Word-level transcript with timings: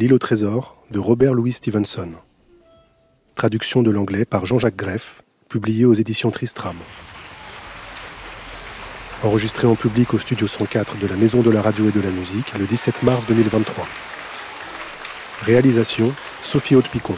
L'île 0.00 0.14
au 0.14 0.18
trésor 0.18 0.78
de 0.90 0.98
Robert 0.98 1.34
Louis 1.34 1.52
Stevenson. 1.52 2.12
Traduction 3.34 3.82
de 3.82 3.90
l'anglais 3.90 4.24
par 4.24 4.46
Jean-Jacques 4.46 4.74
Greff, 4.74 5.20
publié 5.46 5.84
aux 5.84 5.92
éditions 5.92 6.30
Tristram. 6.30 6.74
Enregistré 9.22 9.66
en 9.66 9.74
public 9.74 10.14
au 10.14 10.18
studio 10.18 10.46
104 10.46 10.96
de 10.96 11.06
la 11.06 11.16
Maison 11.16 11.42
de 11.42 11.50
la 11.50 11.60
Radio 11.60 11.86
et 11.90 11.92
de 11.92 12.00
la 12.00 12.10
Musique 12.12 12.58
le 12.58 12.64
17 12.64 13.02
mars 13.02 13.26
2023. 13.28 13.86
Réalisation 15.42 16.14
Sophie 16.42 16.76
Haute-Picon. 16.76 17.16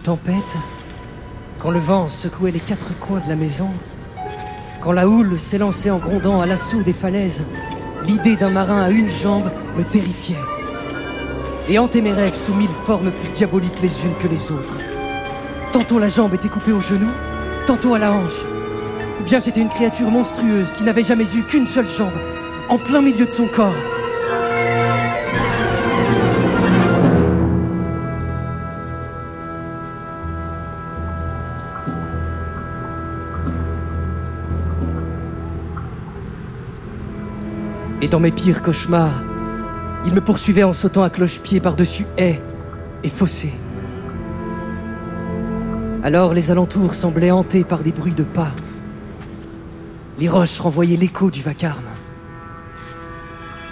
Tempête, 0.00 0.56
quand 1.58 1.70
le 1.70 1.78
vent 1.78 2.08
secouait 2.08 2.50
les 2.50 2.60
quatre 2.60 2.98
coins 2.98 3.20
de 3.20 3.28
la 3.28 3.36
maison, 3.36 3.68
quand 4.80 4.92
la 4.92 5.06
houle 5.06 5.38
s'élançait 5.38 5.90
en 5.90 5.98
grondant 5.98 6.40
à 6.40 6.46
l'assaut 6.46 6.82
des 6.82 6.94
falaises, 6.94 7.44
l'idée 8.06 8.36
d'un 8.36 8.48
marin 8.48 8.80
à 8.80 8.90
une 8.90 9.10
jambe 9.10 9.50
me 9.76 9.84
terrifiait. 9.84 10.38
Et 11.68 11.78
hantait 11.78 12.00
mes 12.00 12.12
rêves 12.12 12.34
sous 12.34 12.54
mille 12.54 12.70
formes 12.84 13.10
plus 13.10 13.28
diaboliques 13.28 13.82
les 13.82 14.04
unes 14.04 14.14
que 14.22 14.28
les 14.28 14.50
autres. 14.50 14.78
Tantôt 15.72 15.98
la 15.98 16.08
jambe 16.08 16.34
était 16.34 16.48
coupée 16.48 16.72
au 16.72 16.80
genou, 16.80 17.10
tantôt 17.66 17.94
à 17.94 17.98
la 17.98 18.10
hanche. 18.10 18.40
Ou 19.20 19.24
bien 19.24 19.38
c'était 19.38 19.60
une 19.60 19.68
créature 19.68 20.10
monstrueuse 20.10 20.72
qui 20.72 20.82
n'avait 20.82 21.04
jamais 21.04 21.26
eu 21.36 21.42
qu'une 21.42 21.66
seule 21.66 21.88
jambe, 21.88 22.18
en 22.70 22.78
plein 22.78 23.02
milieu 23.02 23.26
de 23.26 23.30
son 23.30 23.46
corps. 23.46 23.74
Dans 38.10 38.20
mes 38.20 38.32
pires 38.32 38.60
cauchemars, 38.60 39.22
il 40.04 40.12
me 40.12 40.20
poursuivait 40.20 40.64
en 40.64 40.72
sautant 40.72 41.04
à 41.04 41.10
cloche-pied 41.10 41.60
par-dessus 41.60 42.06
haies 42.18 42.40
et 43.04 43.08
fossés. 43.08 43.52
Alors 46.02 46.34
les 46.34 46.50
alentours 46.50 46.94
semblaient 46.94 47.30
hantés 47.30 47.62
par 47.62 47.80
des 47.80 47.92
bruits 47.92 48.14
de 48.14 48.24
pas. 48.24 48.50
Les 50.18 50.28
roches 50.28 50.58
renvoyaient 50.58 50.96
l'écho 50.96 51.30
du 51.30 51.40
vacarme. 51.40 51.84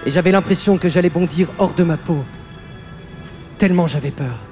Et 0.07 0.13
j'avais 0.13 0.31
l'impression 0.31 0.79
que 0.79 0.89
j'allais 0.89 1.11
bondir 1.11 1.49
hors 1.59 1.75
de 1.75 1.83
ma 1.83 1.97
peau, 1.97 2.25
tellement 3.59 3.89
j'avais 3.89 4.13
peur. 4.13 4.48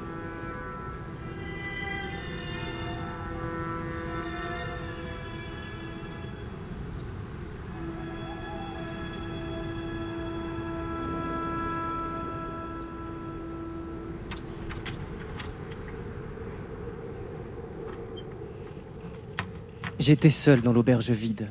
J'étais 20.06 20.30
seul 20.30 20.62
dans 20.62 20.72
l'auberge 20.72 21.10
vide. 21.10 21.48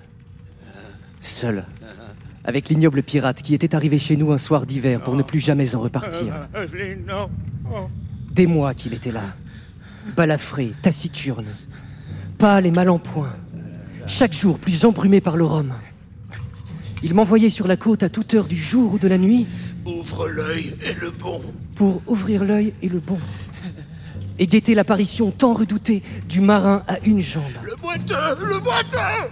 Seul. 1.20 1.66
Avec 2.46 2.70
l'ignoble 2.70 3.04
pirate 3.04 3.42
qui 3.42 3.54
était 3.54 3.76
arrivé 3.76 4.00
chez 4.00 4.16
nous 4.16 4.32
un 4.32 4.38
soir 4.38 4.66
d'hiver 4.66 5.04
pour 5.04 5.18
ne 5.18 5.24
plus 5.24 5.42
jamais 5.42 5.76
en 5.76 5.82
repartir. 5.82 6.34
Des 8.32 8.48
mois 8.48 8.74
qu'il 8.74 8.94
était 8.94 9.12
là. 9.12 9.24
Balafré, 10.16 10.72
taciturne. 10.82 11.48
Pâle 12.38 12.66
et 12.66 12.72
mal 12.72 12.88
en 12.88 12.98
point. 12.98 13.36
Chaque 14.08 14.32
jour 14.32 14.58
plus 14.58 14.86
embrumé 14.86 15.20
par 15.20 15.36
le 15.36 15.44
rhum. 15.44 15.74
Il 17.04 17.14
m'envoyait 17.14 17.50
sur 17.50 17.68
la 17.68 17.76
côte 17.76 18.04
à 18.04 18.10
toute 18.10 18.36
heure 18.36 18.48
du 18.48 18.56
jour 18.56 18.94
ou 18.94 19.00
de 19.00 19.10
la 19.10 19.18
nuit 19.18 19.48
Ouvre 19.86 20.30
l'œil 20.30 20.74
et 20.82 20.94
le 20.94 21.12
bon. 21.12 21.42
pour 21.76 22.02
ouvrir 22.08 22.46
l'œil 22.46 22.72
et 22.82 22.88
le 22.88 23.02
bon. 23.02 23.20
Et 24.38 24.48
guetter 24.48 24.76
l'apparition 24.76 25.32
tant 25.32 25.54
redoutée 25.54 26.04
du 26.28 26.42
marin 26.42 26.84
à 26.88 27.00
une 27.06 27.22
jambe. 27.22 27.44
Le 27.64 27.76
boiteux, 27.76 28.46
le 28.46 28.60
boiteux 28.60 29.30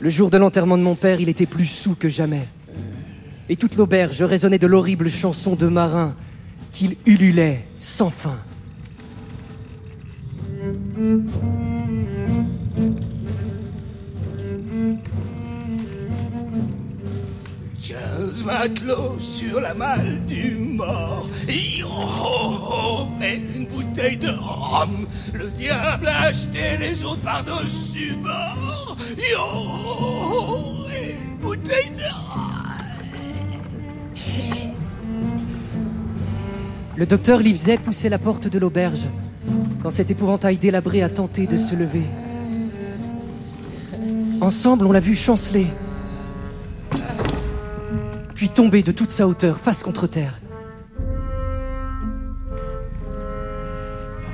Le 0.00 0.10
jour 0.10 0.30
de 0.30 0.38
l'enterrement 0.38 0.78
de 0.78 0.82
mon 0.82 0.94
père, 0.94 1.20
il 1.20 1.28
était 1.28 1.46
plus 1.46 1.66
sous 1.66 1.94
que 1.94 2.08
jamais. 2.08 2.46
Et 3.48 3.56
toute 3.56 3.76
l'auberge 3.76 4.22
résonnait 4.22 4.58
de 4.58 4.66
l'horrible 4.66 5.10
chanson 5.10 5.54
de 5.54 5.66
marin 5.66 6.14
qu'il 6.72 6.96
ululait 7.06 7.66
sans 7.78 8.10
fin. 8.10 8.38
Matelots 18.44 19.18
sur 19.18 19.60
la 19.60 19.74
malle 19.74 20.24
du 20.26 20.56
mort. 20.56 21.28
Yo, 21.48 21.88
ho, 21.88 22.50
ho, 22.50 23.08
et 23.22 23.40
une 23.56 23.66
bouteille 23.66 24.16
de 24.16 24.30
rhum. 24.30 25.06
Le 25.32 25.50
diable 25.50 26.08
a 26.08 26.22
acheté 26.24 26.76
les 26.78 27.04
autres 27.04 27.22
par-dessus 27.22 28.16
bord. 28.22 28.96
Ho, 29.38 29.42
ho, 29.42 30.86
et 30.90 31.12
une 31.12 31.38
bouteille 31.38 31.90
de 31.90 32.04
rhum. 32.04 32.54
Le 36.96 37.06
docteur 37.06 37.40
Livesey 37.40 37.76
poussait 37.78 38.08
la 38.08 38.18
porte 38.18 38.46
de 38.46 38.58
l'auberge 38.58 39.06
quand 39.82 39.90
cet 39.90 40.10
épouvantail 40.10 40.56
délabré 40.56 41.02
a 41.02 41.08
tenté 41.08 41.46
de 41.46 41.56
se 41.56 41.74
lever. 41.74 42.04
Ensemble, 44.40 44.86
on 44.86 44.92
l'a 44.92 45.00
vu 45.00 45.14
chanceler, 45.14 45.66
puis 48.34 48.48
tomber 48.48 48.82
de 48.82 48.92
toute 48.92 49.10
sa 49.10 49.26
hauteur, 49.28 49.58
face 49.58 49.82
contre 49.82 50.06
terre. 50.06 50.40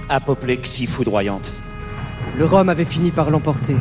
Apoplexie 0.09 0.87
foudroyante. 0.87 1.53
Le 2.37 2.45
rhum 2.45 2.69
avait 2.69 2.85
fini 2.85 3.11
par 3.11 3.31
l'emporter. 3.31 3.77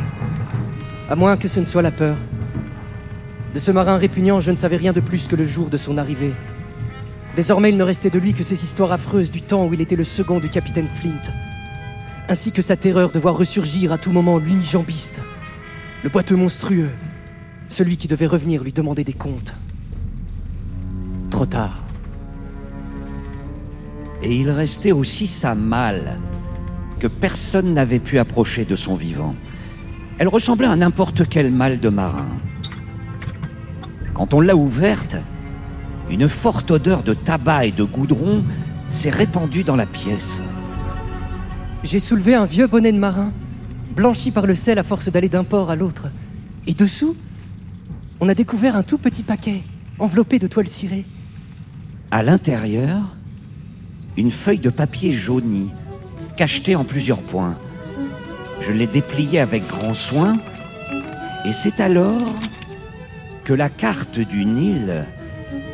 À 1.08 1.16
moins 1.16 1.36
que 1.36 1.48
ce 1.48 1.60
ne 1.60 1.64
soit 1.64 1.82
la 1.82 1.90
peur. 1.90 2.16
De 3.54 3.58
ce 3.58 3.70
marin 3.72 3.96
répugnant, 3.96 4.40
je 4.40 4.50
ne 4.50 4.56
savais 4.56 4.76
rien 4.76 4.92
de 4.92 5.00
plus 5.00 5.26
que 5.26 5.34
le 5.34 5.44
jour 5.44 5.70
de 5.70 5.76
son 5.76 5.98
arrivée. 5.98 6.32
Désormais, 7.34 7.70
il 7.70 7.76
ne 7.76 7.82
restait 7.82 8.10
de 8.10 8.18
lui 8.18 8.34
que 8.34 8.44
ces 8.44 8.62
histoires 8.62 8.92
affreuses 8.92 9.30
du 9.30 9.42
temps 9.42 9.66
où 9.66 9.74
il 9.74 9.80
était 9.80 9.96
le 9.96 10.04
second 10.04 10.38
du 10.38 10.50
capitaine 10.50 10.86
Flint. 10.86 11.32
Ainsi 12.28 12.52
que 12.52 12.62
sa 12.62 12.76
terreur 12.76 13.10
de 13.10 13.18
voir 13.18 13.36
ressurgir 13.36 13.92
à 13.92 13.98
tout 13.98 14.12
moment 14.12 14.38
l'unijambiste, 14.38 15.20
le 16.04 16.10
boiteux 16.10 16.36
monstrueux, 16.36 16.90
celui 17.68 17.96
qui 17.96 18.06
devait 18.06 18.26
revenir 18.26 18.62
lui 18.62 18.72
demander 18.72 19.02
des 19.02 19.12
comptes. 19.12 19.54
Tard. 21.46 21.80
Et 24.22 24.36
il 24.36 24.50
restait 24.50 24.92
aussi 24.92 25.26
sa 25.26 25.54
malle, 25.54 26.18
que 26.98 27.06
personne 27.06 27.72
n'avait 27.72 27.98
pu 27.98 28.18
approcher 28.18 28.64
de 28.64 28.76
son 28.76 28.94
vivant. 28.94 29.34
Elle 30.18 30.28
ressemblait 30.28 30.66
à 30.66 30.76
n'importe 30.76 31.28
quelle 31.28 31.50
malle 31.50 31.80
de 31.80 31.88
marin. 31.88 32.28
Quand 34.12 34.34
on 34.34 34.40
l'a 34.40 34.54
ouverte, 34.54 35.16
une 36.10 36.28
forte 36.28 36.70
odeur 36.70 37.02
de 37.02 37.14
tabac 37.14 37.66
et 37.66 37.72
de 37.72 37.84
goudron 37.84 38.44
s'est 38.90 39.10
répandue 39.10 39.64
dans 39.64 39.76
la 39.76 39.86
pièce. 39.86 40.42
J'ai 41.84 42.00
soulevé 42.00 42.34
un 42.34 42.44
vieux 42.44 42.66
bonnet 42.66 42.92
de 42.92 42.98
marin, 42.98 43.32
blanchi 43.96 44.30
par 44.30 44.46
le 44.46 44.54
sel 44.54 44.78
à 44.78 44.82
force 44.82 45.10
d'aller 45.10 45.30
d'un 45.30 45.44
port 45.44 45.70
à 45.70 45.76
l'autre. 45.76 46.08
Et 46.66 46.74
dessous, 46.74 47.16
on 48.20 48.28
a 48.28 48.34
découvert 48.34 48.76
un 48.76 48.82
tout 48.82 48.98
petit 48.98 49.22
paquet, 49.22 49.62
enveloppé 49.98 50.38
de 50.38 50.46
toile 50.46 50.68
cirée. 50.68 51.06
À 52.12 52.24
l'intérieur, 52.24 53.02
une 54.16 54.32
feuille 54.32 54.58
de 54.58 54.70
papier 54.70 55.12
jauni, 55.12 55.70
cachetée 56.36 56.74
en 56.74 56.82
plusieurs 56.82 57.22
points. 57.22 57.54
Je 58.60 58.72
l'ai 58.72 58.88
dépliée 58.88 59.38
avec 59.38 59.64
grand 59.68 59.94
soin, 59.94 60.36
et 61.46 61.52
c'est 61.52 61.78
alors 61.78 62.34
que 63.44 63.52
la 63.52 63.68
carte 63.68 64.18
du 64.18 64.44
Nil 64.44 65.06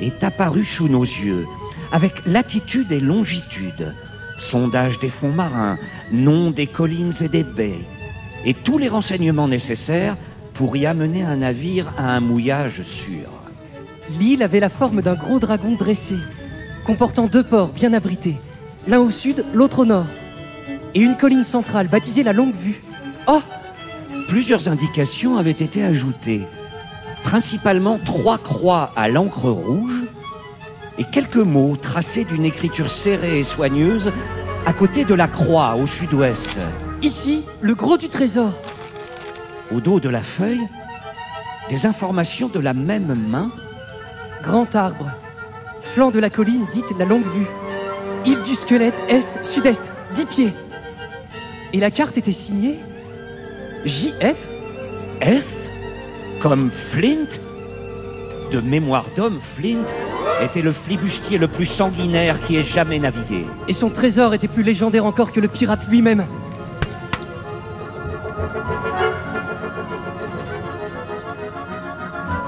est 0.03 0.23
apparue 0.25 0.67
sous 0.67 0.89
nos 0.89 1.05
yeux, 1.05 1.47
avec 1.91 2.13
latitude 2.27 2.93
et 2.93 3.01
longitude, 3.01 3.95
sondage 4.39 4.99
des 5.01 5.09
fonds 5.09 5.33
marins, 5.33 5.79
nom 6.13 6.51
des 6.51 6.67
collines 6.67 7.15
et 7.23 7.31
des 7.31 7.45
baies, 7.45 7.85
et 8.45 8.53
tous 8.53 8.77
les 8.77 8.89
renseignements 8.89 9.49
nécessaires 9.49 10.17
pour 10.53 10.77
y 10.77 10.85
amener 10.85 11.23
un 11.23 11.37
navire 11.37 11.91
à 11.97 12.15
un 12.15 12.21
mouillage 12.21 12.83
sûr. 12.83 13.36
L'île 14.19 14.43
avait 14.43 14.61
la 14.61 14.69
forme 14.69 15.03
d'un 15.03 15.15
gros 15.15 15.39
dragon 15.39 15.73
dressé, 15.73 16.17
comportant 16.85 17.27
deux 17.27 17.43
ports 17.43 17.69
bien 17.69 17.93
abrités, 17.93 18.37
l'un 18.87 19.01
au 19.01 19.11
sud, 19.11 19.45
l'autre 19.53 19.81
au 19.81 19.85
nord, 19.85 20.07
et 20.95 21.01
une 21.01 21.17
colline 21.17 21.45
centrale 21.45 21.89
baptisée 21.89 22.23
la 22.23 22.33
Longue 22.33 22.55
Vue, 22.55 22.81
Oh 23.27 23.43
Plusieurs 24.29 24.69
indications 24.69 25.37
avaient 25.37 25.51
été 25.51 25.85
ajoutées, 25.85 26.43
principalement 27.23 27.99
trois 27.99 28.39
croix 28.39 28.93
à 28.97 29.09
l'encre 29.09 29.51
rouge 29.51 30.03
et 30.99 31.05
quelques 31.05 31.37
mots 31.37 31.77
tracés 31.77 32.25
d'une 32.25 32.45
écriture 32.45 32.91
serrée 32.91 33.41
et 33.41 33.45
soigneuse 33.45 34.13
à 34.65 34.73
côté 34.73 35.05
de 35.05 35.15
la 35.15 35.29
croix 35.29 35.77
au 35.77 35.87
sud-ouest. 35.87 36.57
Ici, 37.03 37.45
le 37.61 37.75
gros 37.75 37.97
du 37.97 38.09
trésor. 38.09 38.53
Au 39.75 39.81
dos 39.81 40.01
de 40.01 40.09
la 40.09 40.23
feuille, 40.23 40.67
des 41.69 41.87
informations 41.87 42.49
de 42.49 42.61
la 42.61 42.75
même 42.75 43.15
main. 43.29 43.51
Grand 44.47 44.77
arbre. 44.77 45.11
Flanc 45.83 46.13
de 46.13 46.21
la 46.21 46.31
colline 46.31 46.67
dite 46.71 46.97
la 46.97 47.05
longue 47.05 47.27
vue. 47.35 47.49
Île 48.25 48.43
du 48.43 48.55
squelette, 48.55 49.03
est, 49.09 49.45
sud-est, 49.45 49.91
10 50.15 50.27
pieds. 50.27 50.53
Et 51.73 51.81
la 51.81 51.91
carte 51.91 52.17
était 52.17 52.31
signée 52.31 52.79
JF 53.85 54.37
F 55.21 55.45
Comme 56.41 56.71
Flint 56.71 57.27
De 58.53 58.61
mémoire 58.61 59.07
d'homme, 59.17 59.41
Flint 59.43 59.85
était 60.41 60.63
le 60.63 60.71
flibustier 60.71 61.39
le 61.39 61.49
plus 61.49 61.67
sanguinaire 61.67 62.41
qui 62.41 62.57
ait 62.57 62.63
jamais 62.63 63.01
navigué. 63.01 63.45
Et 63.67 63.73
son 63.73 63.91
trésor 63.91 64.33
était 64.33 64.47
plus 64.47 64.63
légendaire 64.63 65.07
encore 65.07 65.33
que 65.33 65.41
le 65.41 65.49
pirate 65.49 65.89
lui-même. 65.89 66.25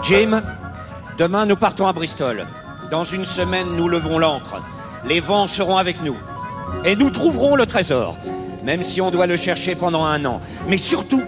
Jim, 0.05 0.41
demain 1.19 1.47
nous 1.47 1.57
partons 1.57 1.87
à 1.87 1.93
Bristol. 1.93 2.47
Dans 2.91 3.05
une 3.05 3.25
semaine, 3.25 3.77
nous 3.77 3.89
levons 3.89 4.19
l'ancre. 4.19 4.63
Les 5.05 5.21
vents 5.21 5.47
seront 5.47 5.77
avec 5.77 6.03
nous. 6.03 6.17
Et 6.85 6.97
nous 6.97 7.11
trouverons 7.11 7.57
le 7.57 7.67
trésor, 7.67 8.17
même 8.65 8.85
si 8.85 9.01
on 9.01 9.11
doit 9.11 9.27
le 9.27 9.37
chercher 9.37 9.75
pendant 9.75 10.05
un 10.05 10.25
an. 10.25 10.41
Mais 10.69 10.77
surtout, 10.77 11.23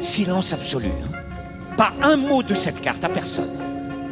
silence 0.00 0.52
absolu. 0.52 0.86
hein. 0.86 1.16
Pas 1.76 1.92
un 2.02 2.16
mot 2.16 2.42
de 2.42 2.54
cette 2.54 2.80
carte 2.80 3.04
à 3.04 3.08
personne. 3.08 3.50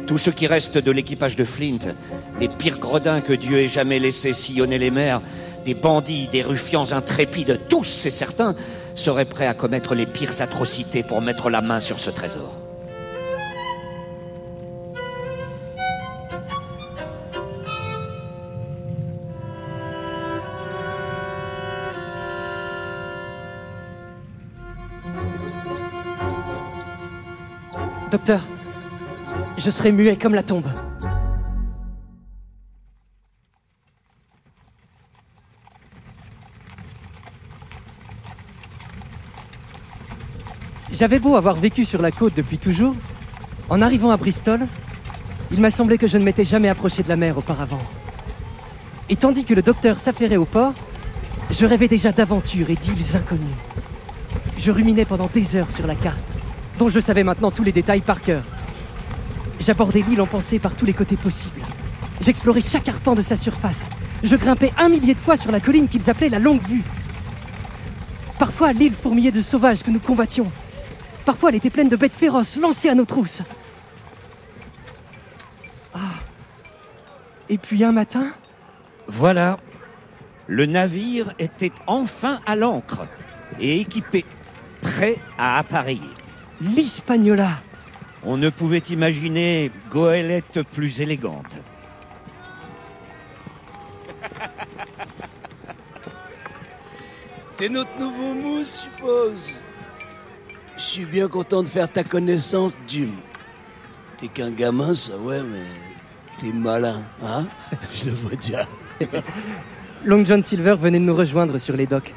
Tout 0.07 0.17
ce 0.17 0.29
qui 0.29 0.47
reste 0.47 0.77
de 0.77 0.91
l'équipage 0.91 1.35
de 1.35 1.45
Flint, 1.45 1.93
les 2.39 2.49
pires 2.49 2.79
gredins 2.79 3.21
que 3.21 3.33
Dieu 3.33 3.57
ait 3.59 3.67
jamais 3.67 3.99
laissé 3.99 4.33
sillonner 4.33 4.77
les 4.77 4.91
mers, 4.91 5.21
des 5.65 5.73
bandits, 5.73 6.27
des 6.31 6.41
ruffians 6.41 6.91
intrépides, 6.91 7.61
tous, 7.69 7.85
c'est 7.85 8.09
certain, 8.09 8.55
seraient 8.95 9.25
prêts 9.25 9.47
à 9.47 9.53
commettre 9.53 9.95
les 9.95 10.05
pires 10.05 10.41
atrocités 10.41 11.03
pour 11.03 11.21
mettre 11.21 11.49
la 11.49 11.61
main 11.61 11.79
sur 11.79 11.99
ce 11.99 12.09
trésor. 12.09 12.60
Je 29.63 29.69
serai 29.69 29.91
muet 29.91 30.17
comme 30.17 30.33
la 30.33 30.41
tombe. 30.41 30.65
J'avais 40.91 41.19
beau 41.19 41.35
avoir 41.35 41.55
vécu 41.55 41.85
sur 41.85 42.01
la 42.01 42.11
côte 42.11 42.33
depuis 42.35 42.57
toujours, 42.57 42.95
en 43.69 43.81
arrivant 43.81 44.09
à 44.11 44.17
Bristol, 44.17 44.61
il 45.51 45.59
m'a 45.59 45.69
semblé 45.69 45.97
que 45.97 46.07
je 46.07 46.17
ne 46.17 46.23
m'étais 46.23 46.43
jamais 46.43 46.69
approché 46.69 47.03
de 47.03 47.09
la 47.09 47.15
mer 47.15 47.37
auparavant. 47.37 47.81
Et 49.09 49.15
tandis 49.15 49.45
que 49.45 49.53
le 49.53 49.61
docteur 49.61 49.99
s'affairait 49.99 50.37
au 50.37 50.45
port, 50.45 50.73
je 51.51 51.65
rêvais 51.65 51.87
déjà 51.87 52.11
d'aventures 52.11 52.69
et 52.69 52.75
d'îles 52.75 53.15
inconnues. 53.15 53.55
Je 54.57 54.71
ruminais 54.71 55.05
pendant 55.05 55.29
des 55.31 55.55
heures 55.55 55.71
sur 55.71 55.85
la 55.87 55.95
carte, 55.95 56.31
dont 56.79 56.89
je 56.89 56.99
savais 56.99 57.23
maintenant 57.23 57.51
tous 57.51 57.63
les 57.63 57.71
détails 57.71 58.01
par 58.01 58.21
cœur. 58.21 58.43
J'abordais 59.61 60.01
l'île 60.01 60.21
en 60.21 60.25
pensée 60.25 60.57
par 60.57 60.75
tous 60.75 60.85
les 60.85 60.93
côtés 60.93 61.17
possibles. 61.17 61.61
J'explorais 62.19 62.61
chaque 62.61 62.89
arpent 62.89 63.13
de 63.13 63.21
sa 63.21 63.35
surface. 63.35 63.87
Je 64.23 64.35
grimpais 64.35 64.71
un 64.77 64.89
millier 64.89 65.13
de 65.13 65.19
fois 65.19 65.35
sur 65.35 65.51
la 65.51 65.59
colline 65.59 65.87
qu'ils 65.87 66.09
appelaient 66.09 66.29
la 66.29 66.39
longue 66.39 66.61
vue. 66.67 66.83
Parfois, 68.39 68.73
l'île 68.73 68.93
fourmillait 68.93 69.31
de 69.31 69.41
sauvages 69.41 69.83
que 69.83 69.91
nous 69.91 69.99
combattions. 69.99 70.51
Parfois, 71.25 71.49
elle 71.49 71.57
était 71.57 71.69
pleine 71.69 71.89
de 71.89 71.95
bêtes 71.95 72.13
féroces 72.13 72.57
lancées 72.57 72.89
à 72.89 72.95
nos 72.95 73.05
trousses. 73.05 73.43
Ah. 75.93 75.99
Et 77.49 77.59
puis 77.59 77.83
un 77.83 77.91
matin, 77.91 78.27
Voilà. 79.07 79.57
Le 80.47 80.65
navire 80.65 81.33
était 81.37 81.71
enfin 81.85 82.39
à 82.47 82.55
l'ancre 82.55 83.01
et 83.59 83.79
équipé, 83.79 84.25
prêt 84.81 85.17
à 85.37 85.59
appareiller. 85.59 86.01
l'Hispaniola. 86.61 87.49
On 88.23 88.37
ne 88.37 88.49
pouvait 88.49 88.83
imaginer 88.89 89.71
goélette 89.89 90.61
plus 90.73 91.01
élégante. 91.01 91.57
T'es 97.57 97.69
notre 97.69 97.97
nouveau 97.99 98.33
mousse, 98.33 98.85
suppose. 98.97 99.33
Je 100.77 100.81
suis 100.81 101.05
bien 101.05 101.27
content 101.27 101.61
de 101.61 101.67
faire 101.67 101.91
ta 101.91 102.03
connaissance, 102.03 102.75
Jim. 102.87 103.09
T'es 104.17 104.27
qu'un 104.27 104.51
gamin, 104.51 104.95
ça, 104.95 105.15
ouais, 105.17 105.41
mais 105.41 105.61
t'es 106.39 106.53
malin, 106.53 107.01
hein? 107.23 107.45
Je 107.93 108.05
le 108.09 108.15
vois 108.15 108.31
déjà. 108.35 108.65
Long 110.05 110.25
John 110.25 110.41
Silver 110.41 110.75
venait 110.79 110.99
de 110.99 111.03
nous 111.03 111.15
rejoindre 111.15 111.57
sur 111.59 111.75
les 111.77 111.85
docks. 111.85 112.13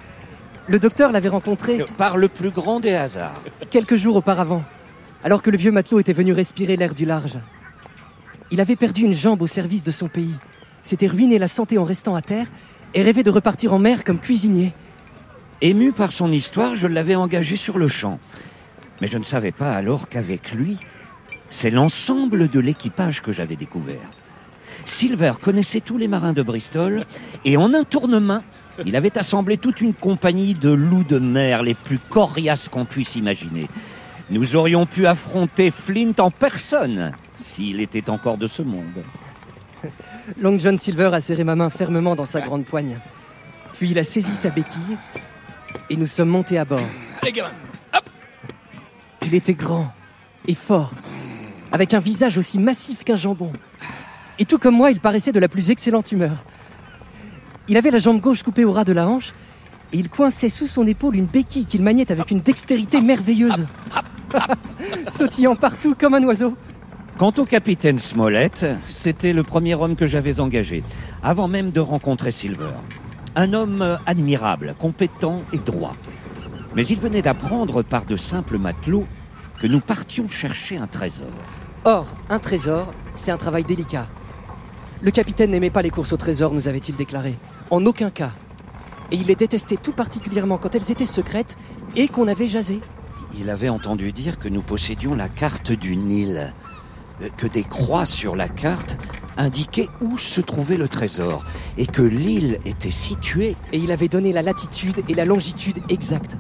Le 0.67 0.79
docteur 0.79 1.13
l'avait 1.13 1.29
rencontré 1.29 1.85
Par 1.99 2.17
le 2.17 2.29
plus 2.29 2.51
grand 2.51 2.81
des 2.81 2.95
hasards. 2.95 3.43
quelques 3.71 3.97
jours 3.97 4.17
auparavant, 4.17 4.63
alors 5.25 5.43
que 5.43 5.51
le 5.51 5.57
vieux 5.57 5.73
matelot 5.73 6.01
était 6.01 6.13
venu 6.13 6.33
respirer 6.33 6.77
l'air 6.77 6.95
du 6.95 7.07
large. 7.07 7.39
Il 8.51 8.61
avait 8.61 8.77
perdu 8.77 9.03
une 9.03 9.15
jambe 9.15 9.41
au 9.43 9.47
service 9.47 9.83
de 9.83 9.91
son 9.91 10.09
pays, 10.09 10.35
s'était 10.83 11.07
ruiné 11.07 11.39
la 11.39 11.49
santé 11.49 11.79
en 11.79 11.85
restant 11.85 12.15
à 12.15 12.21
terre 12.21 12.47
et 12.93 13.03
rêvait 13.03 13.23
de 13.23 13.31
repartir 13.31 13.73
en 13.73 13.79
mer 13.79 14.05
comme 14.05 14.21
cuisinier. 14.21 14.73
Ému 15.63 15.93
par 15.93 16.13
son 16.13 16.31
histoire, 16.31 16.77
je 16.77 16.87
l'avais 16.87 17.15
engagé 17.15 17.57
sur 17.57 17.79
le 17.79 17.89
champ. 17.89 18.21
Mais 19.01 19.09
je 19.09 19.17
ne 19.17 19.25
savais 19.25 19.51
pas 19.51 19.73
alors 19.73 20.09
qu'avec 20.09 20.53
lui, 20.53 20.77
c'est 21.49 21.71
l'ensemble 21.71 22.49
de 22.49 22.61
l'équipage 22.61 23.23
que 23.23 23.33
j'avais 23.33 23.57
découvert. 23.57 24.11
Silver 24.85 25.33
connaissait 25.41 25.81
tous 25.81 25.97
les 25.97 26.07
marins 26.07 26.35
de 26.35 26.43
Bristol 26.43 27.07
et 27.47 27.57
en 27.57 27.73
un 27.73 27.85
tournement, 27.85 28.43
il 28.85 28.95
avait 28.95 29.17
assemblé 29.17 29.57
toute 29.57 29.81
une 29.81 29.95
compagnie 29.95 30.53
de 30.53 30.71
loups 30.71 31.05
de 31.05 31.19
mer 31.19 31.63
les 31.63 31.75
plus 31.75 31.99
coriaces 31.99 32.69
qu'on 32.69 32.85
puisse 32.85 33.17
imaginer. 33.17 33.69
Nous 34.31 34.57
aurions 34.57 34.87
pu 34.87 35.07
affronter 35.07 35.71
Flint 35.71 36.15
en 36.19 36.31
personne 36.31 37.13
s'il 37.37 37.81
était 37.81 38.09
encore 38.09 38.39
de 38.39 38.47
ce 38.47 38.63
monde. 38.63 39.03
Long 40.41 40.59
John 40.59 40.79
Silver 40.79 41.11
a 41.13 41.21
serré 41.21 41.45
ma 41.45 41.55
main 41.55 41.69
fermement 41.69 42.15
dans 42.15 42.25
sa 42.25 42.41
grande 42.41 42.65
poigne. 42.65 42.99
Puis 43.75 43.91
il 43.91 43.99
a 43.99 44.05
saisi 44.05 44.35
sa 44.35 44.51
béquille 44.51 44.97
et 45.91 45.97
nous 45.97 46.07
sommes 46.07 46.31
montés 46.31 46.59
à 46.59 46.65
bord. 46.65 46.81
Allez, 47.21 47.33
gamin 47.33 47.51
Il 49.27 49.35
était 49.35 49.55
grand 49.55 49.93
et 50.47 50.55
fort, 50.55 50.93
avec 51.73 51.95
un 51.95 52.01
visage 52.01 52.39
aussi 52.39 52.59
massif 52.59 53.05
qu'un 53.05 53.17
jambon. 53.17 53.53
Et 54.39 54.45
tout 54.45 54.59
comme 54.59 54.75
moi, 54.75 54.91
il 54.91 55.01
paraissait 55.01 55.33
de 55.33 55.41
la 55.41 55.49
plus 55.49 55.71
excellente 55.71 56.13
humeur. 56.13 56.37
Il 57.69 57.77
avait 57.77 57.91
la 57.91 57.99
jambe 57.99 58.21
gauche 58.21 58.43
coupée 58.43 58.65
au 58.65 58.73
ras 58.73 58.85
de 58.85 58.93
la 58.93 59.07
hanche 59.07 59.33
et 59.93 59.99
il 59.99 60.09
coinçait 60.09 60.49
sous 60.49 60.67
son 60.67 60.87
épaule 60.87 61.17
une 61.17 61.27
béquille 61.27 61.67
qu'il 61.67 61.83
maniait 61.83 62.11
avec 62.11 62.31
une 62.31 62.41
dextérité 62.41 63.01
merveilleuse, 63.01 63.67
sautillant 65.07 65.57
partout 65.57 65.95
comme 65.99 66.15
un 66.15 66.23
oiseau. 66.25 66.57
Quant 67.19 67.33
au 67.39 67.45
capitaine 67.45 67.99
Smollett, 67.99 68.67
c'était 68.87 69.33
le 69.33 69.45
premier 69.45 69.75
homme 69.77 69.95
que 69.95 70.07
j'avais 70.07 70.41
engagé, 70.41 70.83
avant 71.23 71.47
même 71.47 71.71
de 71.71 71.81
rencontrer 71.81 72.33
Silver. 72.33 72.73
Un 73.37 73.53
homme 73.53 73.83
euh, 73.83 73.97
admirable, 74.07 74.75
compétent 74.81 75.43
et 75.53 75.59
droit. 75.59 75.93
Mais 76.75 76.85
il 76.87 76.99
venait 76.99 77.23
d'apprendre 77.23 77.83
par 77.83 78.05
de 78.05 78.17
simples 78.17 78.59
matelots 78.59 79.07
que 79.61 79.69
nous 79.69 79.81
partions 79.81 80.29
chercher 80.29 80.77
un 80.77 80.89
trésor. 80.89 81.29
Or, 81.85 82.07
un 82.31 82.39
trésor, 82.41 82.93
c'est 83.15 83.31
un 83.31 83.37
travail 83.37 83.63
délicat. 83.63 84.09
Le 85.01 85.11
capitaine 85.11 85.51
n'aimait 85.51 85.71
pas 85.71 85.83
les 85.83 85.91
courses 85.91 86.13
au 86.13 86.17
trésor, 86.17 86.53
nous 86.53 86.67
avait-il 86.67 86.97
déclaré. 86.97 87.37
En 87.71 87.85
aucun 87.87 88.11
cas. 88.11 88.33
Et 89.13 89.17
il 89.17 89.27
les 89.27 89.37
détestait 89.37 89.77
tout 89.77 89.93
particulièrement 89.93 90.59
quand 90.59 90.75
elles 90.75 90.91
étaient 90.91 91.05
secrètes 91.05 91.57
et 91.95 92.09
qu'on 92.09 92.27
avait 92.27 92.49
jasé. 92.49 92.81
Il 93.39 93.51
avait 93.51 93.69
entendu 93.69 94.13
dire 94.13 94.39
que 94.39 94.49
nous 94.49 94.63
possédions 94.63 95.15
la 95.15 95.29
carte 95.29 95.73
du 95.73 95.97
Nil, 95.97 96.53
euh, 97.21 97.29
que 97.37 97.47
des 97.47 97.65
croix 97.65 98.07
sur 98.07 98.37
la 98.37 98.49
carte 98.49 98.97
indiquaient 99.37 99.89
où 100.01 100.19
se 100.19 100.41
trouvait 100.41 100.77
le 100.77 100.87
trésor, 100.87 101.45
et 101.77 101.87
que 101.87 102.03
l'île 102.03 102.59
était 102.65 102.91
située 102.91 103.57
Et 103.73 103.79
il 103.79 103.91
avait 103.91 104.09
donné 104.09 104.33
la 104.33 104.43
latitude 104.43 105.03
et 105.09 105.15
la 105.15 105.25
longitude 105.25 105.79
exactes. 105.89 106.37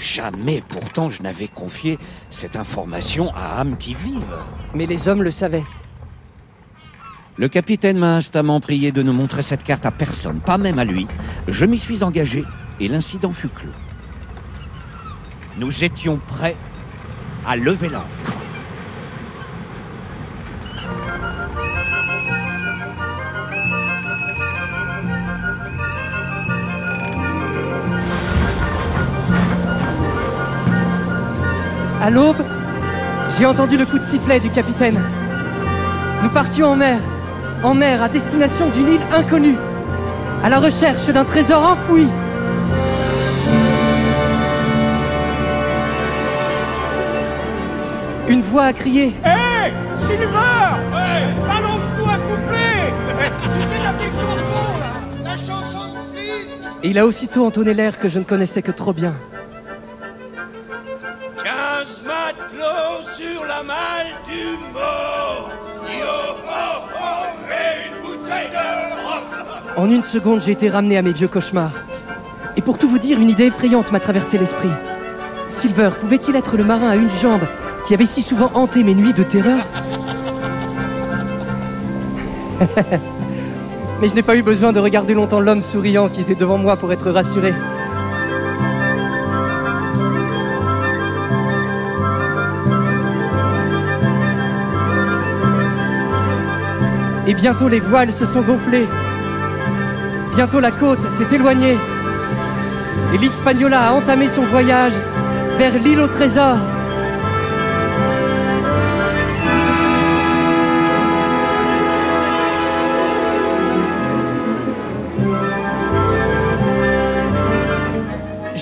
Jamais 0.00 0.62
pourtant 0.66 1.10
je 1.10 1.22
n'avais 1.22 1.48
confié 1.48 1.98
cette 2.30 2.56
information 2.56 3.30
à 3.34 3.60
âme 3.60 3.76
qui 3.76 3.94
vive. 3.94 4.22
Mais 4.74 4.86
les 4.86 5.08
hommes 5.08 5.22
le 5.22 5.30
savaient. 5.30 5.64
Le 7.36 7.48
capitaine 7.48 7.98
m'a 7.98 8.16
instamment 8.16 8.60
prié 8.60 8.92
de 8.92 9.02
ne 9.02 9.12
montrer 9.12 9.42
cette 9.42 9.64
carte 9.64 9.84
à 9.84 9.90
personne, 9.90 10.40
pas 10.40 10.58
même 10.58 10.78
à 10.78 10.84
lui. 10.84 11.06
Je 11.48 11.64
m'y 11.66 11.78
suis 11.78 12.02
engagé 12.02 12.44
et 12.80 12.88
l'incident 12.88 13.32
fut 13.32 13.48
clos. 13.48 13.70
Nous 15.58 15.84
étions 15.84 16.18
prêts 16.28 16.56
à 17.46 17.56
lever 17.56 17.88
l'ancre. 17.88 18.06
À 32.00 32.10
l'aube, 32.10 32.42
j'ai 33.38 33.46
entendu 33.46 33.76
le 33.76 33.86
coup 33.86 33.98
de 33.98 34.04
sifflet 34.04 34.40
du 34.40 34.50
capitaine. 34.50 35.00
Nous 36.22 36.30
partions 36.30 36.70
en 36.70 36.76
mer, 36.76 36.98
en 37.62 37.74
mer 37.74 38.02
à 38.02 38.08
destination 38.08 38.68
d'une 38.70 38.88
île 38.88 39.06
inconnue, 39.12 39.56
à 40.42 40.48
la 40.48 40.58
recherche 40.58 41.06
d'un 41.06 41.24
trésor 41.24 41.62
enfoui. 41.62 42.08
Une 48.32 48.40
voix 48.40 48.64
a 48.64 48.72
crié 48.72 49.12
Hé 49.26 49.70
Silver 50.06 50.24
Ouais 50.90 51.44
Balance-nous 51.46 52.08
un 52.08 52.18
couplet 52.18 52.94
Tu 53.42 53.60
sais 53.60 53.82
la 53.84 53.92
vieille 53.92 54.10
chanson, 54.10 54.64
là 54.80 55.22
La 55.22 55.36
chanson 55.36 55.92
de 55.92 55.98
Flint 55.98 56.70
Et 56.82 56.88
il 56.88 56.98
a 56.98 57.04
aussitôt 57.04 57.44
entonné 57.44 57.74
l'air 57.74 57.98
que 57.98 58.08
je 58.08 58.18
ne 58.18 58.24
connaissais 58.24 58.62
que 58.62 58.70
trop 58.70 58.94
bien. 58.94 59.12
15 61.44 62.04
matelots 62.06 63.02
sur 63.14 63.44
la 63.44 63.62
malle 63.62 64.14
du 64.24 64.56
mort 64.72 65.50
Yo 65.84 66.06
ho 66.46 66.86
ho 66.94 67.12
Et 67.50 67.88
une 67.88 68.00
bouteille 68.00 68.48
de 68.48 68.56
rhum 69.04 69.24
En 69.76 69.90
une 69.90 70.04
seconde, 70.04 70.40
j'ai 70.40 70.52
été 70.52 70.70
ramené 70.70 70.96
à 70.96 71.02
mes 71.02 71.12
vieux 71.12 71.28
cauchemars. 71.28 71.84
Et 72.56 72.62
pour 72.62 72.78
tout 72.78 72.88
vous 72.88 72.98
dire, 72.98 73.20
une 73.20 73.28
idée 73.28 73.48
effrayante 73.48 73.92
m'a 73.92 74.00
traversé 74.00 74.38
l'esprit. 74.38 74.72
Silver 75.48 75.90
pouvait-il 76.00 76.34
être 76.34 76.56
le 76.56 76.64
marin 76.64 76.88
à 76.88 76.96
une 76.96 77.10
jambe 77.10 77.44
qui 77.92 77.94
avait 77.94 78.06
si 78.06 78.22
souvent 78.22 78.50
hanté 78.54 78.84
mes 78.84 78.94
nuits 78.94 79.12
de 79.12 79.22
terreur 79.22 79.66
Mais 84.00 84.08
je 84.08 84.14
n'ai 84.14 84.22
pas 84.22 84.34
eu 84.34 84.42
besoin 84.42 84.72
de 84.72 84.80
regarder 84.80 85.12
longtemps 85.12 85.40
l'homme 85.40 85.60
souriant 85.60 86.08
qui 86.08 86.22
était 86.22 86.34
devant 86.34 86.56
moi 86.56 86.78
pour 86.78 86.90
être 86.90 87.10
rassuré. 87.10 87.52
Et 97.26 97.34
bientôt 97.34 97.68
les 97.68 97.80
voiles 97.80 98.14
se 98.14 98.24
sont 98.24 98.40
gonflées. 98.40 98.88
Bientôt 100.34 100.60
la 100.60 100.70
côte 100.70 101.10
s'est 101.10 101.28
éloignée. 101.30 101.76
Et 103.12 103.18
l'Hispaniola 103.18 103.88
a 103.88 103.92
entamé 103.92 104.28
son 104.28 104.44
voyage 104.44 104.94
vers 105.58 105.78
l'île 105.78 106.00
au 106.00 106.08
trésor. 106.08 106.56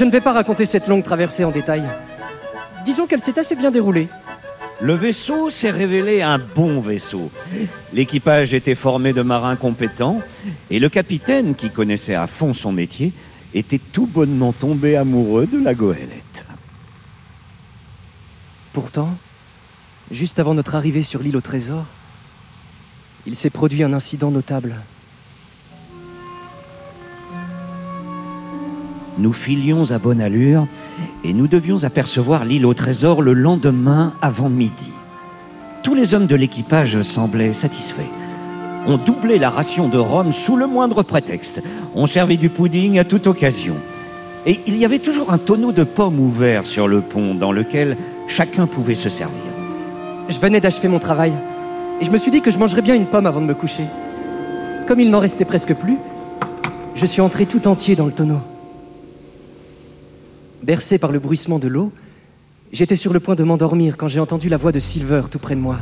Je 0.01 0.07
ne 0.07 0.11
vais 0.11 0.23
pas 0.23 0.33
raconter 0.33 0.65
cette 0.65 0.89
longue 0.89 1.03
traversée 1.03 1.45
en 1.45 1.51
détail. 1.51 1.87
Disons 2.87 3.07
qu'elle 3.07 3.21
s'est 3.21 3.39
assez 3.39 3.55
bien 3.55 3.71
déroulée. 3.71 4.09
Le 4.81 4.95
vaisseau 4.95 5.51
s'est 5.51 5.71
révélé 5.71 6.23
un 6.23 6.39
bon 6.39 6.81
vaisseau. 6.81 7.31
L'équipage 7.93 8.55
était 8.55 8.75
formé 8.75 9.13
de 9.13 9.21
marins 9.21 9.57
compétents 9.57 10.23
et 10.71 10.79
le 10.79 10.89
capitaine, 10.89 11.55
qui 11.55 11.69
connaissait 11.69 12.15
à 12.15 12.27
fond 12.27 12.55
son 12.55 12.73
métier, 12.73 13.13
était 13.53 13.77
tout 13.77 14.07
bonnement 14.07 14.55
tombé 14.55 14.97
amoureux 14.97 15.47
de 15.47 15.63
la 15.63 15.75
goélette. 15.75 16.47
Pourtant, 18.73 19.15
juste 20.11 20.39
avant 20.39 20.55
notre 20.55 20.77
arrivée 20.77 21.03
sur 21.03 21.23
l'île 21.23 21.37
au 21.37 21.43
trésor, 21.43 21.85
il 23.27 23.37
s'est 23.37 23.51
produit 23.51 23.83
un 23.83 23.93
incident 23.93 24.31
notable. 24.31 24.77
Nous 29.19 29.33
filions 29.33 29.91
à 29.91 29.99
bonne 29.99 30.21
allure 30.21 30.67
et 31.25 31.33
nous 31.33 31.47
devions 31.47 31.85
apercevoir 31.85 32.45
l'île 32.45 32.67
au 32.67 32.75
trésor 32.75 33.23
le 33.23 33.33
lendemain 33.33 34.15
avant 34.23 34.49
midi. 34.49 34.93
Tous 35.83 35.95
les 35.95 36.15
hommes 36.15 36.27
de 36.27 36.37
l'équipage 36.37 37.03
semblaient 37.03 37.53
satisfaits. 37.53 38.11
On 38.87 38.97
doublait 38.97 39.39
la 39.39 39.51
ration 39.51 39.89
de 39.89 39.99
rhum 39.99 40.33
sous 40.33 40.57
le 40.57 40.67
moindre 40.67 41.03
prétexte. 41.03 41.63
On 41.95 42.07
servait 42.07 42.37
du 42.37 42.49
pudding 42.49 42.99
à 42.99 43.05
toute 43.05 43.27
occasion. 43.27 43.77
Et 44.47 44.61
il 44.67 44.77
y 44.77 44.85
avait 44.85 44.99
toujours 44.99 45.33
un 45.33 45.39
tonneau 45.39 45.73
de 45.73 45.85
pommes 45.85 46.19
ouvert 46.19 46.65
sur 46.65 46.89
le 46.89 47.01
pont 47.01 47.35
dans 47.35 47.53
lequel 47.53 47.97
chacun 48.27 48.67
pouvait 48.67 48.95
se 48.95 49.11
servir. 49.11 49.37
Je 50.29 50.39
venais 50.39 50.61
d'achever 50.61 50.89
mon 50.89 50.99
travail 50.99 51.33
et 52.01 52.05
je 52.05 52.11
me 52.11 52.17
suis 52.17 52.31
dit 52.31 52.41
que 52.41 52.51
je 52.51 52.59
mangerais 52.59 52.83
bien 52.83 52.95
une 52.95 53.07
pomme 53.07 53.27
avant 53.27 53.41
de 53.41 53.47
me 53.47 53.55
coucher. 53.55 53.85
Comme 54.87 55.01
il 55.01 55.11
n'en 55.11 55.19
restait 55.19 55.45
presque 55.45 55.75
plus, 55.75 55.99
je 56.95 57.05
suis 57.05 57.21
entré 57.21 57.47
tout 57.47 57.69
entier 57.69 57.97
dans 57.97 58.07
le 58.07 58.13
tonneau. 58.13 58.41
Bercé 60.63 60.99
par 60.99 61.11
le 61.11 61.19
bruissement 61.19 61.59
de 61.59 61.69
l'eau, 61.69 61.93
j'étais 62.73 62.97
sur 62.97 63.13
le 63.13 63.21
point 63.21 63.35
de 63.35 63.45
m'endormir 63.45 63.97
quand 63.97 64.09
j'ai 64.09 64.21
entendu 64.21 64.49
la 64.49 64.59
voix 64.59 64.73
de 64.73 64.79
Silver 64.79 65.23
tout 65.31 65.39
près 65.39 65.55
de 65.55 65.61
moi. 65.61 65.79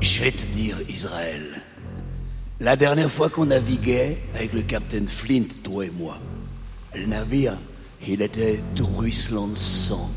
Je 0.00 0.22
vais 0.22 0.32
te 0.32 0.46
dire, 0.54 0.76
Israël. 0.88 1.62
La 2.60 2.76
dernière 2.76 3.10
fois 3.10 3.30
qu'on 3.30 3.46
naviguait 3.46 4.18
avec 4.34 4.52
le 4.52 4.62
capitaine 4.62 5.08
Flint, 5.08 5.44
toi 5.62 5.86
et 5.86 5.90
moi, 5.90 6.18
le 6.94 7.06
navire, 7.06 7.56
il 8.06 8.20
était 8.20 8.60
tout 8.74 8.86
ruisselant 8.86 9.48
de 9.48 9.54
sang. 9.54 10.10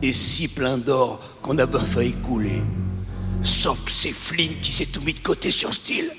Et 0.00 0.12
si 0.12 0.48
plein 0.48 0.78
d'or 0.78 1.20
qu'on 1.42 1.58
a 1.58 1.66
bien 1.66 1.84
failli 1.84 2.12
couler. 2.12 2.62
Sauf 3.42 3.84
que 3.84 3.90
c'est 3.90 4.12
Flint 4.12 4.54
qui 4.62 4.72
s'est 4.72 4.86
tout 4.86 5.02
mis 5.02 5.12
de 5.12 5.20
côté 5.20 5.50
sur 5.50 5.74
ce 5.74 5.80
style. 5.80 6.10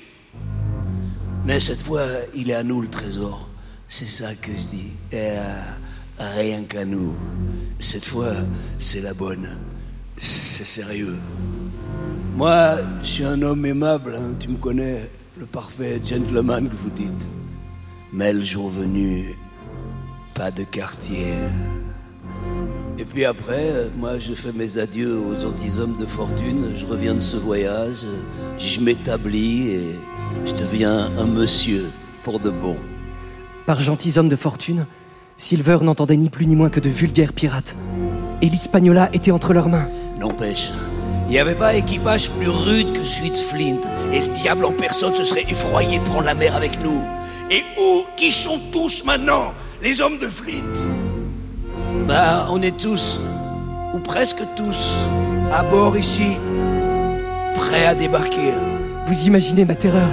Mais 1.44 1.58
cette 1.58 1.82
fois, 1.82 2.06
il 2.36 2.50
est 2.50 2.54
à 2.54 2.62
nous 2.62 2.80
le 2.80 2.88
trésor. 2.88 3.49
C'est 3.92 4.06
ça 4.06 4.32
que 4.36 4.52
je 4.52 4.68
dis. 4.68 4.92
Et, 5.10 5.32
euh, 5.32 5.62
rien 6.36 6.62
qu'à 6.62 6.84
nous. 6.84 7.12
Cette 7.80 8.04
fois, 8.04 8.34
c'est 8.78 9.00
la 9.00 9.14
bonne. 9.14 9.48
C'est 10.16 10.64
sérieux. 10.64 11.16
Moi, 12.36 12.76
je 13.02 13.08
suis 13.08 13.24
un 13.24 13.42
homme 13.42 13.66
aimable, 13.66 14.14
hein, 14.14 14.34
tu 14.38 14.46
me 14.46 14.58
connais, 14.58 15.10
le 15.36 15.44
parfait 15.44 16.00
gentleman 16.04 16.68
que 16.68 16.76
vous 16.76 16.90
dites. 16.90 17.26
Mais 18.12 18.32
le 18.32 18.44
jour 18.44 18.70
venu, 18.70 19.34
pas 20.34 20.52
de 20.52 20.62
quartier. 20.62 21.34
Et 22.96 23.04
puis 23.04 23.24
après, 23.24 23.90
moi, 23.96 24.20
je 24.20 24.34
fais 24.34 24.52
mes 24.52 24.78
adieux 24.78 25.18
aux 25.18 25.36
gentilshommes 25.36 25.98
de 25.98 26.06
fortune. 26.06 26.74
Je 26.76 26.86
reviens 26.86 27.16
de 27.16 27.20
ce 27.20 27.36
voyage, 27.36 28.04
je 28.56 28.78
m'établis 28.78 29.70
et 29.70 29.90
je 30.46 30.52
deviens 30.52 31.10
un 31.18 31.26
monsieur 31.26 31.86
pour 32.22 32.38
de 32.38 32.50
bon. 32.50 32.76
Par 33.70 33.78
gentilshommes 33.78 34.28
de 34.28 34.34
fortune, 34.34 34.84
Silver 35.36 35.78
n'entendait 35.82 36.16
ni 36.16 36.28
plus 36.28 36.44
ni 36.44 36.56
moins 36.56 36.70
que 36.70 36.80
de 36.80 36.88
vulgaires 36.88 37.32
pirates. 37.32 37.76
Et 38.42 38.46
l'Hispaniola 38.46 39.08
était 39.12 39.30
entre 39.30 39.52
leurs 39.52 39.68
mains. 39.68 39.88
N'empêche, 40.18 40.72
il 41.28 41.30
n'y 41.30 41.38
avait 41.38 41.54
pas 41.54 41.74
équipage 41.74 42.30
plus 42.30 42.48
rude 42.48 42.92
que 42.92 43.04
celui 43.04 43.30
de 43.30 43.36
Flint. 43.36 43.78
Et 44.12 44.22
le 44.22 44.34
diable 44.34 44.64
en 44.64 44.72
personne 44.72 45.14
se 45.14 45.22
serait 45.22 45.44
effroyé 45.48 46.00
de 46.00 46.04
prendre 46.04 46.24
la 46.24 46.34
mer 46.34 46.56
avec 46.56 46.82
nous. 46.82 47.04
Et 47.48 47.62
où 47.80 48.02
qui 48.16 48.32
sont 48.32 48.58
tous 48.72 49.04
maintenant 49.04 49.52
Les 49.80 50.00
hommes 50.00 50.18
de 50.18 50.26
Flint? 50.26 50.88
Bah, 52.08 52.48
on 52.50 52.60
est 52.62 52.76
tous, 52.76 53.20
ou 53.94 54.00
presque 54.00 54.42
tous, 54.56 55.06
à 55.52 55.62
bord 55.62 55.96
ici, 55.96 56.38
prêts 57.54 57.86
à 57.86 57.94
débarquer. 57.94 58.52
Vous 59.06 59.28
imaginez 59.28 59.64
ma 59.64 59.76
terreur 59.76 60.08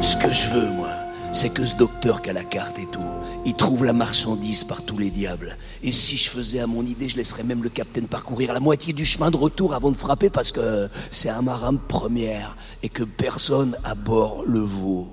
Ce 0.00 0.16
que 0.16 0.32
je 0.32 0.46
veux, 0.50 0.70
moi, 0.76 0.97
c'est 1.32 1.50
que 1.50 1.64
ce 1.64 1.74
docteur 1.74 2.22
qui 2.22 2.30
a 2.30 2.32
la 2.32 2.44
carte 2.44 2.78
et 2.78 2.86
tout, 2.86 3.00
il 3.44 3.54
trouve 3.54 3.84
la 3.84 3.92
marchandise 3.92 4.64
par 4.64 4.82
tous 4.82 4.98
les 4.98 5.10
diables. 5.10 5.56
Et 5.82 5.92
si 5.92 6.16
je 6.16 6.28
faisais 6.28 6.60
à 6.60 6.66
mon 6.66 6.84
idée, 6.84 7.08
je 7.08 7.16
laisserais 7.16 7.42
même 7.42 7.62
le 7.62 7.68
capitaine 7.68 8.06
parcourir 8.06 8.52
la 8.52 8.60
moitié 8.60 8.92
du 8.92 9.04
chemin 9.04 9.30
de 9.30 9.36
retour 9.36 9.74
avant 9.74 9.90
de 9.90 9.96
frapper 9.96 10.30
parce 10.30 10.52
que 10.52 10.88
c'est 11.10 11.28
un 11.28 11.42
marin 11.42 11.72
de 11.72 11.78
première 11.78 12.56
et 12.82 12.88
que 12.88 13.04
personne 13.04 13.76
à 13.84 13.94
bord 13.94 14.44
le 14.46 14.60
vaut. 14.60 15.12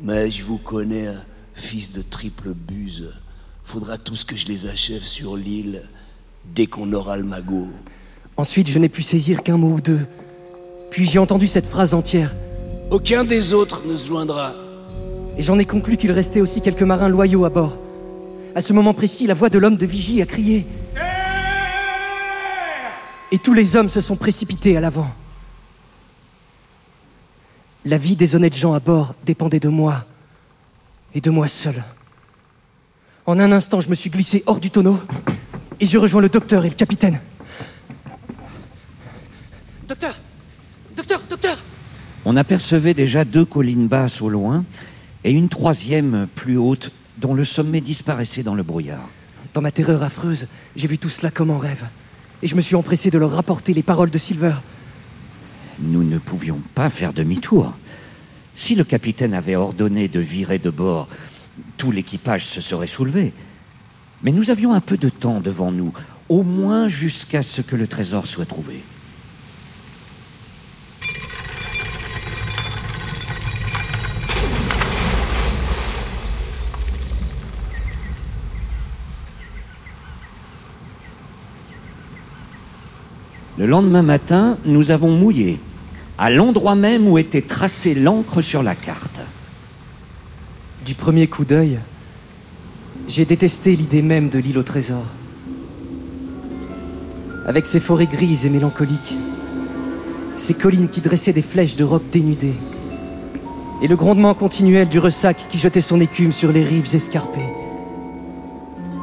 Mais 0.00 0.30
je 0.30 0.44
vous 0.44 0.58
connais, 0.58 1.06
hein, 1.06 1.22
fils 1.54 1.92
de 1.92 2.02
triple 2.02 2.54
buse. 2.54 3.12
Faudra 3.64 3.98
tous 3.98 4.24
que 4.24 4.36
je 4.36 4.46
les 4.46 4.66
achève 4.66 5.02
sur 5.02 5.36
l'île 5.36 5.82
dès 6.54 6.66
qu'on 6.66 6.92
aura 6.92 7.16
le 7.16 7.24
magot. 7.24 7.68
Ensuite, 8.36 8.68
je 8.68 8.78
n'ai 8.78 8.88
pu 8.88 9.02
saisir 9.02 9.42
qu'un 9.42 9.56
mot 9.56 9.74
ou 9.74 9.80
deux. 9.80 10.00
Puis 10.90 11.06
j'ai 11.06 11.18
entendu 11.18 11.46
cette 11.46 11.66
phrase 11.66 11.94
entière. 11.94 12.34
Aucun 12.90 13.24
des 13.24 13.52
autres 13.52 13.82
ne 13.86 13.96
se 13.96 14.06
joindra. 14.06 14.54
Et 15.38 15.42
j'en 15.42 15.58
ai 15.58 15.64
conclu 15.64 15.96
qu'il 15.96 16.12
restait 16.12 16.40
aussi 16.40 16.60
quelques 16.60 16.82
marins 16.82 17.08
loyaux 17.08 17.44
à 17.44 17.50
bord. 17.50 17.78
À 18.54 18.60
ce 18.60 18.72
moment 18.72 18.92
précis, 18.92 19.26
la 19.26 19.34
voix 19.34 19.48
de 19.48 19.58
l'homme 19.58 19.76
de 19.76 19.86
vigie 19.86 20.20
a 20.20 20.26
crié. 20.26 20.66
Et 23.30 23.38
tous 23.38 23.54
les 23.54 23.76
hommes 23.76 23.88
se 23.88 24.02
sont 24.02 24.16
précipités 24.16 24.76
à 24.76 24.80
l'avant. 24.80 25.10
La 27.84 27.96
vie 27.96 28.14
des 28.14 28.36
honnêtes 28.36 28.56
gens 28.56 28.74
à 28.74 28.80
bord 28.80 29.14
dépendait 29.24 29.58
de 29.58 29.68
moi 29.68 30.04
et 31.14 31.20
de 31.20 31.30
moi 31.30 31.46
seul. 31.46 31.82
En 33.24 33.38
un 33.38 33.52
instant, 33.52 33.80
je 33.80 33.88
me 33.88 33.94
suis 33.94 34.10
glissé 34.10 34.42
hors 34.46 34.60
du 34.60 34.70
tonneau 34.70 35.00
et 35.80 35.86
j'ai 35.86 35.98
rejoint 35.98 36.20
le 36.20 36.28
docteur 36.28 36.64
et 36.64 36.68
le 36.68 36.74
capitaine. 36.74 37.20
Docteur 39.88 40.14
Docteur 40.96 41.20
Docteur 41.28 41.58
On 42.24 42.36
apercevait 42.36 42.94
déjà 42.94 43.24
deux 43.24 43.44
collines 43.44 43.88
basses 43.88 44.20
au 44.20 44.28
loin 44.28 44.64
et 45.24 45.32
une 45.32 45.48
troisième 45.48 46.26
plus 46.34 46.56
haute 46.56 46.90
dont 47.18 47.34
le 47.34 47.44
sommet 47.44 47.80
disparaissait 47.80 48.42
dans 48.42 48.54
le 48.54 48.62
brouillard. 48.62 49.08
Dans 49.54 49.60
ma 49.60 49.70
terreur 49.70 50.02
affreuse, 50.02 50.48
j'ai 50.76 50.88
vu 50.88 50.98
tout 50.98 51.10
cela 51.10 51.30
comme 51.30 51.50
en 51.50 51.58
rêve. 51.58 51.84
Et 52.42 52.46
je 52.46 52.56
me 52.56 52.60
suis 52.60 52.74
empressé 52.74 53.10
de 53.10 53.18
leur 53.18 53.32
rapporter 53.32 53.74
les 53.74 53.82
paroles 53.82 54.10
de 54.10 54.18
Silver. 54.18 54.54
Nous 55.78 56.02
ne 56.02 56.18
pouvions 56.18 56.60
pas 56.74 56.90
faire 56.90 57.12
demi-tour. 57.12 57.72
Si 58.56 58.74
le 58.74 58.84
capitaine 58.84 59.34
avait 59.34 59.56
ordonné 59.56 60.08
de 60.08 60.20
virer 60.20 60.58
de 60.58 60.70
bord, 60.70 61.08
tout 61.76 61.90
l'équipage 61.90 62.46
se 62.46 62.60
serait 62.60 62.86
soulevé. 62.86 63.32
Mais 64.22 64.32
nous 64.32 64.50
avions 64.50 64.72
un 64.72 64.80
peu 64.80 64.96
de 64.96 65.08
temps 65.08 65.40
devant 65.40 65.72
nous, 65.72 65.92
au 66.28 66.42
moins 66.42 66.88
jusqu'à 66.88 67.42
ce 67.42 67.60
que 67.60 67.76
le 67.76 67.86
trésor 67.86 68.26
soit 68.26 68.46
trouvé. 68.46 68.82
Le 83.62 83.68
lendemain 83.68 84.02
matin, 84.02 84.58
nous 84.64 84.90
avons 84.90 85.12
mouillé, 85.12 85.60
à 86.18 86.30
l'endroit 86.30 86.74
même 86.74 87.06
où 87.06 87.16
était 87.16 87.42
tracée 87.42 87.94
l'encre 87.94 88.42
sur 88.42 88.60
la 88.60 88.74
carte. 88.74 89.20
Du 90.84 90.94
premier 90.94 91.28
coup 91.28 91.44
d'œil, 91.44 91.78
j'ai 93.06 93.24
détesté 93.24 93.76
l'idée 93.76 94.02
même 94.02 94.30
de 94.30 94.40
l'île 94.40 94.58
au 94.58 94.64
trésor. 94.64 95.04
Avec 97.46 97.66
ses 97.66 97.78
forêts 97.78 98.08
grises 98.08 98.46
et 98.46 98.50
mélancoliques, 98.50 99.14
ses 100.34 100.54
collines 100.54 100.88
qui 100.88 101.00
dressaient 101.00 101.32
des 101.32 101.40
flèches 101.40 101.76
de 101.76 101.84
rocs 101.84 102.10
dénudés, 102.10 102.56
et 103.80 103.86
le 103.86 103.94
grondement 103.94 104.34
continuel 104.34 104.88
du 104.88 104.98
ressac 104.98 105.36
qui 105.48 105.58
jetait 105.58 105.80
son 105.80 106.00
écume 106.00 106.32
sur 106.32 106.50
les 106.50 106.64
rives 106.64 106.92
escarpées. 106.96 107.52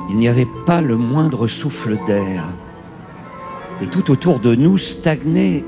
Il 0.09 0.17
n'y 0.17 0.27
avait 0.27 0.47
pas 0.65 0.81
le 0.81 0.97
moindre 0.97 1.47
souffle 1.47 1.97
d'air. 2.05 2.43
Et 3.81 3.87
tout 3.87 4.11
autour 4.11 4.39
de 4.39 4.55
nous 4.55 4.77
stagnait 4.77 5.63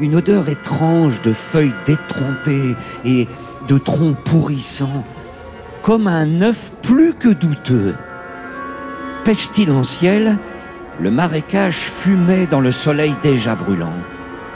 une 0.00 0.16
odeur 0.16 0.48
étrange 0.48 1.20
de 1.22 1.32
feuilles 1.32 1.74
détrompées 1.86 2.74
et 3.04 3.28
de 3.68 3.78
troncs 3.78 4.16
pourrissants, 4.24 5.04
comme 5.82 6.06
un 6.06 6.42
œuf 6.42 6.72
plus 6.82 7.14
que 7.14 7.28
douteux. 7.28 7.94
Pestilentiel, 9.24 10.36
le 11.00 11.10
marécage 11.10 11.76
fumait 11.76 12.46
dans 12.46 12.60
le 12.60 12.72
soleil 12.72 13.14
déjà 13.22 13.54
brûlant. 13.54 13.94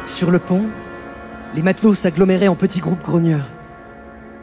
Sur 0.07 0.31
le 0.31 0.39
pont, 0.39 0.67
les 1.55 1.63
matelots 1.63 1.95
s'aggloméraient 1.95 2.49
en 2.49 2.55
petits 2.55 2.81
groupes 2.81 3.03
grogneurs. 3.03 3.49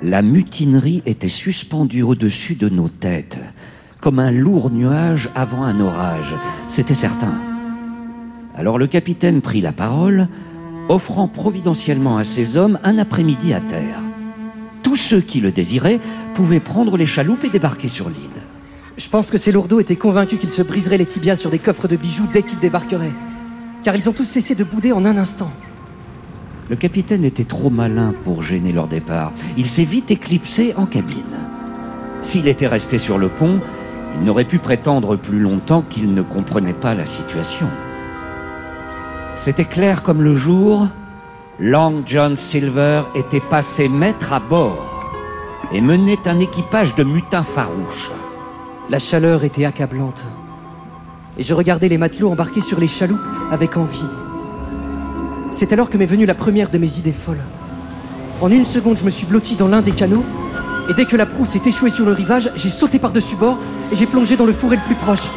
La 0.02 0.22
mutinerie 0.22 1.02
était 1.06 1.30
suspendue 1.30 2.02
au-dessus 2.02 2.56
de 2.56 2.70
nos 2.70 2.90
têtes, 2.90 3.38
comme 4.02 4.20
un 4.20 4.32
lourd 4.32 4.70
nuage 4.72 5.30
avant 5.36 5.64
un 5.64 5.80
orage, 5.80 6.34
c'était 6.68 6.96
certain. 6.96 7.55
Alors 8.58 8.78
le 8.78 8.88
capitaine 8.88 9.42
prit 9.42 9.62
la 9.62 9.74
parole, 9.74 10.28
offrant 10.88 11.28
providentiellement 11.28 12.18
à 12.18 12.24
ses 12.24 12.56
hommes 12.58 12.80
un 12.84 12.98
après-midi 12.98 13.54
à 13.54 13.60
terre. 13.60 14.00
Tous 14.82 14.96
ceux 14.96 15.20
qui 15.20 15.42
le 15.42 15.52
désiraient 15.52 16.00
pouvaient 16.36 16.60
prendre 16.60 16.96
les 16.96 17.06
chaloupes 17.06 17.44
et 17.44 17.50
débarquer 17.50 17.90
sur 17.90 18.08
l'île. 18.08 18.16
Je 18.98 19.10
pense 19.10 19.30
que 19.30 19.38
ces 19.38 19.52
lourdeaux 19.52 19.82
étaient 19.82 19.98
convaincus 19.98 20.40
qu'ils 20.40 20.50
se 20.50 20.62
briseraient 20.62 20.98
les 20.98 21.06
tibias 21.06 21.36
sur 21.36 21.50
des 21.50 21.60
coffres 21.60 21.90
de 21.90 21.98
bijoux 21.98 22.28
dès 22.32 22.44
qu'ils 22.44 22.60
débarqueraient. 22.60 23.12
Car 23.84 23.96
ils 23.96 24.08
ont 24.08 24.14
tous 24.14 24.24
cessé 24.24 24.56
de 24.56 24.64
bouder 24.64 24.94
en 24.94 25.04
un 25.04 25.18
instant. 25.18 25.52
Le 26.70 26.78
capitaine 26.78 27.26
était 27.26 27.44
trop 27.44 27.70
malin 27.70 28.14
pour 28.24 28.42
gêner 28.42 28.72
leur 28.72 28.88
départ. 28.88 29.34
Il 29.58 29.68
s'est 29.68 29.84
vite 29.84 30.12
éclipsé 30.12 30.74
en 30.78 30.86
cabine. 30.86 31.24
S'il 32.24 32.48
était 32.48 32.68
resté 32.68 32.98
sur 32.98 33.18
le 33.18 33.28
pont, 33.28 33.60
il 34.18 34.26
n'aurait 34.26 34.46
pu 34.46 34.60
prétendre 34.60 35.18
plus 35.18 35.40
longtemps 35.40 35.84
qu'il 35.88 36.14
ne 36.14 36.22
comprenait 36.22 36.74
pas 36.74 36.96
la 36.96 37.06
situation. 37.06 37.68
C'était 39.36 39.66
clair 39.66 40.02
comme 40.02 40.22
le 40.22 40.34
jour, 40.34 40.88
Long 41.60 42.04
John 42.06 42.38
Silver 42.38 43.04
était 43.16 43.42
passé 43.42 43.90
maître 43.90 44.32
à 44.32 44.40
bord 44.40 45.12
et 45.74 45.82
menait 45.82 46.26
un 46.26 46.40
équipage 46.40 46.96
de 46.96 47.04
mutins 47.04 47.44
farouches. 47.44 48.12
La 48.90 48.98
chaleur 48.98 49.44
était 49.44 49.66
accablante. 49.66 50.24
Et 51.38 51.44
je 51.44 51.54
regardais 51.54 51.90
les 51.90 51.98
matelots 51.98 52.32
embarqués 52.32 52.62
sur 52.62 52.80
les 52.80 52.88
chaloupes 52.88 53.20
avec 53.52 53.76
envie. 53.76 54.06
C'est 55.52 55.74
alors 55.74 55.90
que 55.90 55.98
m'est 55.98 56.06
venue 56.06 56.26
la 56.26 56.36
première 56.36 56.70
de 56.70 56.78
mes 56.78 56.98
idées 56.98 57.12
folles. 57.12 57.44
En 58.42 58.50
une 58.50 58.66
seconde, 58.66 58.98
je 58.98 59.04
me 59.04 59.10
suis 59.10 59.26
blotti 59.26 59.56
dans 59.56 59.68
l'un 59.68 59.82
des 59.82 59.92
canots, 59.92 60.26
et 60.90 60.94
dès 60.94 61.06
que 61.06 61.18
la 61.18 61.26
proue 61.26 61.46
s'est 61.46 61.62
échouée 61.66 61.90
sur 61.90 62.06
le 62.06 62.14
rivage, 62.14 62.52
j'ai 62.56 62.70
sauté 62.70 63.00
par-dessus 63.00 63.36
bord 63.36 63.58
et 63.92 63.98
j'ai 63.98 64.06
plongé 64.06 64.38
dans 64.38 64.46
le 64.46 64.54
fourré 64.54 64.78
le 64.78 64.82
plus 64.84 64.96
proche. 64.96 65.28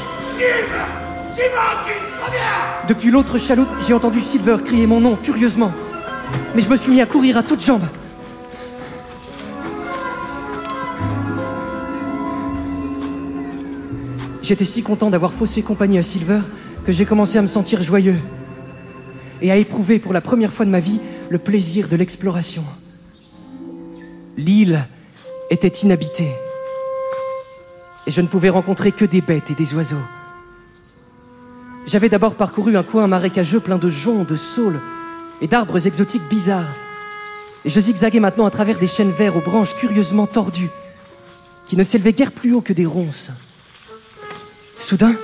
Depuis 2.88 3.10
l'autre 3.10 3.38
chaloupe, 3.38 3.68
j'ai 3.86 3.92
entendu 3.92 4.20
Silver 4.20 4.56
crier 4.64 4.86
mon 4.86 5.00
nom 5.00 5.16
furieusement. 5.16 5.72
Mais 6.54 6.62
je 6.62 6.68
me 6.68 6.76
suis 6.76 6.90
mis 6.90 7.00
à 7.00 7.06
courir 7.06 7.36
à 7.36 7.42
toutes 7.42 7.64
jambes. 7.64 7.86
J'étais 14.42 14.64
si 14.64 14.82
content 14.82 15.10
d'avoir 15.10 15.32
faussé 15.32 15.62
compagnie 15.62 15.98
à 15.98 16.02
Silver 16.02 16.40
que 16.86 16.92
j'ai 16.92 17.04
commencé 17.04 17.36
à 17.36 17.42
me 17.42 17.46
sentir 17.46 17.82
joyeux 17.82 18.16
et 19.42 19.50
à 19.50 19.56
éprouver 19.56 19.98
pour 19.98 20.14
la 20.14 20.22
première 20.22 20.52
fois 20.52 20.64
de 20.64 20.70
ma 20.70 20.80
vie 20.80 21.00
le 21.28 21.38
plaisir 21.38 21.88
de 21.88 21.96
l'exploration. 21.96 22.64
L'île 24.38 24.82
était 25.50 25.68
inhabitée 25.68 26.32
et 28.06 28.10
je 28.10 28.22
ne 28.22 28.26
pouvais 28.26 28.48
rencontrer 28.48 28.90
que 28.90 29.04
des 29.04 29.20
bêtes 29.20 29.50
et 29.50 29.54
des 29.54 29.74
oiseaux. 29.74 29.96
J'avais 31.88 32.10
d'abord 32.10 32.34
parcouru 32.34 32.76
un 32.76 32.82
coin 32.82 33.06
marécageux 33.06 33.60
plein 33.60 33.78
de 33.78 33.88
joncs, 33.88 34.28
de 34.28 34.36
saules 34.36 34.78
et 35.40 35.46
d'arbres 35.46 35.86
exotiques 35.86 36.28
bizarres. 36.28 36.74
Et 37.64 37.70
je 37.70 37.80
zigzaguais 37.80 38.20
maintenant 38.20 38.44
à 38.44 38.50
travers 38.50 38.78
des 38.78 38.86
chênes 38.86 39.10
verts 39.10 39.38
aux 39.38 39.40
branches 39.40 39.74
curieusement 39.74 40.26
tordues, 40.26 40.68
qui 41.66 41.78
ne 41.78 41.82
s'élevaient 41.82 42.12
guère 42.12 42.32
plus 42.32 42.52
haut 42.52 42.60
que 42.60 42.74
des 42.74 42.84
ronces. 42.84 43.30
Soudain, 44.76 45.14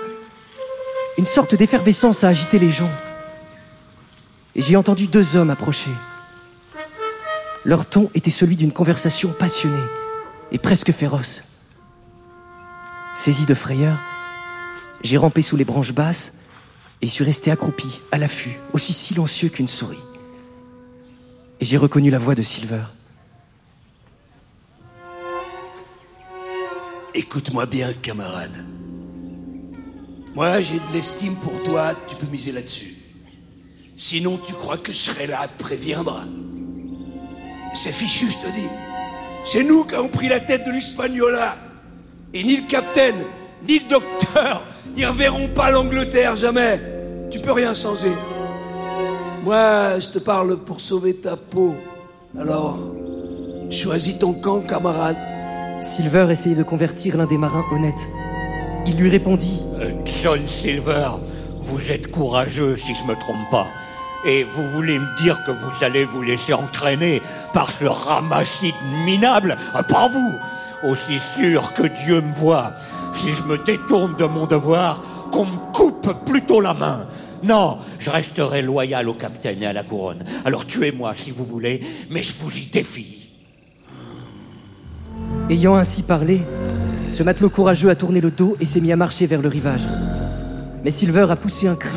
une 1.18 1.26
sorte 1.26 1.54
d'effervescence 1.54 2.24
a 2.24 2.28
agité 2.28 2.58
les 2.58 2.72
joncs. 2.72 2.88
Et 4.56 4.62
j'ai 4.62 4.76
entendu 4.76 5.06
deux 5.06 5.36
hommes 5.36 5.50
approcher. 5.50 5.90
Leur 7.66 7.84
ton 7.84 8.10
était 8.14 8.30
celui 8.30 8.56
d'une 8.56 8.72
conversation 8.72 9.34
passionnée 9.38 9.84
et 10.50 10.56
presque 10.56 10.92
féroce. 10.92 11.44
Saisi 13.14 13.44
de 13.44 13.54
frayeur, 13.54 13.98
j'ai 15.02 15.18
rampé 15.18 15.42
sous 15.42 15.58
les 15.58 15.66
branches 15.66 15.92
basses 15.92 16.32
et 17.02 17.08
suis 17.08 17.24
resté 17.24 17.50
accroupi, 17.50 18.00
à 18.12 18.18
l'affût, 18.18 18.58
aussi 18.72 18.92
silencieux 18.92 19.48
qu'une 19.48 19.68
souris. 19.68 19.98
Et 21.60 21.64
j'ai 21.64 21.76
reconnu 21.76 22.10
la 22.10 22.18
voix 22.18 22.34
de 22.34 22.42
Silver. 22.42 22.82
Écoute-moi 27.14 27.66
bien, 27.66 27.92
camarade. 27.92 28.64
Moi, 30.34 30.60
j'ai 30.60 30.74
de 30.74 30.92
l'estime 30.92 31.36
pour 31.36 31.62
toi, 31.62 31.94
tu 32.08 32.16
peux 32.16 32.26
miser 32.26 32.50
là-dessus. 32.50 32.96
Sinon, 33.96 34.40
tu 34.44 34.52
crois 34.52 34.78
que 34.78 34.92
je 34.92 34.98
serai 34.98 35.28
là 35.28 35.42
à 35.42 35.48
te 35.48 35.62
préviendre 35.62 36.24
C'est 37.72 37.92
fichu, 37.92 38.28
je 38.28 38.38
te 38.38 38.52
dis. 38.52 38.68
C'est 39.44 39.62
nous 39.62 39.84
qui 39.84 39.94
avons 39.94 40.08
pris 40.08 40.28
la 40.28 40.40
tête 40.40 40.66
de 40.66 40.72
l'Hispaniola. 40.72 41.56
Et 42.32 42.42
ni 42.42 42.56
le 42.56 42.66
capitaine, 42.66 43.22
ni 43.68 43.78
le 43.78 43.88
docteur, 43.88 44.62
ils 44.96 45.06
reverront 45.06 45.48
pas 45.48 45.70
l'Angleterre, 45.70 46.36
jamais. 46.36 46.80
Tu 47.30 47.38
peux 47.40 47.52
rien 47.52 47.74
changer. 47.74 48.12
Moi, 49.42 49.98
je 50.00 50.08
te 50.08 50.18
parle 50.18 50.56
pour 50.58 50.80
sauver 50.80 51.14
ta 51.16 51.36
peau. 51.36 51.74
Alors, 52.38 52.78
choisis 53.70 54.18
ton 54.18 54.32
camp, 54.34 54.60
camarade. 54.60 55.16
Silver 55.82 56.26
essayait 56.30 56.56
de 56.56 56.62
convertir 56.62 57.16
l'un 57.16 57.26
des 57.26 57.36
marins 57.36 57.64
honnêtes. 57.72 58.06
Il 58.86 58.96
lui 58.96 59.10
répondit 59.10 59.60
Euh, 59.80 59.90
John 60.22 60.40
Silver, 60.46 61.08
vous 61.60 61.90
êtes 61.90 62.10
courageux 62.10 62.76
si 62.76 62.94
je 62.94 63.02
me 63.06 63.14
trompe 63.18 63.50
pas. 63.50 63.66
Et 64.26 64.42
vous 64.44 64.66
voulez 64.70 64.98
me 64.98 65.22
dire 65.22 65.38
que 65.44 65.50
vous 65.50 65.84
allez 65.84 66.04
vous 66.06 66.22
laisser 66.22 66.54
entraîner 66.54 67.20
par 67.52 67.70
ce 67.70 67.84
ramassis 67.84 68.72
minable 69.04 69.58
Euh, 69.76 69.82
Pas 69.82 70.08
vous 70.08 70.88
Aussi 70.90 71.18
sûr 71.36 71.72
que 71.74 71.82
Dieu 72.04 72.22
me 72.22 72.32
voit, 72.32 72.72
si 73.16 73.30
je 73.30 73.42
me 73.44 73.58
détourne 73.58 74.16
de 74.16 74.24
mon 74.24 74.46
devoir, 74.46 75.02
qu'on 75.32 75.46
me 75.46 75.72
coupe 75.72 76.24
plutôt 76.24 76.60
la 76.60 76.74
main. 76.74 77.06
Non, 77.42 77.78
je 77.98 78.10
resterai 78.10 78.62
loyal 78.62 79.08
au 79.08 79.14
capitaine 79.14 79.62
et 79.62 79.66
à 79.66 79.72
la 79.72 79.82
couronne. 79.82 80.24
Alors 80.44 80.66
tuez-moi 80.66 81.14
si 81.16 81.30
vous 81.30 81.44
voulez, 81.44 81.82
mais 82.10 82.22
je 82.22 82.32
vous 82.38 82.50
y 82.56 82.66
défie. 82.66 83.28
Ayant 85.50 85.76
ainsi 85.76 86.02
parlé, 86.02 86.40
Ce 87.06 87.22
matelot 87.22 87.50
courageux 87.50 87.90
a 87.90 87.94
tourné 87.94 88.20
le 88.20 88.30
dos 88.30 88.56
et 88.60 88.64
s'est 88.64 88.80
mis 88.80 88.90
à 88.90 88.96
marcher 88.96 89.26
vers 89.26 89.40
le 89.40 89.48
rivage. 89.48 89.86
Mais 90.82 90.90
Silver 90.90 91.26
a 91.30 91.36
poussé 91.36 91.68
un 91.68 91.76
cri, 91.76 91.90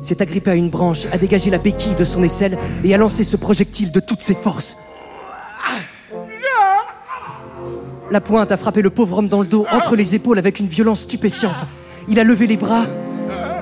s'est 0.00 0.20
agrippé 0.20 0.50
à 0.50 0.54
une 0.54 0.70
branche, 0.70 1.06
a 1.12 1.18
dégagé 1.18 1.50
la 1.50 1.58
béquille 1.58 1.94
de 1.94 2.04
son 2.04 2.22
aisselle 2.22 2.58
et 2.82 2.94
a 2.94 2.98
lancé 2.98 3.24
ce 3.24 3.36
projectile 3.36 3.92
de 3.92 4.00
toutes 4.00 4.22
ses 4.22 4.34
forces. 4.34 4.76
La 8.12 8.20
pointe 8.20 8.52
a 8.52 8.58
frappé 8.58 8.82
le 8.82 8.90
pauvre 8.90 9.16
homme 9.16 9.28
dans 9.28 9.40
le 9.40 9.46
dos, 9.46 9.64
entre 9.72 9.96
les 9.96 10.14
épaules, 10.14 10.38
avec 10.38 10.60
une 10.60 10.66
violence 10.66 11.00
stupéfiante. 11.00 11.64
Il 12.08 12.20
a 12.20 12.24
levé 12.24 12.46
les 12.46 12.58
bras, 12.58 12.84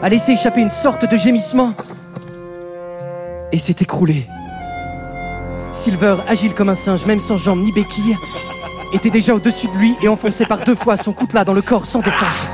a 0.03 0.09
laissé 0.09 0.33
échapper 0.33 0.61
une 0.61 0.71
sorte 0.71 1.09
de 1.09 1.17
gémissement 1.17 1.73
et 3.53 3.59
s'est 3.59 3.77
écroulé. 3.79 4.27
Silver, 5.71 6.17
agile 6.27 6.53
comme 6.53 6.69
un 6.69 6.75
singe, 6.75 7.07
même 7.07 7.21
sans 7.21 7.37
jambes 7.37 7.63
ni 7.63 7.71
béquilles, 7.71 8.17
était 8.93 9.11
déjà 9.11 9.37
au-dessus 9.37 9.69
de 9.69 9.79
lui 9.79 9.95
et 10.03 10.09
enfonçait 10.09 10.47
par 10.47 10.65
deux 10.65 10.75
fois 10.75 10.97
son 10.97 11.13
coutelas 11.13 11.45
dans 11.45 11.55
le 11.55 11.63
corps 11.63 11.87
sans 11.87 12.01
défense. 12.01 12.45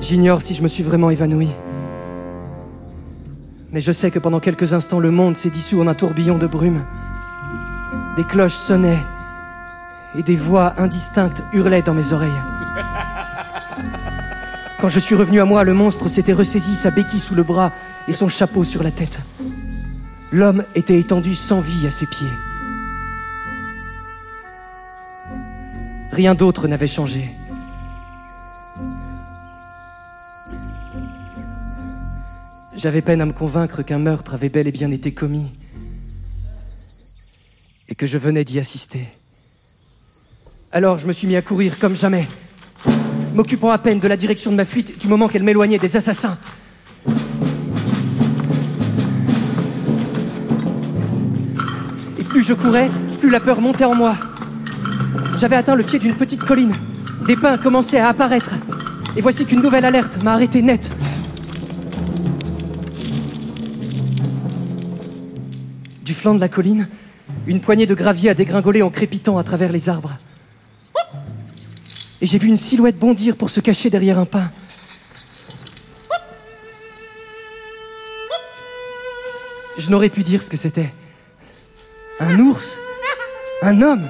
J'ignore 0.00 0.42
si 0.42 0.54
je 0.54 0.64
me 0.64 0.68
suis 0.68 0.82
vraiment 0.82 1.10
évanoui. 1.10 1.48
Mais 3.72 3.80
je 3.80 3.92
sais 3.92 4.10
que 4.10 4.18
pendant 4.18 4.40
quelques 4.40 4.72
instants, 4.72 4.98
le 4.98 5.10
monde 5.10 5.36
s'est 5.36 5.50
dissous 5.50 5.80
en 5.80 5.86
un 5.86 5.94
tourbillon 5.94 6.38
de 6.38 6.46
brume. 6.46 6.82
Des 8.16 8.24
cloches 8.24 8.54
sonnaient 8.54 8.98
et 10.18 10.22
des 10.22 10.36
voix 10.36 10.74
indistinctes 10.78 11.42
hurlaient 11.52 11.82
dans 11.82 11.94
mes 11.94 12.12
oreilles. 12.12 12.30
Quand 14.80 14.88
je 14.88 14.98
suis 14.98 15.14
revenu 15.14 15.40
à 15.40 15.44
moi, 15.44 15.62
le 15.62 15.74
monstre 15.74 16.08
s'était 16.08 16.32
ressaisi, 16.32 16.74
sa 16.74 16.90
béquille 16.90 17.20
sous 17.20 17.34
le 17.34 17.42
bras 17.42 17.70
et 18.08 18.12
son 18.12 18.28
chapeau 18.28 18.64
sur 18.64 18.82
la 18.82 18.90
tête. 18.90 19.20
L'homme 20.32 20.64
était 20.74 20.98
étendu 20.98 21.34
sans 21.34 21.60
vie 21.60 21.86
à 21.86 21.90
ses 21.90 22.06
pieds. 22.06 22.30
Rien 26.12 26.34
d'autre 26.34 26.66
n'avait 26.66 26.86
changé. 26.86 27.30
J'avais 32.80 33.02
peine 33.02 33.20
à 33.20 33.26
me 33.26 33.34
convaincre 33.34 33.82
qu'un 33.82 33.98
meurtre 33.98 34.32
avait 34.32 34.48
bel 34.48 34.66
et 34.66 34.72
bien 34.72 34.90
été 34.90 35.12
commis 35.12 35.48
et 37.90 37.94
que 37.94 38.06
je 38.06 38.16
venais 38.16 38.42
d'y 38.42 38.58
assister. 38.58 39.06
Alors 40.72 40.98
je 40.98 41.06
me 41.06 41.12
suis 41.12 41.26
mis 41.26 41.36
à 41.36 41.42
courir 41.42 41.78
comme 41.78 41.94
jamais, 41.94 42.26
m'occupant 43.34 43.68
à 43.68 43.76
peine 43.76 44.00
de 44.00 44.08
la 44.08 44.16
direction 44.16 44.50
de 44.50 44.56
ma 44.56 44.64
fuite 44.64 44.98
du 44.98 45.08
moment 45.08 45.28
qu'elle 45.28 45.42
m'éloignait 45.42 45.76
des 45.76 45.94
assassins. 45.94 46.38
Et 52.18 52.24
plus 52.24 52.42
je 52.42 52.54
courais, 52.54 52.88
plus 53.20 53.28
la 53.28 53.40
peur 53.40 53.60
montait 53.60 53.84
en 53.84 53.94
moi. 53.94 54.16
J'avais 55.36 55.56
atteint 55.56 55.74
le 55.74 55.84
pied 55.84 55.98
d'une 55.98 56.14
petite 56.14 56.42
colline. 56.42 56.72
Des 57.26 57.36
pins 57.36 57.58
commençaient 57.58 58.00
à 58.00 58.08
apparaître. 58.08 58.54
Et 59.16 59.20
voici 59.20 59.44
qu'une 59.44 59.60
nouvelle 59.60 59.84
alerte 59.84 60.22
m'a 60.22 60.32
arrêté 60.32 60.62
net. 60.62 60.88
Flanc 66.20 66.34
de 66.34 66.40
la 66.40 66.48
colline, 66.48 66.86
une 67.46 67.60
poignée 67.60 67.86
de 67.86 67.94
gravier 67.94 68.28
a 68.28 68.34
dégringolé 68.34 68.82
en 68.82 68.90
crépitant 68.90 69.38
à 69.38 69.42
travers 69.42 69.72
les 69.72 69.88
arbres. 69.88 70.12
Et 72.20 72.26
j'ai 72.26 72.36
vu 72.36 72.48
une 72.48 72.58
silhouette 72.58 72.98
bondir 72.98 73.36
pour 73.36 73.48
se 73.48 73.60
cacher 73.60 73.88
derrière 73.88 74.18
un 74.18 74.26
pin. 74.26 74.50
Je 79.78 79.88
n'aurais 79.88 80.10
pu 80.10 80.22
dire 80.22 80.42
ce 80.42 80.50
que 80.50 80.58
c'était. 80.58 80.92
Un 82.20 82.38
ours 82.38 82.78
Un 83.62 83.80
homme 83.80 84.06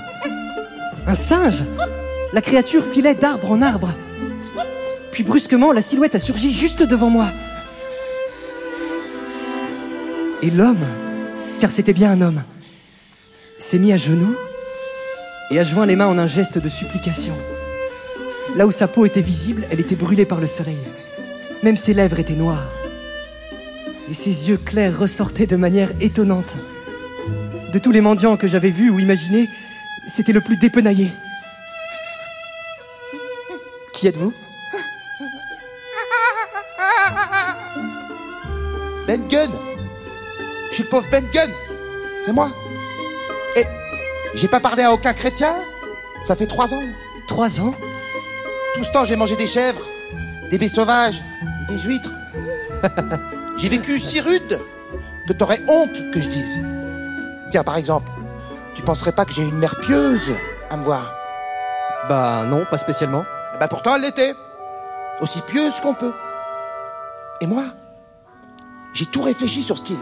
Un 1.06 1.14
singe 1.14 1.62
La 2.32 2.42
créature 2.42 2.84
filait 2.84 3.14
d'arbre 3.14 3.52
en 3.52 3.62
arbre. 3.62 3.94
Puis 5.12 5.22
brusquement, 5.22 5.70
la 5.70 5.80
silhouette 5.80 6.16
a 6.16 6.18
surgi 6.18 6.52
juste 6.52 6.82
devant 6.82 7.10
moi. 7.10 7.28
Et 10.42 10.50
l'homme, 10.50 10.84
car 11.60 11.70
c'était 11.70 11.92
bien 11.92 12.10
un 12.10 12.22
homme, 12.22 12.42
s'est 13.58 13.78
mis 13.78 13.92
à 13.92 13.98
genoux 13.98 14.34
et 15.50 15.60
a 15.60 15.64
joint 15.64 15.84
les 15.84 15.94
mains 15.94 16.06
en 16.06 16.16
un 16.16 16.26
geste 16.26 16.56
de 16.56 16.68
supplication. 16.70 17.34
Là 18.56 18.66
où 18.66 18.70
sa 18.70 18.88
peau 18.88 19.04
était 19.04 19.20
visible, 19.20 19.66
elle 19.70 19.80
était 19.80 19.94
brûlée 19.94 20.24
par 20.24 20.40
le 20.40 20.46
soleil. 20.46 20.78
Même 21.62 21.76
ses 21.76 21.92
lèvres 21.92 22.18
étaient 22.18 22.32
noires. 22.32 22.72
Et 24.10 24.14
ses 24.14 24.48
yeux 24.48 24.56
clairs 24.56 24.98
ressortaient 24.98 25.46
de 25.46 25.56
manière 25.56 25.90
étonnante. 26.00 26.54
De 27.72 27.78
tous 27.78 27.92
les 27.92 28.00
mendiants 28.00 28.38
que 28.38 28.48
j'avais 28.48 28.70
vus 28.70 28.88
ou 28.88 28.98
imaginés, 28.98 29.48
c'était 30.08 30.32
le 30.32 30.40
plus 30.40 30.56
dépenaillé. 30.56 31.12
Qui 33.92 34.06
êtes-vous? 34.08 34.32
Ben 39.06 39.20
Gunn 39.28 39.69
Je 40.70 40.76
suis 40.76 40.84
le 40.84 40.88
pauvre 40.88 41.06
Ben 41.10 41.24
Gunn 41.32 41.50
C'est 42.24 42.32
moi 42.32 42.50
Et 43.56 43.64
j'ai 44.34 44.48
pas 44.48 44.60
parlé 44.60 44.82
à 44.82 44.92
aucun 44.92 45.12
chrétien 45.12 45.54
Ça 46.24 46.36
fait 46.36 46.46
trois 46.46 46.72
ans. 46.72 46.82
Trois 47.26 47.60
ans 47.60 47.74
Tout 48.74 48.84
ce 48.84 48.92
temps, 48.92 49.04
j'ai 49.04 49.16
mangé 49.16 49.36
des 49.36 49.46
chèvres, 49.46 49.82
des 50.50 50.58
baies 50.58 50.68
sauvages 50.68 51.22
et 51.62 51.72
des 51.72 51.80
huîtres. 51.80 52.12
j'ai 53.56 53.68
vécu 53.68 53.98
si 53.98 54.20
rude 54.20 54.60
que 55.26 55.32
t'aurais 55.32 55.60
honte 55.68 56.10
que 56.12 56.20
je 56.20 56.28
dise. 56.28 56.58
Tiens, 57.50 57.64
par 57.64 57.76
exemple, 57.76 58.10
tu 58.74 58.82
penserais 58.82 59.12
pas 59.12 59.24
que 59.24 59.32
j'ai 59.32 59.42
une 59.42 59.58
mère 59.58 59.78
pieuse 59.80 60.32
à 60.70 60.76
me 60.76 60.84
voir? 60.84 61.14
Bah 62.08 62.44
non, 62.46 62.64
pas 62.64 62.78
spécialement. 62.78 63.24
Ben 63.58 63.68
pourtant, 63.68 63.96
elle 63.96 64.02
l'était. 64.02 64.34
Aussi 65.20 65.42
pieuse 65.42 65.80
qu'on 65.80 65.94
peut. 65.94 66.12
Et 67.40 67.46
moi, 67.46 67.64
j'ai 68.94 69.06
tout 69.06 69.22
réfléchi 69.22 69.62
sur 69.62 69.76
ce 69.76 69.84
style. 69.84 69.98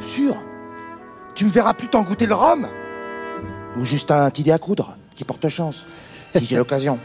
Sûr. 0.00 0.36
Tu 1.34 1.44
me 1.44 1.50
verras 1.50 1.74
plus 1.74 1.88
t'en 1.88 2.02
goûter 2.02 2.26
le 2.26 2.34
rhum. 2.34 2.66
Ou 3.76 3.84
juste 3.84 4.10
un 4.10 4.28
dé 4.28 4.52
à 4.52 4.58
coudre, 4.58 4.96
qui 5.14 5.24
porte 5.24 5.48
chance, 5.48 5.86
si 6.36 6.44
j'ai 6.44 6.56
l'occasion. 6.56 6.98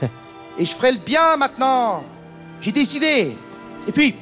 Et 0.58 0.64
je 0.64 0.74
ferai 0.74 0.92
le 0.92 0.98
bien 0.98 1.36
maintenant. 1.36 2.02
J'ai 2.60 2.72
décidé. 2.72 3.36
Et 3.86 3.92
puis, 3.92 4.16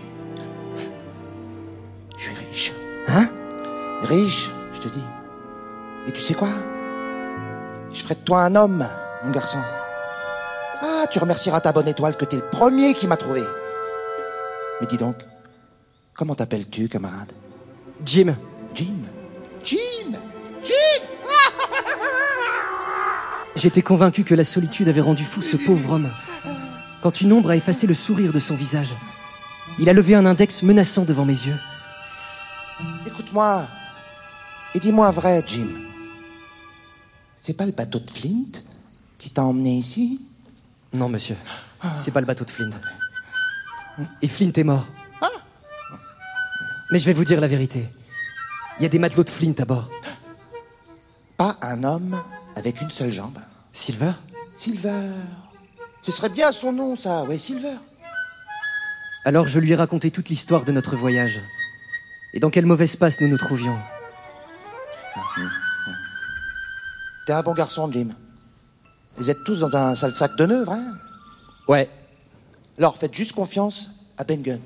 je 2.18 2.22
suis 2.22 2.34
riche. 2.34 2.72
Hein? 3.08 3.28
Riche, 4.02 4.50
je 4.74 4.80
te 4.80 4.88
dis. 4.88 5.04
Et 6.06 6.12
tu 6.12 6.20
sais 6.20 6.34
quoi? 6.34 6.48
Je 7.92 8.02
ferai 8.02 8.14
de 8.14 8.20
toi 8.20 8.42
un 8.42 8.54
homme, 8.54 8.86
mon 9.24 9.30
garçon. 9.30 9.58
Ah, 10.82 11.06
tu 11.10 11.18
remercieras 11.18 11.60
ta 11.60 11.72
bonne 11.72 11.88
étoile 11.88 12.16
que 12.16 12.26
t'es 12.26 12.36
le 12.36 12.42
premier 12.42 12.92
qui 12.92 13.06
m'a 13.06 13.16
trouvé. 13.16 13.42
Mais 14.80 14.86
dis 14.86 14.98
donc, 14.98 15.16
comment 16.14 16.34
t'appelles-tu, 16.34 16.88
camarade? 16.88 17.32
Jim, 18.04 18.34
Jim 18.74 19.02
Jim 19.64 20.18
Jim 20.64 21.02
j'étais 23.56 23.82
convaincu 23.82 24.24
que 24.24 24.34
la 24.34 24.44
solitude 24.44 24.88
avait 24.88 25.00
rendu 25.00 25.24
fou 25.24 25.42
ce 25.42 25.56
pauvre 25.56 25.92
homme. 25.92 26.10
Quand 27.02 27.20
une 27.20 27.32
ombre 27.32 27.50
a 27.50 27.56
effacé 27.56 27.86
le 27.86 27.94
sourire 27.94 28.32
de 28.32 28.40
son 28.40 28.54
visage, 28.54 28.94
il 29.78 29.88
a 29.88 29.92
levé 29.92 30.14
un 30.14 30.26
index 30.26 30.62
menaçant 30.62 31.04
devant 31.04 31.24
mes 31.24 31.32
yeux. 31.32 31.58
Écoute-moi. 33.06 33.66
Et 34.74 34.80
dis-moi 34.80 35.10
vrai, 35.10 35.42
Jim. 35.46 35.68
C'est 37.38 37.54
pas 37.54 37.64
le 37.64 37.72
bateau 37.72 37.98
de 37.98 38.10
Flint 38.10 38.60
qui 39.18 39.30
t'a 39.30 39.44
emmené 39.44 39.76
ici? 39.76 40.20
Non, 40.92 41.08
monsieur, 41.08 41.36
c'est 41.98 42.10
pas 42.10 42.20
le 42.20 42.26
bateau 42.26 42.44
de 42.44 42.50
Flint. 42.50 42.70
Et 44.20 44.28
Flint 44.28 44.52
est 44.54 44.64
mort. 44.64 44.86
Mais 46.90 46.98
je 46.98 47.06
vais 47.06 47.12
vous 47.12 47.24
dire 47.24 47.40
la 47.40 47.48
vérité. 47.48 47.84
Il 48.78 48.82
y 48.82 48.86
a 48.86 48.88
des 48.88 48.98
matelots 48.98 49.24
de 49.24 49.30
Flint 49.30 49.54
à 49.58 49.64
bord. 49.64 49.90
Pas 51.36 51.56
un 51.62 51.82
homme 51.84 52.20
avec 52.54 52.80
une 52.80 52.90
seule 52.90 53.12
jambe. 53.12 53.38
Silver? 53.72 54.12
Silver. 54.56 55.10
Ce 56.02 56.12
serait 56.12 56.28
bien 56.28 56.52
son 56.52 56.72
nom, 56.72 56.96
ça. 56.96 57.24
Ouais, 57.24 57.38
Silver. 57.38 57.74
Alors 59.24 59.48
je 59.48 59.58
lui 59.58 59.72
ai 59.72 59.76
raconté 59.76 60.10
toute 60.10 60.28
l'histoire 60.28 60.64
de 60.64 60.72
notre 60.72 60.96
voyage. 60.96 61.40
Et 62.32 62.38
dans 62.40 62.50
quelle 62.50 62.66
mauvaise 62.66 62.94
passe 62.96 63.20
nous 63.20 63.28
nous 63.28 63.38
trouvions. 63.38 63.76
T'es 67.26 67.32
un 67.32 67.42
bon 67.42 67.54
garçon, 67.54 67.90
Jim. 67.90 68.10
Vous 69.16 69.30
êtes 69.30 69.42
tous 69.44 69.60
dans 69.60 69.74
un 69.74 69.96
sale 69.96 70.14
sac 70.14 70.36
de 70.36 70.46
nœuds, 70.46 70.64
vrai 70.64 70.78
Ouais, 71.66 71.90
Alors 72.78 72.96
faites 72.96 73.14
juste 73.14 73.32
confiance 73.32 73.90
à 74.16 74.22
Ben 74.22 74.40
Gunn. 74.40 74.60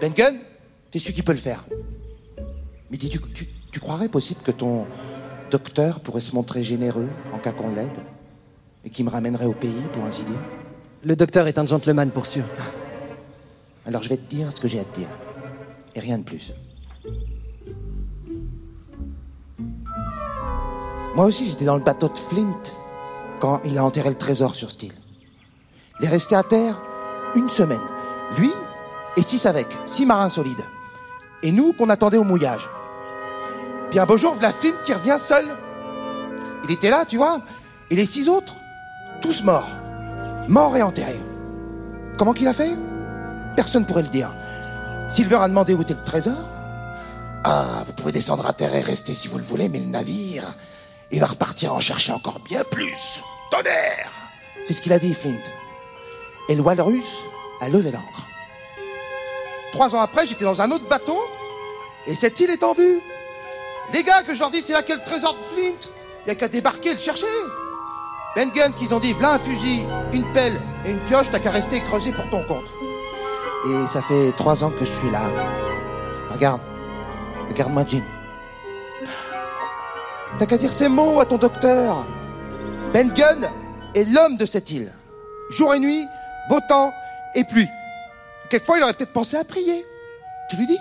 Ben 0.00 0.12
Gunn, 0.14 0.38
c'est 0.98 1.06
celui 1.06 1.14
qui 1.14 1.22
peut 1.22 1.32
le 1.32 1.38
faire? 1.38 1.62
Mais 2.90 2.96
dis, 2.96 3.08
tu, 3.08 3.20
tu, 3.20 3.46
tu 3.70 3.80
croirais 3.80 4.08
possible 4.08 4.40
que 4.42 4.50
ton 4.50 4.86
docteur 5.50 6.00
pourrait 6.00 6.20
se 6.20 6.34
montrer 6.34 6.62
généreux 6.62 7.08
en 7.32 7.38
cas 7.38 7.52
qu'on 7.52 7.74
l'aide 7.74 7.98
Et 8.84 8.90
qui 8.90 9.04
me 9.04 9.10
ramènerait 9.10 9.46
au 9.46 9.52
pays, 9.52 9.74
pour 9.92 10.04
ainsi 10.04 10.22
dire? 10.22 10.38
Le 11.04 11.14
docteur 11.14 11.48
est 11.48 11.58
un 11.58 11.66
gentleman 11.66 12.10
pour 12.10 12.26
sûr. 12.26 12.44
Alors 13.84 14.02
je 14.02 14.08
vais 14.08 14.16
te 14.16 14.34
dire 14.34 14.50
ce 14.52 14.60
que 14.60 14.68
j'ai 14.68 14.80
à 14.80 14.84
te 14.84 14.98
dire. 14.98 15.08
Et 15.94 16.00
rien 16.00 16.18
de 16.18 16.24
plus. 16.24 16.52
Moi 21.14 21.26
aussi, 21.26 21.48
j'étais 21.50 21.64
dans 21.64 21.76
le 21.76 21.82
bateau 21.82 22.08
de 22.08 22.16
Flint 22.18 22.62
quand 23.40 23.60
il 23.64 23.76
a 23.78 23.84
enterré 23.84 24.08
le 24.08 24.16
trésor 24.16 24.54
sur 24.54 24.70
Steel. 24.70 24.92
Il 26.00 26.06
est 26.06 26.10
resté 26.10 26.34
à 26.34 26.42
terre 26.42 26.76
une 27.34 27.48
semaine. 27.48 27.80
Lui 28.38 28.50
et 29.16 29.22
six 29.22 29.46
avec, 29.46 29.66
six 29.86 30.04
marins 30.04 30.28
solides. 30.28 30.64
Et 31.46 31.52
nous 31.52 31.72
qu'on 31.72 31.90
attendait 31.90 32.16
au 32.16 32.24
mouillage. 32.24 32.68
Puis 33.90 34.00
un 34.00 34.04
beau 34.04 34.16
jour, 34.16 34.36
la 34.40 34.52
Flint 34.52 34.74
qui 34.84 34.92
revient 34.92 35.16
seul. 35.16 35.46
Il 36.64 36.72
était 36.72 36.90
là, 36.90 37.04
tu 37.04 37.18
vois, 37.18 37.40
et 37.88 37.94
les 37.94 38.04
six 38.04 38.28
autres, 38.28 38.56
tous 39.20 39.44
morts. 39.44 39.68
Morts 40.48 40.76
et 40.76 40.82
enterrés. 40.82 41.20
Comment 42.18 42.32
qu'il 42.32 42.48
a 42.48 42.52
fait? 42.52 42.76
Personne 43.54 43.86
pourrait 43.86 44.02
le 44.02 44.08
dire. 44.08 44.34
Silver 45.08 45.36
a 45.36 45.46
demandé 45.46 45.72
où 45.72 45.82
était 45.82 45.94
le 45.94 46.02
trésor. 46.02 46.34
Ah, 47.44 47.84
vous 47.86 47.92
pouvez 47.92 48.10
descendre 48.10 48.44
à 48.44 48.52
terre 48.52 48.74
et 48.74 48.80
rester 48.80 49.14
si 49.14 49.28
vous 49.28 49.38
le 49.38 49.44
voulez, 49.44 49.68
mais 49.68 49.78
le 49.78 49.86
navire, 49.86 50.52
il 51.12 51.20
va 51.20 51.26
repartir 51.26 51.72
en 51.74 51.78
chercher 51.78 52.10
encore 52.10 52.40
bien 52.40 52.64
plus. 52.72 53.22
Tonnerre 53.52 54.10
C'est 54.66 54.74
ce 54.74 54.80
qu'il 54.80 54.92
a 54.92 54.98
dit, 54.98 55.14
Flint. 55.14 55.38
Et 56.48 56.56
le 56.56 56.62
Walrus 56.62 57.22
a 57.60 57.68
levé 57.68 57.92
l'ancre. 57.92 58.26
Trois 59.70 59.94
ans 59.94 60.00
après, 60.00 60.26
j'étais 60.26 60.44
dans 60.44 60.60
un 60.60 60.72
autre 60.72 60.88
bateau, 60.88 61.20
et 62.06 62.14
cette 62.14 62.38
île 62.40 62.50
est 62.50 62.62
en 62.62 62.72
vue. 62.72 63.00
Les 63.92 64.02
gars, 64.02 64.22
que 64.22 64.34
je 64.34 64.40
leur 64.40 64.50
dis, 64.50 64.62
c'est 64.62 64.72
là 64.72 64.82
qu'est 64.82 64.96
le 64.96 65.04
trésor 65.04 65.34
de 65.34 65.42
Flint. 65.44 65.90
Il 66.24 66.26
n'y 66.26 66.30
a 66.32 66.34
qu'à 66.34 66.48
débarquer 66.48 66.90
et 66.90 66.94
le 66.94 67.00
chercher. 67.00 67.26
Ben 68.34 68.50
Gun, 68.50 68.72
qu'ils 68.72 68.92
ont 68.92 69.00
dit, 69.00 69.12
v'là 69.12 69.32
un 69.32 69.38
fusil, 69.38 69.82
une 70.12 70.30
pelle 70.32 70.60
et 70.84 70.90
une 70.90 70.98
pioche, 71.00 71.30
t'as 71.30 71.38
qu'à 71.38 71.50
rester 71.50 71.76
et 71.76 71.80
creuser 71.80 72.12
pour 72.12 72.28
ton 72.28 72.42
compte. 72.44 72.68
Et 73.66 73.86
ça 73.92 74.02
fait 74.02 74.32
trois 74.36 74.62
ans 74.62 74.70
que 74.70 74.84
je 74.84 74.92
suis 74.92 75.10
là. 75.10 75.22
Regarde. 76.30 76.60
Regarde-moi, 77.48 77.84
Jim. 77.88 78.02
T'as 80.38 80.46
qu'à 80.46 80.58
dire 80.58 80.72
ces 80.72 80.88
mots 80.88 81.20
à 81.20 81.24
ton 81.24 81.38
docteur. 81.38 82.06
Ben 82.92 83.10
Gunn 83.10 83.48
est 83.94 84.04
l'homme 84.04 84.36
de 84.36 84.46
cette 84.46 84.70
île. 84.70 84.92
Jour 85.50 85.74
et 85.74 85.78
nuit, 85.78 86.04
beau 86.50 86.58
temps 86.68 86.92
et 87.34 87.44
pluie. 87.44 87.68
Quelquefois, 88.50 88.78
il 88.78 88.82
aurait 88.82 88.92
peut-être 88.92 89.12
pensé 89.12 89.36
à 89.36 89.44
prier. 89.44 89.84
Tu 90.50 90.56
lui 90.56 90.66
dis? 90.66 90.78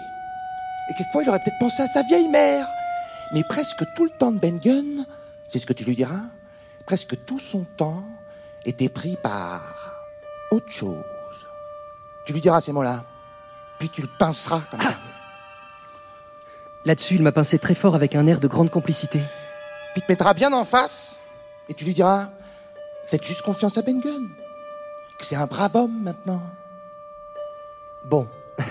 Et 0.89 0.93
quelquefois, 0.93 1.23
il 1.23 1.29
aurait 1.29 1.39
peut-être 1.39 1.59
pensé 1.59 1.81
à 1.81 1.87
sa 1.87 2.03
vieille 2.03 2.27
mère. 2.27 2.67
Mais 3.33 3.43
presque 3.43 3.83
tout 3.95 4.05
le 4.05 4.11
temps 4.19 4.31
de 4.31 4.39
Ben 4.39 4.59
Gunn, 4.59 5.05
c'est 5.47 5.59
ce 5.59 5.65
que 5.65 5.73
tu 5.73 5.83
lui 5.83 5.95
diras, 5.95 6.21
presque 6.85 7.25
tout 7.25 7.39
son 7.39 7.65
temps 7.77 8.03
était 8.65 8.89
pris 8.89 9.17
par 9.21 10.05
autre 10.51 10.71
chose. 10.71 11.03
Tu 12.25 12.33
lui 12.33 12.41
diras 12.41 12.61
ces 12.61 12.71
mots-là, 12.71 13.03
puis 13.79 13.89
tu 13.89 14.01
le 14.01 14.09
pinceras 14.19 14.61
comme 14.71 14.81
ça. 14.81 14.95
Là-dessus, 16.85 17.15
il 17.15 17.23
m'a 17.23 17.31
pincé 17.31 17.57
très 17.57 17.75
fort 17.75 17.95
avec 17.95 18.15
un 18.15 18.27
air 18.27 18.39
de 18.39 18.47
grande 18.47 18.69
complicité. 18.69 19.21
Puis 19.93 20.01
te 20.01 20.11
mettra 20.11 20.33
bien 20.33 20.53
en 20.53 20.63
face, 20.63 21.17
et 21.67 21.73
tu 21.73 21.85
lui 21.85 21.93
diras, 21.93 22.29
faites 23.07 23.25
juste 23.25 23.41
confiance 23.41 23.77
à 23.77 23.81
Ben 23.81 23.99
Gunn, 23.99 24.29
que 25.17 25.25
c'est 25.25 25.35
un 25.35 25.47
brave 25.47 25.75
homme 25.75 26.03
maintenant. 26.03 26.41
Bon, 28.03 28.27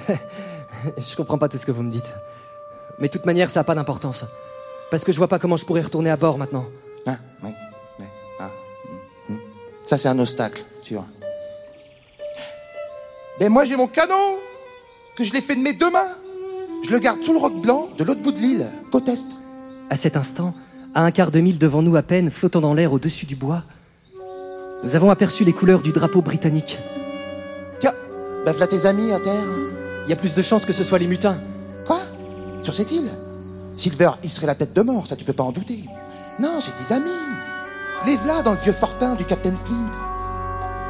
je 0.99 1.17
comprends 1.17 1.39
pas 1.39 1.49
tout 1.49 1.59
ce 1.59 1.67
que 1.67 1.73
vous 1.73 1.83
me 1.83 1.91
dites. 1.91 2.13
Mais 2.99 3.09
de 3.09 3.13
toute 3.13 3.27
manière, 3.27 3.51
ça 3.51 3.61
n'a 3.61 3.65
pas 3.65 3.75
d'importance. 3.75 4.25
Parce 4.91 5.05
que 5.05 5.13
je 5.13 5.19
vois 5.19 5.29
pas 5.29 5.39
comment 5.39 5.57
je 5.57 5.65
pourrais 5.65 5.83
retourner 5.83 6.11
à 6.11 6.17
bord 6.17 6.39
maintenant. 6.39 6.65
Ah, 7.07 7.17
oui, 7.43 7.51
oui, 7.99 8.07
ah, 8.41 8.51
hum, 9.29 9.37
hum. 9.37 9.41
Ça, 9.85 9.99
c'est 9.99 10.09
un 10.09 10.19
obstacle, 10.19 10.65
sûr. 10.81 11.05
Mais 13.41 13.49
moi, 13.49 13.65
j'ai 13.65 13.77
mon 13.77 13.89
canon, 13.89 14.37
que 15.17 15.25
je 15.25 15.33
l'ai 15.33 15.41
fait 15.41 15.57
de 15.57 15.61
mes 15.61 15.73
deux 15.73 15.91
mains. 15.91 16.09
Je 16.85 16.91
le 16.91 16.99
garde 16.99 17.23
sous 17.23 17.33
le 17.33 17.39
roc 17.39 17.61
blanc 17.61 17.89
de 17.97 18.05
l'autre 18.05 18.21
bout 18.21 18.33
de 18.33 18.39
l'île, 18.39 18.67
côte 18.93 19.09
est. 19.09 19.27
À 19.91 19.97
cet 19.97 20.17
instant, 20.17 20.55
à 20.95 21.03
un 21.03 21.11
quart 21.11 21.31
de 21.31 21.41
mille 21.41 21.59
devant 21.59 21.83
nous 21.83 21.97
à 21.97 22.03
peine, 22.03 22.31
flottant 22.31 22.61
dans 22.61 22.75
l'air 22.75 22.93
au-dessus 22.93 23.27
du 23.27 23.37
bois, 23.37 23.63
nous 24.83 24.97
avons 24.97 25.11
aperçu 25.11 25.45
les 25.45 25.53
couleurs 25.53 25.81
du 25.81 25.93
drapeau 25.93 26.21
britannique. 26.21 26.79
Tiens, 27.81 27.95
bah 28.45 28.53
voilà 28.53 28.67
tes 28.67 28.87
amis 28.87 29.13
à 29.13 29.19
terre. 29.19 29.74
Il 30.07 30.11
y 30.11 30.13
a 30.13 30.17
plus 30.17 30.35
de 30.35 30.43
chances 30.43 30.65
que 30.65 30.73
ce 30.73 30.85
soit 30.85 30.99
les 30.99 31.07
mutins. 31.07 31.39
Quoi? 31.87 32.01
Sur 32.63 32.75
cette 32.75 32.93
île? 32.93 33.11
Silver, 33.77 34.11
il 34.23 34.31
serait 34.31 34.47
la 34.47 34.55
tête 34.55 34.75
de 34.75 34.83
mort, 34.83 35.07
ça 35.07 35.17
tu 35.17 35.25
peux 35.25 35.33
pas 35.33 35.43
en 35.43 35.53
douter. 35.53 35.85
Non, 36.39 36.61
c'est 36.61 36.73
tes 36.77 36.93
amis. 36.93 37.11
Les 38.07 38.17
v'là 38.17 38.43
dans 38.43 38.53
le 38.53 38.59
vieux 38.59 38.73
fortin 38.73 39.15
du 39.15 39.25
Captain 39.25 39.55
Flint. 39.65 39.91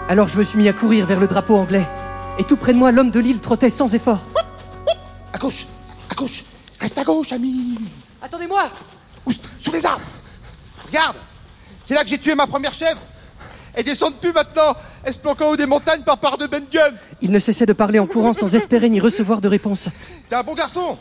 Alors 0.09 0.29
je 0.29 0.39
me 0.39 0.45
suis 0.45 0.59
mis 0.59 0.69
à 0.69 0.73
courir 0.73 1.07
vers 1.07 1.21
le 1.21 1.29
drapeau 1.29 1.57
anglais. 1.57 1.87
Et 2.39 2.45
tout 2.45 2.57
près 2.57 2.73
de 2.73 2.79
moi, 2.79 2.91
l'homme 2.91 3.13
de 3.13 3.21
l'île 3.21 3.39
trottait 3.39 3.71
sans 3.71 3.95
effort. 3.95 4.21
À 5.33 5.39
gauche, 5.39 5.67
à 6.11 6.15
gauche. 6.15 6.45
Reste 6.81 6.99
à 6.99 7.05
gauche, 7.05 7.33
ami. 7.33 7.79
Attendez-moi 8.21 8.69
Oust, 9.27 9.45
sous 9.61 9.73
les 9.73 9.87
arbres. 9.87 10.05
Regarde, 10.87 11.17
c'est 11.85 11.95
là 11.95 12.03
que 12.03 12.11
j'ai 12.11 12.19
tué 12.19 12.35
ma 12.35 12.47
première 12.47 12.75
chèvre. 12.75 13.01
Elle 13.75 13.85
descend 13.85 14.15
plus 14.15 14.33
maintenant. 14.33 14.75
Planque 15.23 15.41
en 15.43 15.51
haut 15.51 15.57
des 15.57 15.67
montagnes 15.67 16.03
par 16.03 16.19
part 16.19 16.37
de 16.39 16.47
Ben 16.47 16.65
Gunn. 16.71 16.95
Il 17.23 17.31
ne 17.31 17.39
cessait 17.39 17.67
de 17.67 17.73
parler 17.73 17.99
en 17.99 18.07
courant 18.07 18.33
sans 18.33 18.55
espérer 18.55 18.91
ni 18.91 19.01
recevoir 19.01 19.41
de 19.41 19.49
réponse. 19.49 19.89
T'es 20.29 20.35
un 20.35 20.43
bon 20.43 20.55
garçon. 20.55 20.99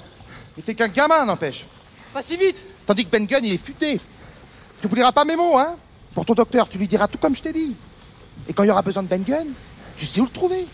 Mais 0.55 0.63
t'es 0.63 0.75
qu'un 0.75 0.87
gamin, 0.87 1.25
n'empêche. 1.25 1.65
Pas 2.13 2.21
si 2.21 2.37
vite 2.37 2.61
Tandis 2.85 3.05
que 3.05 3.11
Ben 3.11 3.25
Gunn, 3.25 3.43
il 3.43 3.53
est 3.53 3.57
futé. 3.57 3.99
Tu 4.79 4.87
n'oublieras 4.87 5.11
pas 5.11 5.25
mes 5.25 5.35
mots, 5.35 5.57
hein 5.57 5.75
Pour 6.13 6.25
ton 6.25 6.33
docteur, 6.33 6.69
tu 6.69 6.77
lui 6.77 6.87
diras 6.87 7.07
tout 7.07 7.17
comme 7.17 7.35
je 7.35 7.41
t'ai 7.41 7.53
dit. 7.53 7.75
Et 8.47 8.53
quand 8.53 8.63
il 8.63 8.67
y 8.67 8.71
aura 8.71 8.81
besoin 8.81 9.03
de 9.03 9.07
Ben 9.07 9.23
Gunn, 9.23 9.47
tu 9.97 10.05
sais 10.05 10.21
où 10.21 10.25
le 10.25 10.29
trouver. 10.29 10.67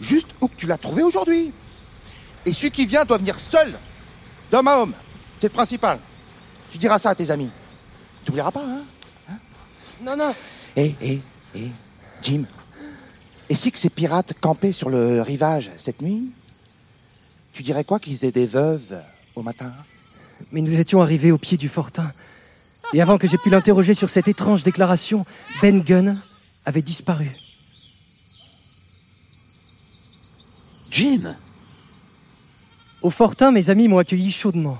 Juste 0.00 0.34
où 0.40 0.48
que 0.48 0.56
tu 0.56 0.66
l'as 0.66 0.78
trouvé 0.78 1.02
aujourd'hui. 1.02 1.52
Et 2.44 2.52
celui 2.52 2.70
qui 2.70 2.86
vient 2.86 3.04
doit 3.04 3.18
venir 3.18 3.38
seul, 3.38 3.72
d'homme 4.50 4.68
à 4.68 4.78
homme. 4.78 4.92
C'est 5.38 5.48
le 5.48 5.52
principal. 5.54 5.98
Tu 6.70 6.78
diras 6.78 6.98
ça 6.98 7.10
à 7.10 7.14
tes 7.14 7.30
amis. 7.30 7.50
Tu 8.24 8.30
n'oublieras 8.30 8.50
pas, 8.50 8.64
hein 8.64 9.36
Non, 10.02 10.16
non 10.16 10.34
Hé, 10.76 10.94
hé, 11.00 11.20
hé, 11.54 11.70
Jim. 12.22 12.44
Et 13.48 13.54
si 13.54 13.70
que 13.70 13.78
ces 13.78 13.90
pirates 13.90 14.34
campaient 14.40 14.72
sur 14.72 14.88
le 14.88 15.20
rivage 15.22 15.70
cette 15.78 16.02
nuit 16.02 16.30
Tu 17.52 17.62
dirais 17.62 17.84
quoi 17.84 17.98
qu'ils 17.98 18.24
aient 18.24 18.32
des 18.32 18.46
veuves 18.46 19.00
au 19.34 19.42
matin? 19.42 19.72
Mais 20.52 20.60
nous 20.60 20.80
étions 20.80 21.02
arrivés 21.02 21.32
au 21.32 21.38
pied 21.38 21.56
du 21.56 21.68
fortin. 21.68 22.10
Et 22.92 23.00
avant 23.00 23.18
que 23.18 23.26
j'ai 23.26 23.38
pu 23.38 23.50
l'interroger 23.50 23.94
sur 23.94 24.10
cette 24.10 24.28
étrange 24.28 24.64
déclaration, 24.64 25.24
Ben 25.60 25.80
Gunn 25.80 26.18
avait 26.64 26.82
disparu. 26.82 27.30
Jim? 30.90 31.34
Au 33.00 33.10
fortin, 33.10 33.50
mes 33.50 33.70
amis 33.70 33.88
m'ont 33.88 33.98
accueilli 33.98 34.30
chaudement. 34.30 34.78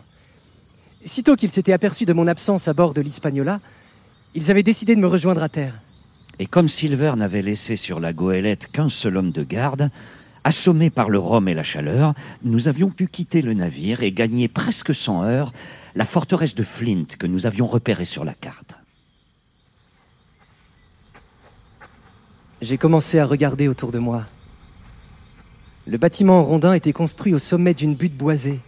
Sitôt 1.05 1.37
qu'ils 1.37 1.51
s'étaient 1.51 1.73
aperçus 1.73 2.05
de 2.05 2.13
mon 2.13 2.27
absence 2.27 2.69
à 2.69 2.75
bord 2.75 2.95
de 2.95 3.01
l'Hispaniola, 3.01 3.61
ils 4.35 4.51
avaient 4.51 4.63
décidé 4.63 4.95
de 4.95 5.01
me 5.01 5.07
rejoindre 5.07 5.43
à 5.43 5.49
terre. 5.49 5.75
Et 6.43 6.47
comme 6.47 6.69
Silver 6.69 7.13
n'avait 7.17 7.41
laissé 7.41 7.77
sur 7.77 8.01
la 8.01 8.13
goélette 8.13 8.67
qu'un 8.67 8.89
seul 8.89 9.17
homme 9.17 9.31
de 9.31 9.45
garde, 9.45 9.91
assommés 10.43 10.91
par 10.91 11.09
le 11.09 11.21
rhum 11.21 11.47
et 11.47 11.55
la 11.55 11.63
chaleur, 11.63 12.15
nous 12.43 12.67
avions 12.67 12.91
pu 12.91 13.07
quitter 13.07 13.43
le 13.43 13.55
navire 13.55 14.03
et 14.03 14.11
gagner 14.11 14.49
presque 14.49 14.93
sans 14.93 15.23
heure 15.23 15.53
la 15.95 16.05
forteresse 16.05 16.57
de 16.57 16.65
Flint 16.65 17.05
que 17.17 17.29
nous 17.29 17.47
avions 17.47 17.69
repérée 17.69 18.05
sur 18.05 18.25
la 18.25 18.35
carte. 18.35 18.75
J'ai 22.61 22.77
commencé 22.77 23.21
à 23.21 23.25
regarder 23.27 23.69
autour 23.69 23.93
de 23.93 24.01
moi. 24.01 24.25
Le 25.87 25.97
bâtiment 25.97 26.43
rondin 26.43 26.75
était 26.75 26.93
construit 26.93 27.35
au 27.35 27.39
sommet 27.39 27.73
d'une 27.73 27.95
butte 27.95 28.17
boisée, 28.17 28.59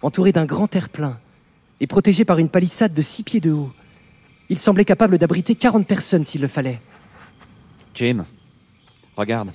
entouré 0.00 0.32
d'un 0.32 0.46
grand 0.46 0.68
terre-plein 0.68 1.18
et 1.80 1.86
protégé 1.86 2.24
par 2.24 2.38
une 2.38 2.48
palissade 2.48 2.94
de 2.94 3.02
six 3.02 3.24
pieds 3.24 3.40
de 3.40 3.52
haut. 3.52 3.70
Il 4.48 4.58
semblait 4.58 4.86
capable 4.86 5.18
d'abriter 5.18 5.54
40 5.54 5.86
personnes 5.86 6.24
s'il 6.24 6.40
le 6.40 6.48
fallait. 6.48 6.80
Jim, 7.94 8.24
regarde. 9.16 9.52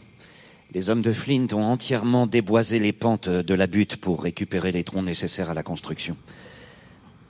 Les 0.74 0.90
hommes 0.90 1.02
de 1.02 1.12
Flint 1.12 1.48
ont 1.52 1.64
entièrement 1.64 2.26
déboisé 2.26 2.80
les 2.80 2.94
pentes 2.94 3.28
de 3.28 3.54
la 3.54 3.68
butte 3.68 3.98
pour 3.98 4.22
récupérer 4.24 4.72
les 4.72 4.84
troncs 4.84 5.04
nécessaires 5.04 5.50
à 5.50 5.54
la 5.54 5.64
construction. 5.64 6.16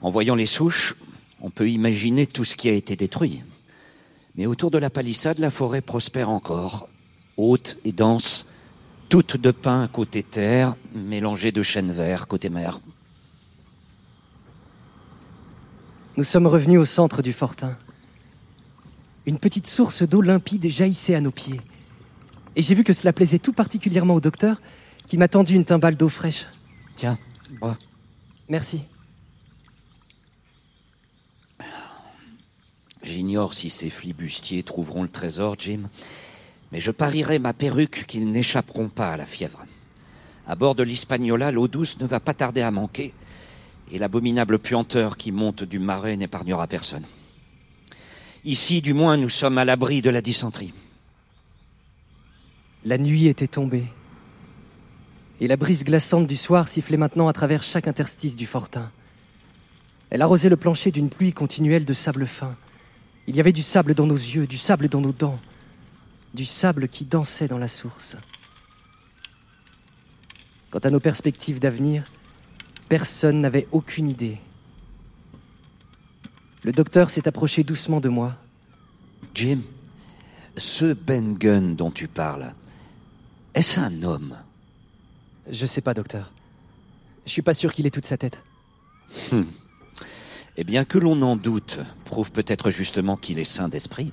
En 0.02 0.10
voyant 0.10 0.34
les 0.34 0.46
souches, 0.46 0.94
on 1.40 1.50
peut 1.50 1.68
imaginer 1.68 2.26
tout 2.26 2.44
ce 2.44 2.54
qui 2.54 2.68
a 2.68 2.72
été 2.72 2.96
détruit. 2.96 3.42
Mais 4.36 4.46
autour 4.46 4.70
de 4.70 4.78
la 4.78 4.90
palissade, 4.90 5.38
la 5.38 5.50
forêt 5.50 5.80
prospère 5.80 6.30
encore, 6.30 6.88
haute 7.36 7.76
et 7.84 7.92
dense, 7.92 8.46
toute 9.08 9.36
de 9.36 9.50
pins 9.50 9.88
côté 9.88 10.22
terre, 10.22 10.74
mélangée 10.94 11.50
de 11.50 11.62
chênes 11.62 11.92
verts 11.92 12.28
côté 12.28 12.50
mer. 12.50 12.78
Nous 16.16 16.24
sommes 16.24 16.46
revenus 16.46 16.78
au 16.78 16.84
centre 16.84 17.22
du 17.22 17.32
fortin. 17.32 17.74
Une 19.26 19.38
petite 19.38 19.66
source 19.66 20.02
d'eau 20.02 20.22
limpide 20.22 20.68
jaillissait 20.68 21.14
à 21.14 21.20
nos 21.20 21.30
pieds. 21.30 21.60
Et 22.56 22.62
j'ai 22.62 22.74
vu 22.74 22.84
que 22.84 22.92
cela 22.92 23.12
plaisait 23.12 23.38
tout 23.38 23.52
particulièrement 23.52 24.14
au 24.14 24.20
docteur, 24.20 24.60
qui 25.08 25.16
m'a 25.16 25.28
tendu 25.28 25.54
une 25.54 25.64
timbale 25.64 25.96
d'eau 25.96 26.08
fraîche. 26.08 26.46
Tiens, 26.96 27.18
bois. 27.60 27.76
Merci. 28.48 28.80
J'ignore 33.02 33.54
si 33.54 33.70
ces 33.70 33.90
flibustiers 33.90 34.62
trouveront 34.62 35.02
le 35.02 35.08
trésor, 35.08 35.56
Jim, 35.58 35.80
mais 36.72 36.80
je 36.80 36.90
parierais 36.90 37.38
ma 37.38 37.52
perruque 37.52 38.04
qu'ils 38.06 38.30
n'échapperont 38.30 38.88
pas 38.88 39.10
à 39.12 39.16
la 39.16 39.26
fièvre. 39.26 39.64
À 40.46 40.54
bord 40.54 40.74
de 40.74 40.82
l'Hispaniola, 40.82 41.50
l'eau 41.50 41.68
douce 41.68 41.98
ne 42.00 42.06
va 42.06 42.20
pas 42.20 42.34
tarder 42.34 42.62
à 42.62 42.70
manquer, 42.70 43.12
et 43.92 43.98
l'abominable 43.98 44.58
puanteur 44.58 45.16
qui 45.16 45.32
monte 45.32 45.64
du 45.64 45.78
marais 45.78 46.16
n'épargnera 46.16 46.66
personne. 46.66 47.04
Ici, 48.44 48.80
du 48.80 48.94
moins, 48.94 49.16
nous 49.16 49.28
sommes 49.28 49.58
à 49.58 49.64
l'abri 49.64 50.00
de 50.00 50.10
la 50.10 50.22
dysenterie. 50.22 50.72
La 52.84 52.96
nuit 52.96 53.26
était 53.26 53.46
tombée. 53.46 53.84
Et 55.40 55.46
la 55.46 55.56
brise 55.56 55.84
glaçante 55.84 56.26
du 56.26 56.36
soir 56.36 56.68
sifflait 56.68 56.96
maintenant 56.96 57.28
à 57.28 57.34
travers 57.34 57.62
chaque 57.62 57.88
interstice 57.88 58.36
du 58.36 58.46
fortin. 58.46 58.90
Elle 60.08 60.22
arrosait 60.22 60.48
le 60.48 60.56
plancher 60.56 60.90
d'une 60.90 61.10
pluie 61.10 61.32
continuelle 61.32 61.84
de 61.84 61.92
sable 61.92 62.26
fin. 62.26 62.54
Il 63.26 63.36
y 63.36 63.40
avait 63.40 63.52
du 63.52 63.62
sable 63.62 63.94
dans 63.94 64.06
nos 64.06 64.16
yeux, 64.16 64.46
du 64.46 64.58
sable 64.58 64.88
dans 64.88 65.00
nos 65.00 65.12
dents, 65.12 65.38
du 66.32 66.46
sable 66.46 66.88
qui 66.88 67.04
dansait 67.04 67.48
dans 67.48 67.58
la 67.58 67.68
source. 67.68 68.16
Quant 70.70 70.78
à 70.78 70.90
nos 70.90 71.00
perspectives 71.00 71.60
d'avenir, 71.60 72.04
personne 72.88 73.40
n'avait 73.40 73.68
aucune 73.72 74.08
idée. 74.08 74.38
Le 76.62 76.72
docteur 76.72 77.08
s'est 77.08 77.26
approché 77.26 77.64
doucement 77.64 78.00
de 78.00 78.10
moi. 78.10 78.36
Jim, 79.34 79.60
ce 80.58 80.92
Ben 80.92 81.34
Gunn 81.34 81.74
dont 81.74 81.90
tu 81.90 82.06
parles, 82.06 82.52
est-ce 83.54 83.80
un 83.80 84.02
homme? 84.02 84.36
Je 85.50 85.64
sais 85.64 85.80
pas, 85.80 85.94
docteur. 85.94 86.30
Je 87.24 87.32
suis 87.32 87.42
pas 87.42 87.54
sûr 87.54 87.72
qu'il 87.72 87.86
ait 87.86 87.90
toute 87.90 88.06
sa 88.06 88.18
tête. 88.18 88.42
Hmm. 89.32 89.44
Eh 90.56 90.64
bien, 90.64 90.84
que 90.84 90.98
l'on 90.98 91.22
en 91.22 91.36
doute, 91.36 91.78
prouve 92.04 92.30
peut-être 92.30 92.70
justement 92.70 93.16
qu'il 93.16 93.38
est 93.38 93.44
sain 93.44 93.68
d'esprit. 93.68 94.12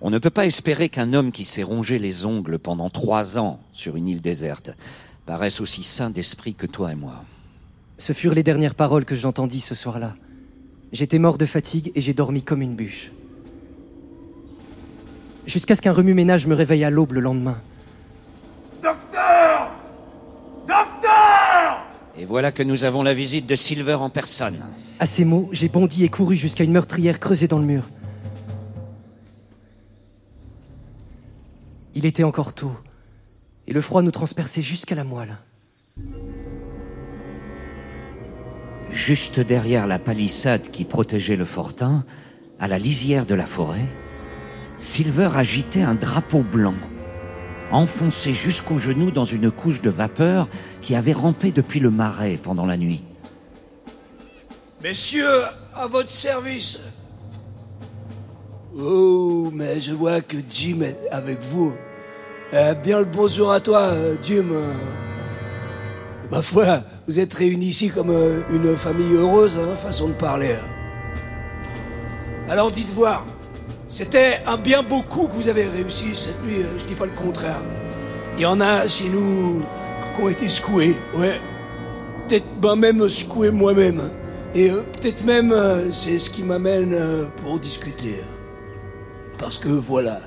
On 0.00 0.10
ne 0.10 0.18
peut 0.18 0.30
pas 0.30 0.46
espérer 0.46 0.88
qu'un 0.88 1.14
homme 1.14 1.32
qui 1.32 1.44
s'est 1.44 1.62
rongé 1.62 1.98
les 1.98 2.26
ongles 2.26 2.58
pendant 2.58 2.90
trois 2.90 3.38
ans 3.38 3.60
sur 3.72 3.96
une 3.96 4.08
île 4.08 4.20
déserte 4.20 4.70
paraisse 5.24 5.60
aussi 5.60 5.82
sain 5.82 6.10
d'esprit 6.10 6.54
que 6.54 6.66
toi 6.66 6.92
et 6.92 6.94
moi. 6.94 7.24
Ce 7.98 8.12
furent 8.12 8.34
les 8.34 8.44
dernières 8.44 8.74
paroles 8.74 9.04
que 9.04 9.16
j'entendis 9.16 9.60
ce 9.60 9.74
soir-là. 9.74 10.14
J'étais 10.96 11.18
mort 11.18 11.36
de 11.36 11.44
fatigue 11.44 11.92
et 11.94 12.00
j'ai 12.00 12.14
dormi 12.14 12.42
comme 12.42 12.62
une 12.62 12.74
bûche. 12.74 13.12
Jusqu'à 15.44 15.74
ce 15.74 15.82
qu'un 15.82 15.92
remue-ménage 15.92 16.46
me 16.46 16.54
réveille 16.54 16.84
à 16.84 16.90
l'aube 16.90 17.12
le 17.12 17.20
lendemain. 17.20 17.60
Docteur 18.82 19.72
Docteur 20.66 21.82
Et 22.16 22.24
voilà 22.24 22.50
que 22.50 22.62
nous 22.62 22.84
avons 22.84 23.02
la 23.02 23.12
visite 23.12 23.44
de 23.46 23.54
Silver 23.54 23.96
en 23.96 24.08
personne. 24.08 24.64
À 24.98 25.04
ces 25.04 25.26
mots, 25.26 25.50
j'ai 25.52 25.68
bondi 25.68 26.02
et 26.02 26.08
couru 26.08 26.34
jusqu'à 26.34 26.64
une 26.64 26.72
meurtrière 26.72 27.20
creusée 27.20 27.46
dans 27.46 27.58
le 27.58 27.66
mur. 27.66 27.90
Il 31.94 32.06
était 32.06 32.24
encore 32.24 32.54
tôt, 32.54 32.72
et 33.68 33.74
le 33.74 33.82
froid 33.82 34.00
nous 34.00 34.12
transperçait 34.12 34.62
jusqu'à 34.62 34.94
la 34.94 35.04
moelle. 35.04 35.36
Juste 38.96 39.40
derrière 39.40 39.86
la 39.86 39.98
palissade 39.98 40.70
qui 40.72 40.84
protégeait 40.84 41.36
le 41.36 41.44
fortin, 41.44 42.02
à 42.58 42.66
la 42.66 42.78
lisière 42.78 43.26
de 43.26 43.34
la 43.34 43.44
forêt, 43.44 43.84
Silver 44.78 45.28
agitait 45.34 45.82
un 45.82 45.94
drapeau 45.94 46.40
blanc, 46.40 46.74
enfoncé 47.70 48.32
jusqu'aux 48.32 48.78
genoux 48.78 49.10
dans 49.10 49.26
une 49.26 49.50
couche 49.50 49.82
de 49.82 49.90
vapeur 49.90 50.48
qui 50.80 50.94
avait 50.94 51.12
rampé 51.12 51.52
depuis 51.52 51.78
le 51.78 51.90
marais 51.90 52.38
pendant 52.42 52.64
la 52.64 52.78
nuit. 52.78 53.02
Messieurs, 54.82 55.42
à 55.74 55.86
votre 55.86 56.10
service. 56.10 56.80
Oh, 58.78 59.50
mais 59.52 59.78
je 59.78 59.92
vois 59.92 60.22
que 60.22 60.38
Jim 60.48 60.80
est 60.80 60.98
avec 61.12 61.38
vous. 61.42 61.74
Eh 62.50 62.74
bien 62.82 63.00
le 63.00 63.04
bonjour 63.04 63.52
à 63.52 63.60
toi, 63.60 63.92
Jim. 64.22 64.46
Ma 66.30 66.42
foi, 66.42 66.80
vous 67.06 67.20
êtes 67.20 67.32
réunis 67.34 67.66
ici 67.66 67.88
comme 67.88 68.10
euh, 68.10 68.40
une 68.50 68.76
famille 68.76 69.14
heureuse, 69.14 69.58
hein, 69.58 69.76
façon 69.76 70.08
de 70.08 70.12
parler. 70.14 70.56
Alors 72.48 72.72
dites 72.72 72.88
voir, 72.88 73.24
c'était 73.88 74.40
un 74.44 74.56
bien 74.56 74.82
beau 74.82 75.02
coup 75.02 75.28
que 75.28 75.34
vous 75.34 75.48
avez 75.48 75.68
réussi 75.68 76.16
cette 76.16 76.42
nuit, 76.44 76.62
euh, 76.62 76.78
je 76.80 76.86
dis 76.86 76.94
pas 76.94 77.06
le 77.06 77.12
contraire. 77.12 77.60
Il 78.36 78.42
y 78.42 78.46
en 78.46 78.60
a 78.60 78.88
chez 78.88 79.08
nous 79.08 79.60
qui 80.16 80.22
ont 80.22 80.28
été 80.28 80.48
secoués, 80.48 80.96
ouais. 81.16 81.40
Peut-être 82.28 82.46
ben, 82.60 82.74
même 82.74 83.08
secoués 83.08 83.52
moi-même. 83.52 84.02
Et 84.52 84.70
euh, 84.70 84.82
peut-être 85.00 85.24
même 85.24 85.54
c'est 85.92 86.18
ce 86.18 86.28
qui 86.28 86.42
m'amène 86.42 86.96
pour 87.40 87.60
discuter. 87.60 88.16
Parce 89.38 89.58
que 89.58 89.68
voilà, 89.68 90.20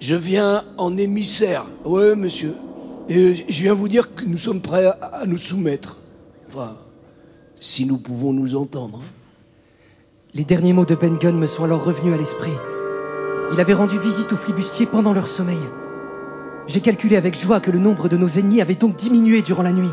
je 0.00 0.14
viens 0.14 0.64
en 0.78 0.96
émissaire, 0.96 1.66
ouais 1.84 2.16
monsieur. 2.16 2.54
Et 3.08 3.34
je 3.34 3.62
viens 3.62 3.74
vous 3.74 3.88
dire 3.88 4.14
que 4.14 4.24
nous 4.24 4.36
sommes 4.36 4.60
prêts 4.60 4.86
à, 4.86 5.24
nous 5.26 5.38
soumettre. 5.38 5.98
Enfin, 6.48 6.76
si 7.60 7.86
nous 7.86 7.98
pouvons 7.98 8.32
nous 8.32 8.56
entendre. 8.56 9.00
Les 10.34 10.44
derniers 10.44 10.72
mots 10.72 10.84
de 10.84 10.94
Ben 10.94 11.16
Gunn 11.16 11.38
me 11.38 11.46
sont 11.46 11.64
alors 11.64 11.84
revenus 11.84 12.14
à 12.14 12.18
l'esprit. 12.18 12.52
Il 13.52 13.60
avait 13.60 13.74
rendu 13.74 13.98
visite 13.98 14.32
aux 14.32 14.36
flibustiers 14.36 14.86
pendant 14.86 15.12
leur 15.12 15.28
sommeil. 15.28 15.56
J'ai 16.66 16.80
calculé 16.80 17.16
avec 17.16 17.38
joie 17.38 17.60
que 17.60 17.70
le 17.70 17.78
nombre 17.78 18.08
de 18.08 18.16
nos 18.16 18.28
ennemis 18.28 18.60
avait 18.60 18.74
donc 18.74 18.96
diminué 18.96 19.40
durant 19.40 19.62
la 19.62 19.72
nuit. 19.72 19.92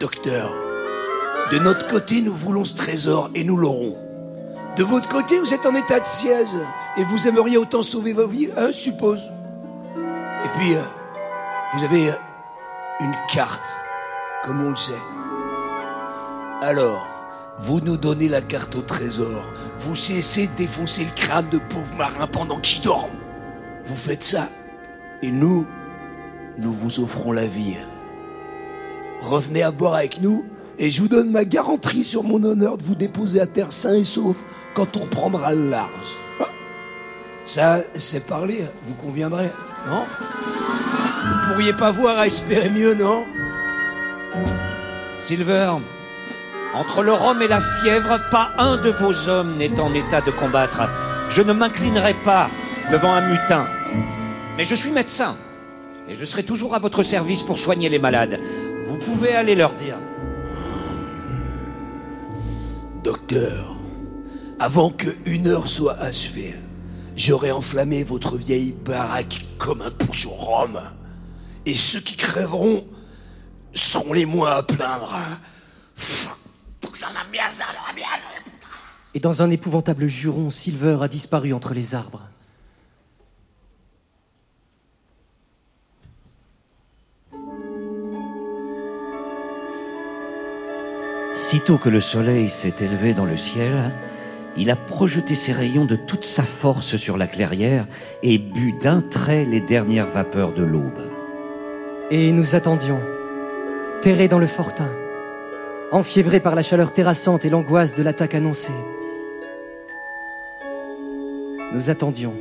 Docteur, 0.00 0.52
de 1.52 1.58
notre 1.58 1.86
côté, 1.86 2.22
nous 2.22 2.34
voulons 2.34 2.64
ce 2.64 2.74
trésor 2.74 3.30
et 3.34 3.44
nous 3.44 3.56
l'aurons. 3.56 3.96
De 4.76 4.82
votre 4.82 5.08
côté, 5.08 5.38
vous 5.38 5.54
êtes 5.54 5.64
en 5.64 5.74
état 5.76 6.00
de 6.00 6.06
siège 6.06 6.48
et 6.98 7.04
vous 7.04 7.28
aimeriez 7.28 7.56
autant 7.56 7.82
sauver 7.82 8.12
vos 8.12 8.26
vies, 8.26 8.48
hein, 8.56 8.66
je 8.72 8.76
suppose. 8.76 9.22
Et 10.44 10.48
puis, 10.58 10.74
euh, 10.74 10.82
vous 11.74 11.84
avez 11.84 12.10
euh, 12.10 12.14
une 13.00 13.14
carte, 13.32 13.78
comme 14.44 14.64
on 14.64 14.70
le 14.70 14.76
sait. 14.76 14.92
Alors, 16.62 17.06
vous 17.58 17.80
nous 17.80 17.96
donnez 17.96 18.28
la 18.28 18.40
carte 18.40 18.74
au 18.76 18.82
trésor. 18.82 19.44
Vous 19.76 19.96
cessez 19.96 20.46
de 20.46 20.56
défoncer 20.56 21.04
le 21.04 21.10
crâne 21.14 21.48
de 21.50 21.58
pauvres 21.58 21.94
marins 21.96 22.26
pendant 22.26 22.58
qu'ils 22.58 22.82
dorment. 22.82 23.18
Vous 23.84 23.96
faites 23.96 24.24
ça. 24.24 24.48
Et 25.22 25.30
nous, 25.30 25.66
nous 26.58 26.72
vous 26.72 27.00
offrons 27.00 27.32
la 27.32 27.46
vie. 27.46 27.76
Revenez 29.20 29.62
à 29.62 29.70
bord 29.70 29.94
avec 29.94 30.20
nous 30.20 30.46
et 30.78 30.90
je 30.90 31.02
vous 31.02 31.08
donne 31.08 31.30
ma 31.30 31.44
garantie 31.44 32.04
sur 32.04 32.22
mon 32.22 32.42
honneur 32.42 32.76
de 32.76 32.84
vous 32.84 32.94
déposer 32.94 33.40
à 33.40 33.46
terre 33.46 33.72
sain 33.72 33.94
et 33.94 34.04
sauf 34.04 34.36
quand 34.74 34.96
on 34.96 35.00
reprendra 35.00 35.54
le 35.54 35.70
large. 35.70 36.16
Ah. 36.40 36.48
Ça, 37.44 37.78
c'est 37.94 38.26
parler, 38.26 38.64
vous 38.86 38.94
conviendrez, 38.94 39.50
non? 39.88 40.04
Pourriez 41.46 41.72
pas 41.72 41.90
voir 41.90 42.18
à 42.18 42.26
espérer 42.26 42.70
mieux, 42.70 42.94
non 42.94 43.24
Silver, 45.18 45.72
entre 46.74 47.02
le 47.02 47.12
rhum 47.12 47.40
et 47.40 47.48
la 47.48 47.60
fièvre, 47.60 48.20
pas 48.30 48.50
un 48.58 48.76
de 48.76 48.90
vos 48.90 49.28
hommes 49.28 49.56
n'est 49.56 49.80
en 49.80 49.94
état 49.94 50.20
de 50.20 50.30
combattre. 50.30 50.82
Je 51.30 51.42
ne 51.42 51.52
m'inclinerai 51.52 52.14
pas 52.24 52.50
devant 52.92 53.12
un 53.12 53.26
mutin. 53.28 53.66
Mais 54.56 54.64
je 54.64 54.74
suis 54.74 54.90
médecin. 54.90 55.36
Et 56.08 56.16
je 56.16 56.24
serai 56.24 56.42
toujours 56.42 56.74
à 56.74 56.78
votre 56.78 57.02
service 57.02 57.42
pour 57.42 57.58
soigner 57.58 57.88
les 57.88 57.98
malades. 57.98 58.38
Vous 58.88 58.96
pouvez 58.98 59.34
aller 59.34 59.54
leur 59.54 59.72
dire. 59.74 59.96
Docteur, 63.02 63.76
avant 64.58 64.90
que 64.90 65.08
une 65.24 65.46
heure 65.46 65.68
soit 65.68 65.98
achevée, 65.98 66.54
j'aurai 67.16 67.50
enflammé 67.52 68.04
votre 68.04 68.36
vieille 68.36 68.74
baraque 68.84 69.46
comme 69.58 69.82
un 69.82 69.92
au 70.26 70.30
rhum. 70.30 70.80
Et 71.66 71.74
ceux 71.74 72.00
qui 72.00 72.16
crèveront 72.16 72.86
seront 73.72 74.12
les 74.12 74.24
moins 74.24 74.52
à 74.52 74.62
plaindre. 74.62 75.18
Et 79.14 79.20
dans 79.20 79.42
un 79.42 79.50
épouvantable 79.50 80.06
juron, 80.06 80.50
Silver 80.50 80.98
a 81.02 81.08
disparu 81.08 81.52
entre 81.52 81.74
les 81.74 81.94
arbres. 81.94 82.22
Sitôt 91.34 91.78
que 91.78 91.88
le 91.88 92.00
soleil 92.00 92.48
s'est 92.48 92.74
élevé 92.80 93.12
dans 93.12 93.24
le 93.24 93.36
ciel, 93.36 93.92
il 94.56 94.70
a 94.70 94.76
projeté 94.76 95.34
ses 95.34 95.52
rayons 95.52 95.84
de 95.84 95.96
toute 95.96 96.24
sa 96.24 96.42
force 96.42 96.96
sur 96.96 97.16
la 97.16 97.26
clairière 97.26 97.86
et 98.22 98.38
bu 98.38 98.72
d'un 98.82 99.00
trait 99.00 99.44
les 99.44 99.60
dernières 99.60 100.06
vapeurs 100.06 100.52
de 100.52 100.62
l'aube. 100.62 101.15
Et 102.08 102.30
nous 102.30 102.54
attendions, 102.54 103.00
terrés 104.00 104.28
dans 104.28 104.38
le 104.38 104.46
fortin, 104.46 104.88
enfiévrés 105.90 106.38
par 106.38 106.54
la 106.54 106.62
chaleur 106.62 106.92
terrassante 106.92 107.44
et 107.44 107.50
l'angoisse 107.50 107.96
de 107.96 108.04
l'attaque 108.04 108.36
annoncée. 108.36 108.72
Nous 111.72 111.90
attendions. 111.90 112.34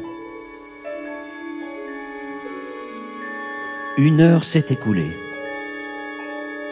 Une 3.98 4.22
heure 4.22 4.44
s'est 4.44 4.68
écoulée. 4.70 5.12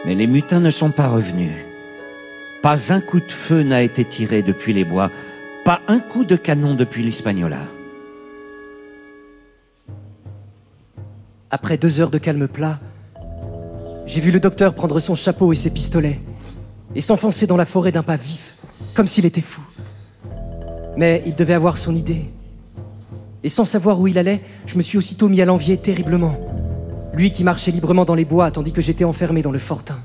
Mais 0.04 0.14
les 0.14 0.28
mutins 0.28 0.60
ne 0.60 0.70
sont 0.70 0.90
pas 0.90 1.08
revenus. 1.08 1.52
Pas 2.62 2.92
un 2.92 3.00
coup 3.00 3.18
de 3.18 3.32
feu 3.32 3.64
n'a 3.64 3.82
été 3.82 4.04
tiré 4.04 4.42
depuis 4.42 4.72
les 4.72 4.84
bois, 4.84 5.10
pas 5.64 5.80
un 5.88 5.98
coup 5.98 6.24
de 6.24 6.36
canon 6.36 6.74
depuis 6.74 7.02
l'Hispaniola. 7.02 7.58
Après 11.54 11.78
deux 11.78 12.00
heures 12.00 12.10
de 12.10 12.18
calme 12.18 12.48
plat, 12.48 12.80
j'ai 14.08 14.20
vu 14.20 14.32
le 14.32 14.40
docteur 14.40 14.74
prendre 14.74 14.98
son 14.98 15.14
chapeau 15.14 15.52
et 15.52 15.54
ses 15.54 15.70
pistolets 15.70 16.18
et 16.96 17.00
s'enfoncer 17.00 17.46
dans 17.46 17.56
la 17.56 17.64
forêt 17.64 17.92
d'un 17.92 18.02
pas 18.02 18.16
vif, 18.16 18.56
comme 18.92 19.06
s'il 19.06 19.24
était 19.24 19.40
fou. 19.40 19.60
Mais 20.96 21.22
il 21.26 21.36
devait 21.36 21.54
avoir 21.54 21.78
son 21.78 21.94
idée. 21.94 22.24
Et 23.44 23.48
sans 23.48 23.64
savoir 23.64 24.00
où 24.00 24.08
il 24.08 24.18
allait, 24.18 24.40
je 24.66 24.76
me 24.76 24.82
suis 24.82 24.98
aussitôt 24.98 25.28
mis 25.28 25.40
à 25.42 25.44
l'envier 25.44 25.76
terriblement. 25.76 26.36
Lui 27.12 27.30
qui 27.30 27.44
marchait 27.44 27.70
librement 27.70 28.04
dans 28.04 28.16
les 28.16 28.24
bois 28.24 28.50
tandis 28.50 28.72
que 28.72 28.82
j'étais 28.82 29.04
enfermé 29.04 29.40
dans 29.40 29.52
le 29.52 29.60
fortin. 29.60 30.00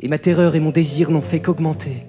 Et 0.00 0.08
ma 0.08 0.16
terreur 0.16 0.54
et 0.54 0.60
mon 0.60 0.70
désir 0.70 1.10
n'ont 1.10 1.20
fait 1.20 1.40
qu'augmenter. 1.40 2.06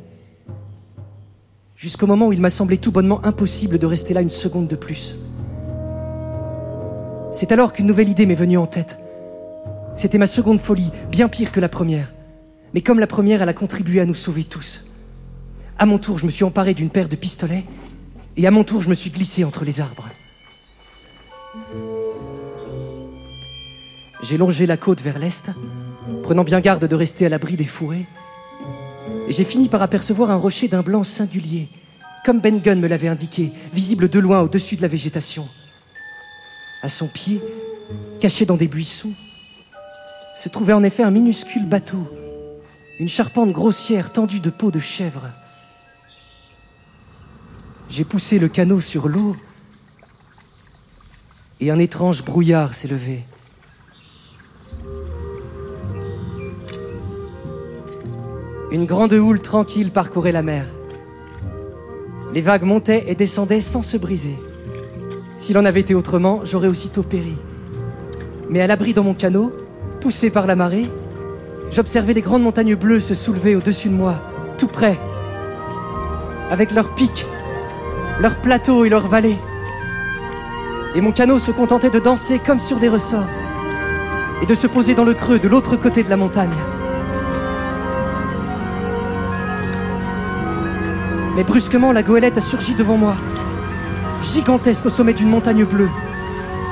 Jusqu'au 1.76 2.08
moment 2.08 2.28
où 2.28 2.32
il 2.32 2.40
m'a 2.40 2.50
semblé 2.50 2.78
tout 2.78 2.94
bonnement 2.94 3.20
impossible 3.26 3.80
de 3.80 3.86
rester 3.86 4.14
là 4.14 4.22
une 4.22 4.30
seconde 4.30 4.70
de 4.70 4.78
plus. 4.78 5.18
C'est 7.36 7.52
alors 7.52 7.74
qu'une 7.74 7.86
nouvelle 7.86 8.08
idée 8.08 8.26
m'est 8.26 8.34
venue 8.34 8.58
en 8.58 8.66
tête. 8.66 8.98
C'était 9.98 10.18
ma 10.18 10.26
seconde 10.26 10.62
folie, 10.62 10.90
bien 11.12 11.28
pire 11.28 11.52
que 11.52 11.60
la 11.60 11.68
première. 11.68 12.08
Mais 12.74 12.80
comme 12.80 12.98
la 12.98 13.08
première, 13.08 13.42
elle 13.42 13.50
a 13.50 13.54
contribué 13.54 14.00
à 14.00 14.06
nous 14.06 14.14
sauver 14.14 14.46
tous. 14.46 14.86
À 15.78 15.86
mon 15.86 15.98
tour, 15.98 16.18
je 16.18 16.26
me 16.26 16.32
suis 16.32 16.46
emparé 16.46 16.74
d'une 16.74 16.90
paire 16.90 17.10
de 17.10 17.18
pistolets 17.18 17.66
et 18.38 18.48
à 18.48 18.52
mon 18.52 18.64
tour, 18.64 18.82
je 18.82 18.88
me 18.88 18.94
suis 18.94 19.10
glissé 19.10 19.44
entre 19.44 19.66
les 19.66 19.82
arbres. 19.82 20.08
J'ai 24.24 24.38
longé 24.38 24.66
la 24.66 24.78
côte 24.78 25.02
vers 25.02 25.20
l'est, 25.20 25.52
prenant 26.24 26.46
bien 26.46 26.62
garde 26.62 26.88
de 26.88 26.96
rester 26.96 27.26
à 27.26 27.30
l'abri 27.30 27.58
des 27.58 27.66
fourrés, 27.66 28.06
et 29.28 29.34
j'ai 29.34 29.44
fini 29.44 29.68
par 29.68 29.82
apercevoir 29.82 30.32
un 30.32 30.38
rocher 30.38 30.70
d'un 30.70 30.84
blanc 30.84 31.04
singulier, 31.04 31.68
comme 32.24 32.40
Ben 32.40 32.60
Gunn 32.60 32.80
me 32.80 32.88
l'avait 32.88 33.10
indiqué, 33.10 33.52
visible 33.74 34.10
de 34.10 34.20
loin 34.20 34.42
au-dessus 34.42 34.78
de 34.78 34.82
la 34.82 34.88
végétation. 34.88 35.48
À 36.86 36.88
son 36.88 37.08
pied, 37.08 37.42
caché 38.22 38.46
dans 38.46 38.58
des 38.58 38.68
buissons, 38.68 39.14
se 40.38 40.50
trouvait 40.50 40.72
en 40.72 40.84
effet 40.84 41.02
un 41.02 41.10
minuscule 41.10 41.66
bateau, 41.66 42.08
une 43.00 43.10
charpente 43.10 43.52
grossière 43.52 44.14
tendue 44.14 44.40
de 44.40 44.52
peau 44.52 44.70
de 44.70 44.80
chèvre. 44.80 45.24
J'ai 47.90 48.04
poussé 48.04 48.38
le 48.38 48.50
canot 48.50 48.82
sur 48.82 49.08
l'eau 49.08 49.36
et 51.60 51.72
un 51.72 51.80
étrange 51.80 52.24
brouillard 52.24 52.76
s'est 52.76 52.88
levé. 52.88 53.24
Une 58.72 58.86
grande 58.86 59.14
houle 59.14 59.42
tranquille 59.42 59.90
parcourait 59.90 60.32
la 60.32 60.44
mer. 60.44 60.68
Les 62.32 62.42
vagues 62.42 62.62
montaient 62.62 63.06
et 63.08 63.16
descendaient 63.16 63.60
sans 63.60 63.82
se 63.82 63.98
briser. 63.98 64.36
S'il 65.38 65.58
en 65.58 65.66
avait 65.66 65.82
été 65.82 65.96
autrement, 65.96 66.42
j'aurais 66.44 66.68
aussitôt 66.68 67.04
péri. 67.04 67.36
Mais 68.50 68.62
à 68.62 68.68
l'abri 68.68 68.94
dans 68.94 69.04
mon 69.04 69.14
canot, 69.14 69.52
poussé 70.02 70.30
par 70.30 70.48
la 70.48 70.56
marée, 70.56 70.86
j'observais 71.72 72.14
les 72.14 72.22
grandes 72.22 72.44
montagnes 72.44 72.76
bleues 72.76 73.00
se 73.00 73.16
soulever 73.16 73.56
au-dessus 73.56 73.90
de 73.90 73.94
moi, 73.94 74.16
tout 74.58 74.68
près, 74.68 74.98
avec 76.52 76.72
leurs 76.72 76.94
pics 76.96 77.26
leurs 78.20 78.36
plateaux 78.36 78.86
et 78.86 78.90
leurs 78.90 79.08
vallées. 79.08 79.38
Et 80.96 81.02
mon 81.02 81.12
canot 81.12 81.40
se 81.40 81.52
contentait 81.52 81.90
de 81.90 82.00
danser 82.00 82.40
comme 82.40 82.60
sur 82.60 82.78
des 82.78 82.88
ressorts 82.88 83.28
et 84.42 84.46
de 84.46 84.56
se 84.56 84.68
poser 84.68 84.96
dans 84.96 85.04
le 85.04 85.14
creux 85.14 85.40
de 85.40 85.48
l'autre 85.48 85.76
côté 85.76 86.04
de 86.04 86.10
la 86.10 86.18
montagne. 86.18 86.50
Mais 91.36 91.44
brusquement, 91.44 91.92
la 91.92 92.04
goélette 92.04 92.38
a 92.38 92.42
surgi 92.42 92.76
devant 92.76 92.96
moi, 92.96 93.16
gigantesque 94.26 94.86
au 94.86 94.90
sommet 94.90 95.14
d'une 95.14 95.30
montagne 95.30 95.64
bleue. 95.64 95.90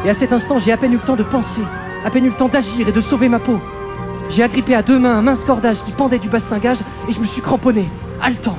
Et 0.06 0.10
à 0.10 0.14
cet 0.14 0.34
instant, 0.34 0.60
j'ai 0.60 0.72
à 0.72 0.78
peine 0.78 0.94
eu 0.94 0.98
le 0.98 1.02
temps 1.02 1.16
de 1.16 1.24
penser, 1.24 1.62
à 2.04 2.10
peine 2.10 2.26
eu 2.26 2.30
le 2.30 2.36
temps 2.36 2.50
d'agir 2.50 2.88
et 2.88 2.92
de 2.92 3.02
sauver 3.02 3.30
ma 3.30 3.40
peau. 3.40 3.60
J'ai 4.30 4.44
agrippé 4.44 4.74
à 4.76 4.82
deux 4.82 5.00
mains 5.00 5.18
un 5.18 5.22
mince 5.22 5.46
cordage 5.46 5.84
qui 5.84 5.92
pendait 5.92 6.20
du 6.20 6.30
bastingage 6.30 6.80
et 7.08 7.12
je 7.12 7.20
me 7.20 7.26
suis 7.26 7.42
cramponné, 7.42 7.88
haletant. 8.22 8.58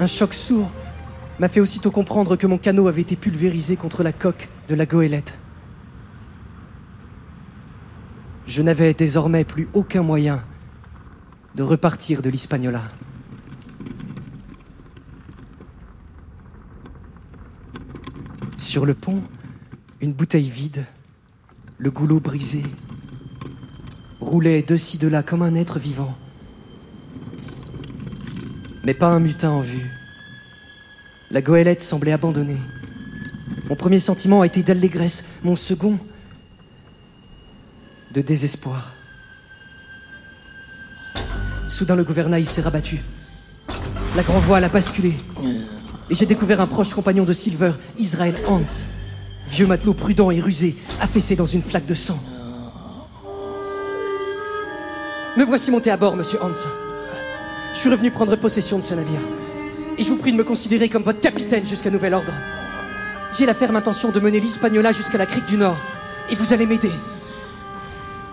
Un 0.00 0.06
choc 0.06 0.34
sourd 0.34 0.70
m'a 1.38 1.48
fait 1.48 1.60
aussitôt 1.60 1.90
comprendre 1.90 2.36
que 2.36 2.46
mon 2.46 2.58
canot 2.58 2.88
avait 2.88 3.02
été 3.02 3.14
pulvérisé 3.14 3.76
contre 3.76 4.02
la 4.02 4.12
coque 4.12 4.48
de 4.68 4.74
la 4.74 4.86
goélette. 4.86 5.38
Je 8.46 8.62
n'avais 8.62 8.94
désormais 8.94 9.44
plus 9.44 9.68
aucun 9.74 10.02
moyen 10.02 10.42
de 11.54 11.62
repartir 11.62 12.22
de 12.22 12.30
l'Hispaniola. 12.30 12.82
Sur 18.72 18.86
le 18.86 18.94
pont, 18.94 19.22
une 20.00 20.14
bouteille 20.14 20.48
vide, 20.48 20.86
le 21.76 21.90
goulot 21.90 22.20
brisé, 22.20 22.62
roulait 24.18 24.62
de 24.62 24.78
ci 24.78 24.96
de 24.96 25.08
là 25.08 25.22
comme 25.22 25.42
un 25.42 25.54
être 25.56 25.78
vivant 25.78 26.16
mais 28.82 28.94
pas 28.94 29.08
un 29.08 29.20
mutin 29.20 29.50
en 29.50 29.60
vue. 29.60 29.90
La 31.30 31.42
goélette 31.42 31.82
semblait 31.82 32.12
abandonnée. 32.12 32.56
Mon 33.68 33.76
premier 33.76 33.98
sentiment 33.98 34.40
a 34.40 34.46
été 34.46 34.62
d'allégresse, 34.62 35.26
mon 35.44 35.54
second 35.54 35.98
de 38.14 38.22
désespoir. 38.22 38.94
Soudain, 41.68 41.94
le 41.94 42.04
gouvernail 42.04 42.46
s'est 42.46 42.62
rabattu. 42.62 43.02
La 44.16 44.22
grand 44.22 44.40
voile 44.40 44.64
a 44.64 44.70
basculé. 44.70 45.14
Et 46.10 46.14
j'ai 46.14 46.26
découvert 46.26 46.60
un 46.60 46.66
proche 46.66 46.94
compagnon 46.94 47.24
de 47.24 47.32
Silver, 47.32 47.72
Israël 47.98 48.34
Hans. 48.46 48.60
Vieux 49.48 49.66
matelot 49.66 49.94
prudent 49.94 50.30
et 50.30 50.40
rusé, 50.40 50.76
affaissé 51.00 51.36
dans 51.36 51.46
une 51.46 51.62
flaque 51.62 51.86
de 51.86 51.94
sang. 51.94 52.18
Me 55.36 55.44
voici 55.44 55.70
monté 55.70 55.90
à 55.90 55.96
bord, 55.96 56.16
monsieur 56.16 56.38
Hans. 56.42 56.52
Je 57.72 57.78
suis 57.78 57.88
revenu 57.88 58.10
prendre 58.10 58.36
possession 58.36 58.78
de 58.78 58.84
ce 58.84 58.94
navire. 58.94 59.20
Et 59.96 60.02
je 60.02 60.08
vous 60.08 60.16
prie 60.16 60.32
de 60.32 60.36
me 60.36 60.44
considérer 60.44 60.88
comme 60.88 61.02
votre 61.02 61.20
capitaine 61.20 61.66
jusqu'à 61.66 61.90
nouvel 61.90 62.14
ordre. 62.14 62.32
J'ai 63.36 63.46
la 63.46 63.54
ferme 63.54 63.76
intention 63.76 64.10
de 64.10 64.20
mener 64.20 64.40
l'Hispaniola 64.40 64.92
jusqu'à 64.92 65.18
la 65.18 65.26
crique 65.26 65.46
du 65.46 65.56
Nord. 65.56 65.76
Et 66.30 66.34
vous 66.34 66.52
allez 66.52 66.66
m'aider. 66.66 66.90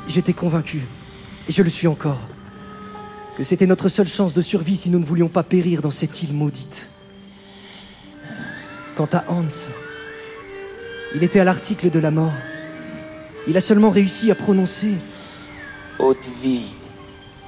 J'étais 0.07 0.33
convaincu, 0.33 0.81
et 1.47 1.51
je 1.51 1.61
le 1.61 1.69
suis 1.69 1.87
encore, 1.87 2.19
que 3.37 3.43
c'était 3.43 3.67
notre 3.67 3.89
seule 3.89 4.07
chance 4.07 4.33
de 4.33 4.41
survie 4.41 4.75
si 4.75 4.89
nous 4.89 4.99
ne 4.99 5.05
voulions 5.05 5.29
pas 5.29 5.43
périr 5.43 5.81
dans 5.81 5.91
cette 5.91 6.23
île 6.23 6.33
maudite. 6.33 6.87
Quant 8.99 9.07
à 9.13 9.23
Hans, 9.29 9.69
il 11.15 11.23
était 11.23 11.39
à 11.39 11.45
l'article 11.45 11.89
de 11.89 11.99
la 11.99 12.11
mort. 12.11 12.33
Il 13.47 13.55
a 13.55 13.61
seulement 13.61 13.91
réussi 13.91 14.29
à 14.29 14.35
prononcer 14.35 14.91
Haute 15.99 16.27
vie. 16.43 16.65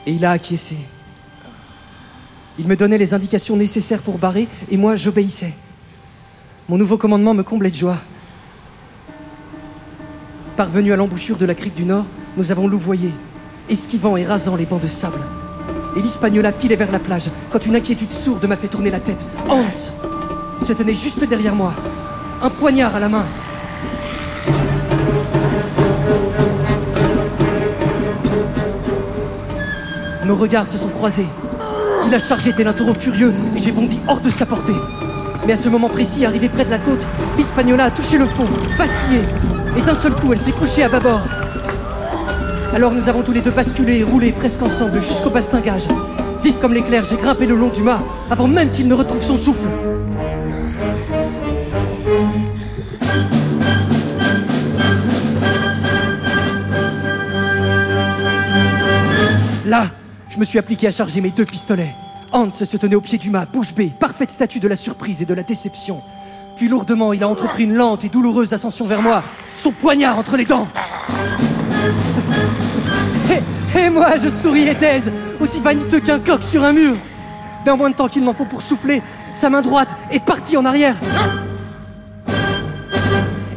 Et 0.06 0.14
il 0.14 0.24
a 0.24 0.32
acquiescé. 0.32 0.78
Il 2.58 2.70
me 2.70 2.78
donnait 2.78 2.98
les 2.98 3.14
indications 3.14 3.58
nécessaires 3.58 4.00
pour 4.00 4.18
barrer 4.18 4.48
et 4.70 4.78
moi 4.78 4.96
j'obéissais. 4.96 5.52
Mon 6.70 6.78
nouveau 6.78 6.98
commandement 6.98 7.34
me 7.34 7.44
comblait 7.44 7.70
de 7.70 7.76
joie. 7.76 7.98
Parvenu 10.56 10.94
à 10.94 10.96
l'embouchure 10.96 11.38
de 11.38 11.46
la 11.46 11.54
crique 11.54 11.76
du 11.76 11.84
Nord, 11.84 12.06
nous 12.38 12.54
avons 12.54 12.70
louvoyé, 12.70 13.12
esquivant 13.70 14.16
et 14.16 14.24
rasant 14.24 14.56
les 14.56 14.66
bancs 14.66 14.82
de 14.82 14.88
sable. 14.88 15.20
Et 15.98 16.02
l'Hispaniola 16.02 16.54
filait 16.54 16.78
vers 16.78 16.94
la 16.94 17.00
plage 17.00 17.30
quand 17.52 17.66
une 17.66 17.76
inquiétude 17.76 18.14
sourde 18.14 18.46
m'a 18.46 18.56
fait 18.56 18.70
tourner 18.70 18.90
la 18.90 19.02
tête. 19.02 19.26
Hans 19.50 20.11
se 20.64 20.74
tenait 20.74 20.94
juste 20.94 21.24
derrière 21.24 21.56
moi, 21.56 21.74
un 22.42 22.50
poignard 22.50 22.96
à 22.96 23.00
la 23.00 23.10
main. 23.10 23.26
Nos 30.26 30.36
regards 30.36 30.68
se 30.68 30.78
sont 30.78 30.90
croisés. 30.90 31.26
Il 32.08 32.16
a 32.16 32.20
chargé 32.20 32.54
tel 32.54 32.68
un 32.68 32.74
taureau 32.74 32.94
furieux 32.94 33.34
et 33.56 33.60
j'ai 33.60 33.72
bondi 33.72 34.00
hors 34.08 34.22
de 34.22 34.30
sa 34.30 34.46
portée. 34.46 34.76
Mais 35.46 35.54
à 35.54 35.58
ce 35.58 35.70
moment 35.70 35.90
précis, 35.90 36.26
arrivé 36.26 36.48
près 36.50 36.66
de 36.66 36.70
la 36.70 36.78
côte, 36.78 37.06
l'Hispaniola 37.38 37.86
a 37.86 37.92
touché 37.92 38.18
le 38.18 38.26
fond, 38.26 38.46
vacillé, 38.78 39.22
et 39.78 39.82
d'un 39.82 39.96
seul 39.96 40.14
coup, 40.14 40.32
elle 40.32 40.40
s'est 40.40 40.52
couchée 40.52 40.84
à 40.84 40.90
bâbord. 40.90 41.22
Alors 42.74 42.92
nous 42.94 43.10
avons 43.10 43.24
tous 43.24 43.34
les 43.34 43.42
deux 43.42 43.52
basculé 43.52 44.00
et 44.00 44.04
roulé 44.04 44.32
presque 44.32 44.62
ensemble 44.62 45.02
jusqu'au 45.02 45.30
bastingage. 45.30 45.88
Vite 46.44 46.60
comme 46.60 46.74
l'éclair, 46.74 47.04
j'ai 47.04 47.18
grimpé 47.18 47.46
le 47.46 47.56
long 47.56 47.70
du 47.70 47.84
mât 47.84 48.02
avant 48.30 48.48
même 48.48 48.72
qu'il 48.72 48.88
ne 48.88 48.94
retrouve 48.94 49.22
son 49.22 49.38
souffle. 49.38 49.68
Là, 59.66 59.88
je 60.30 60.38
me 60.38 60.44
suis 60.44 60.60
appliqué 60.60 60.88
à 60.88 60.92
charger 60.92 61.22
mes 61.22 61.30
deux 61.30 61.46
pistolets. 61.46 61.96
Hans 62.34 62.52
se 62.52 62.78
tenait 62.78 62.96
au 62.96 63.02
pied 63.02 63.18
du 63.18 63.30
mât, 63.30 63.46
bouche 63.46 63.74
bée, 63.74 63.92
parfaite 63.98 64.30
statue 64.30 64.60
de 64.60 64.68
la 64.68 64.76
surprise 64.76 65.22
et 65.22 65.26
de 65.26 65.34
la 65.34 65.44
déception. 65.44 66.02
Puis 66.58 66.68
lourdement, 66.68 67.14
il 67.14 67.24
a 67.24 67.28
entrepris 67.30 67.64
une 67.64 67.76
lente 67.76 68.04
et 68.04 68.10
douloureuse 68.10 68.52
ascension 68.52 68.86
vers 68.86 69.02
moi, 69.02 69.24
son 69.58 69.72
poignard 69.72 70.20
entre 70.20 70.36
les 70.36 70.44
dents. 70.44 70.68
et, 73.78 73.90
moi, 73.90 74.18
je 74.22 74.30
souriais 74.30 74.76
d'aise, 74.76 75.12
aussi 75.40 75.62
vaniteux 75.62 76.02
qu'un 76.02 76.20
coq 76.20 76.44
sur 76.44 76.64
un 76.64 76.74
mur. 76.74 76.98
Mais 77.66 77.72
en 77.72 77.78
moins 77.78 77.90
de 77.90 77.96
temps 77.96 78.08
qu'il 78.08 78.24
m'en 78.24 78.34
faut 78.34 78.46
pour 78.46 78.62
souffler, 78.62 79.02
sa 79.34 79.50
main 79.50 79.62
droite 79.62 79.90
est 80.12 80.24
partie 80.24 80.58
en 80.58 80.66
arrière. 80.66 80.96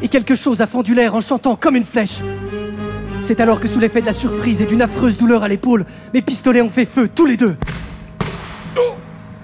Et 0.02 0.08
quelque 0.08 0.34
chose 0.34 0.60
a 0.60 0.66
fendu 0.66 0.94
l'air 0.94 1.14
en 1.14 1.20
chantant 1.20 1.56
comme 1.56 1.76
une 1.76 1.84
flèche. 1.84 2.20
C'est 3.22 3.40
alors 3.40 3.58
que 3.58 3.68
sous 3.68 3.80
l'effet 3.80 4.02
de 4.02 4.06
la 4.06 4.12
surprise 4.12 4.60
et 4.60 4.66
d'une 4.66 4.82
affreuse 4.82 5.16
douleur 5.16 5.42
à 5.42 5.48
l'épaule, 5.48 5.86
mes 6.12 6.20
pistolets 6.20 6.60
ont 6.60 6.68
fait 6.68 6.84
feu, 6.84 7.08
tous 7.08 7.24
les 7.24 7.38
deux. 7.38 7.56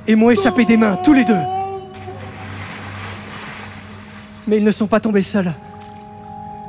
Et 0.06 0.14
m'ont 0.16 0.28
échappé 0.28 0.66
des 0.66 0.76
mains, 0.76 0.96
tous 1.02 1.14
les 1.14 1.24
deux. 1.24 1.38
Mais 4.46 4.58
ils 4.58 4.64
ne 4.64 4.70
sont 4.70 4.86
pas 4.86 5.00
tombés 5.00 5.22
seuls. 5.22 5.52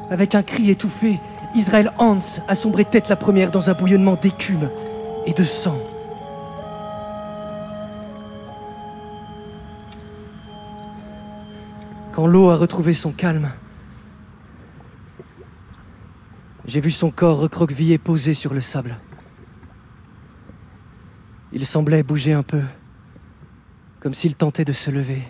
Avec 0.09 0.35
un 0.35 0.43
cri 0.43 0.69
étouffé, 0.69 1.19
Israël 1.53 1.91
Hans 1.97 2.19
a 2.47 2.55
sombré 2.55 2.85
tête 2.85 3.09
la 3.09 3.17
première 3.17 3.51
dans 3.51 3.69
un 3.69 3.73
bouillonnement 3.73 4.17
d'écume 4.21 4.69
et 5.25 5.33
de 5.33 5.43
sang. 5.43 5.77
Quand 12.13 12.27
l'eau 12.27 12.49
a 12.49 12.57
retrouvé 12.57 12.93
son 12.93 13.11
calme, 13.13 13.51
j'ai 16.65 16.81
vu 16.81 16.91
son 16.91 17.09
corps 17.09 17.39
recroquevillé 17.39 17.97
posé 17.97 18.33
sur 18.33 18.53
le 18.53 18.59
sable. 18.59 18.97
Il 21.53 21.65
semblait 21.65 22.03
bouger 22.03 22.33
un 22.33 22.43
peu, 22.43 22.61
comme 24.01 24.13
s'il 24.13 24.35
tentait 24.35 24.65
de 24.65 24.73
se 24.73 24.91
lever. 24.91 25.21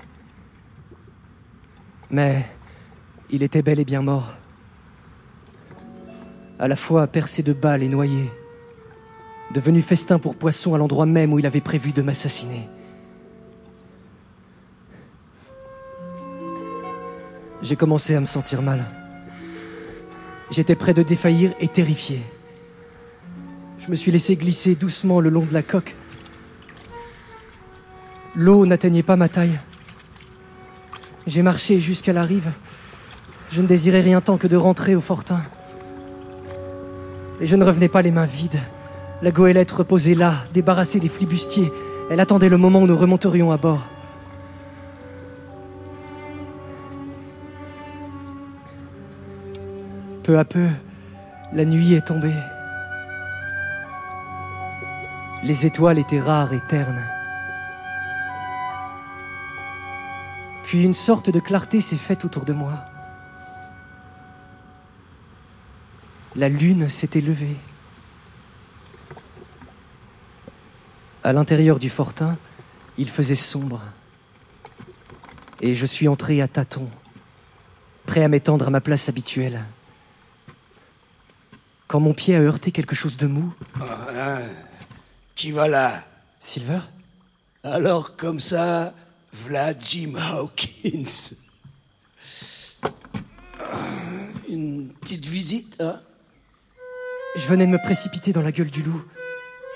Mais 2.10 2.50
il 3.30 3.44
était 3.44 3.62
bel 3.62 3.80
et 3.80 3.86
bien 3.86 4.02
mort, 4.02 4.34
à 6.58 6.68
la 6.68 6.76
fois 6.76 7.08
percé 7.08 7.44
de 7.44 7.54
balles 7.54 7.84
et 7.84 7.90
noyé, 7.90 8.30
devenu 9.54 9.82
festin 9.82 10.18
pour 10.18 10.36
poisson 10.36 10.74
à 10.74 10.80
l'endroit 10.80 11.06
même 11.06 11.32
où 11.32 11.40
il 11.40 11.46
avait 11.46 11.62
prévu 11.62 11.92
de 11.92 12.02
m'assassiner. 12.02 12.68
J'ai 17.62 17.76
commencé 17.76 18.16
à 18.16 18.20
me 18.20 18.26
sentir 18.26 18.62
mal. 18.62 18.86
J'étais 20.50 20.76
près 20.76 20.94
de 20.94 21.04
défaillir 21.04 21.54
et 21.60 21.68
terrifié. 21.68 22.22
Je 23.80 23.90
me 23.90 23.96
suis 23.96 24.12
laissé 24.12 24.36
glisser 24.36 24.76
doucement 24.76 25.20
le 25.20 25.30
long 25.30 25.46
de 25.46 25.54
la 25.54 25.62
coque. 25.62 25.96
L'eau 28.36 28.66
n'atteignait 28.66 29.04
pas 29.04 29.16
ma 29.16 29.30
taille. 29.30 29.60
J'ai 31.28 31.42
marché 31.42 31.80
jusqu'à 31.80 32.14
la 32.14 32.24
rive. 32.24 32.52
Je 33.52 33.62
ne 33.62 33.68
désirais 33.68 34.02
rien 34.02 34.22
tant 34.22 34.38
que 34.38 34.48
de 34.48 34.58
rentrer 34.58 34.96
au 34.96 35.02
fortin. 35.02 35.42
Et 37.40 37.46
je 37.46 37.56
ne 37.56 37.66
revenais 37.66 37.90
pas 37.90 38.02
les 38.02 38.12
mains 38.12 38.26
vides. 38.26 38.60
La 39.22 39.32
goélette 39.32 39.72
reposait 39.72 40.16
là, 40.16 40.46
débarrassée 40.54 41.00
des 41.00 41.10
flibustiers. 41.10 41.72
Elle 42.10 42.20
attendait 42.20 42.50
le 42.50 42.58
moment 42.58 42.80
où 42.82 42.88
nous 42.88 42.98
remonterions 42.98 43.52
à 43.52 43.58
bord. 43.58 43.86
Peu 50.32 50.40
à 50.40 50.46
peu, 50.46 50.70
la 51.52 51.66
nuit 51.66 51.94
est 51.94 52.08
tombée. 52.08 52.34
Les 55.44 55.66
étoiles 55.66 56.00
étaient 56.00 56.22
rares 56.22 56.54
et 56.54 56.62
ternes. 56.70 57.04
Puis 60.64 60.84
une 60.84 60.94
sorte 60.94 61.30
de 61.30 61.42
clarté 61.42 61.82
s'est 61.82 61.98
faite 61.98 62.24
autour 62.24 62.46
de 62.46 62.54
moi. 62.54 62.72
La 66.38 66.48
lune 66.48 66.90
s'était 66.90 67.20
levée. 67.20 67.58
À 71.26 71.34
l'intérieur 71.34 71.78
du 71.78 71.90
fortin, 71.90 72.38
il 72.98 73.10
faisait 73.10 73.36
sombre. 73.36 73.82
Et 75.60 75.76
je 75.76 75.86
suis 75.86 76.08
entré 76.08 76.42
à 76.42 76.48
tâtons, 76.48 76.88
prêt 78.06 78.24
à 78.24 78.30
m'étendre 78.30 78.68
à 78.68 78.70
ma 78.70 78.80
place 78.80 79.10
habituelle. 79.10 79.62
Quand 81.92 82.00
mon 82.00 82.14
pied 82.14 82.38
a 82.38 82.40
heurté 82.40 82.72
quelque 82.72 82.96
chose 82.96 83.18
de 83.18 83.28
mou, 83.28 83.54
Ah, 83.82 83.84
hein. 84.16 84.40
Qui 85.36 85.52
va 85.52 85.68
là? 85.68 86.02
Silver? 86.40 86.80
Alors, 87.66 88.16
comme 88.16 88.40
ça, 88.40 88.94
Vlad 89.34 89.76
Jim 89.82 90.14
Hawkins. 90.16 91.34
Ah, 92.82 93.68
Une 94.50 94.88
petite 95.02 95.26
visite, 95.26 95.76
hein? 95.82 96.00
Je 97.36 97.46
venais 97.46 97.66
de 97.66 97.72
me 97.72 97.78
précipiter 97.78 98.32
dans 98.32 98.42
la 98.42 98.54
gueule 98.54 98.70
du 98.72 98.84
loup. 98.84 99.04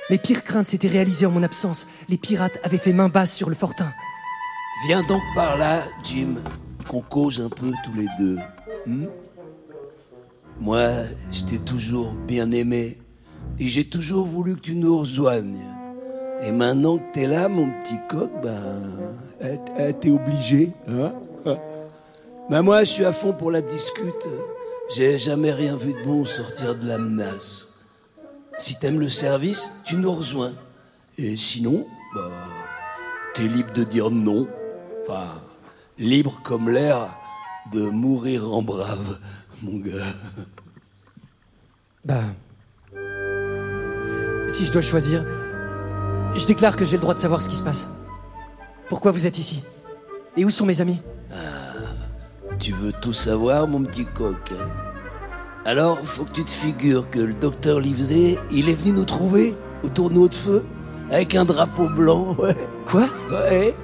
Mes 0.09 0.17
pires 0.17 0.45
craintes 0.45 0.69
s'étaient 0.69 0.87
réalisées 0.87 1.25
en 1.25 1.31
mon 1.31 1.43
absence. 1.43 1.85
Les 2.07 2.17
pirates 2.17 2.57
avaient 2.63 2.77
fait 2.77 2.93
main 2.93 3.09
basse 3.09 3.35
sur 3.35 3.49
le 3.49 3.55
fortin. 3.55 3.91
Viens 4.87 5.03
donc 5.03 5.21
par 5.35 5.57
là, 5.57 5.83
Jim, 6.01 6.35
qu'on 6.87 7.01
cause 7.01 7.41
un 7.41 7.49
peu 7.49 7.73
tous 7.83 7.93
les 7.93 8.07
deux. 8.17 8.37
hmm? 8.87 9.05
Moi, 10.59 10.89
je 11.31 11.43
t'ai 11.43 11.59
toujours 11.59 12.13
bien 12.27 12.51
aimé. 12.51 12.97
Et 13.59 13.69
j'ai 13.69 13.85
toujours 13.85 14.25
voulu 14.25 14.55
que 14.55 14.61
tu 14.61 14.75
nous 14.75 14.99
rejoignes. 14.99 15.59
Et 16.43 16.51
maintenant 16.51 16.97
que 16.97 17.13
t'es 17.13 17.27
là, 17.27 17.47
mon 17.47 17.69
petit 17.81 17.97
coq, 18.09 18.29
ben, 18.43 18.81
eh, 19.41 19.57
eh, 19.79 19.93
t'es 19.93 20.11
obligé, 20.11 20.71
hein 20.89 21.13
Ben 22.49 22.61
moi, 22.61 22.83
je 22.83 22.91
suis 22.91 23.05
à 23.05 23.13
fond 23.13 23.33
pour 23.33 23.51
la 23.51 23.61
discute. 23.61 24.13
J'ai 24.95 25.17
jamais 25.17 25.51
rien 25.51 25.75
vu 25.75 25.93
de 25.93 26.03
bon 26.03 26.25
sortir 26.25 26.75
de 26.75 26.87
la 26.87 26.97
menace. 26.97 27.79
Si 28.57 28.77
t'aimes 28.77 28.99
le 28.99 29.09
service, 29.09 29.69
tu 29.83 29.95
nous 29.95 30.11
rejoins. 30.11 30.53
Et 31.17 31.35
sinon, 31.37 31.87
bah, 32.13 32.29
t'es 33.33 33.47
libre 33.47 33.73
de 33.73 33.83
dire 33.83 34.11
non. 34.11 34.47
Enfin, 35.03 35.25
libre 35.97 36.39
comme 36.43 36.69
l'air 36.69 37.09
de 37.71 37.81
mourir 37.81 38.53
en 38.53 38.61
brave, 38.61 39.17
mon 39.61 39.79
gars. 39.79 40.13
Bah. 42.03 42.21
Si 44.47 44.65
je 44.65 44.71
dois 44.71 44.81
choisir, 44.81 45.23
je 46.35 46.45
déclare 46.45 46.75
que 46.75 46.85
j'ai 46.85 46.97
le 46.97 47.01
droit 47.01 47.13
de 47.13 47.19
savoir 47.19 47.41
ce 47.41 47.49
qui 47.49 47.55
se 47.55 47.63
passe. 47.63 47.87
Pourquoi 48.89 49.11
vous 49.11 49.25
êtes 49.25 49.39
ici? 49.39 49.63
Et 50.37 50.45
où 50.45 50.49
sont 50.49 50.65
mes 50.65 50.81
amis? 50.81 50.99
Tu 52.59 52.71
veux 52.71 52.93
tout 52.93 53.13
savoir, 53.13 53.67
mon 53.67 53.83
petit 53.83 54.05
coq 54.05 54.53
Alors, 55.65 55.99
faut 55.99 56.23
que 56.23 56.31
tu 56.31 56.45
te 56.45 56.51
figures 56.51 57.09
que 57.09 57.19
le 57.19 57.33
docteur 57.33 57.79
Livesey, 57.79 58.37
il 58.51 58.69
est 58.69 58.73
venu 58.75 58.91
nous 58.91 59.03
trouver 59.05 59.55
au 59.83 59.89
tourneau 59.89 60.27
de 60.27 60.35
feu, 60.35 60.63
avec 61.11 61.35
un 61.35 61.45
drapeau 61.45 61.89
blanc, 61.89 62.35
ouais. 62.39 62.55
Quoi? 62.85 63.07
Ouais. 63.31 63.75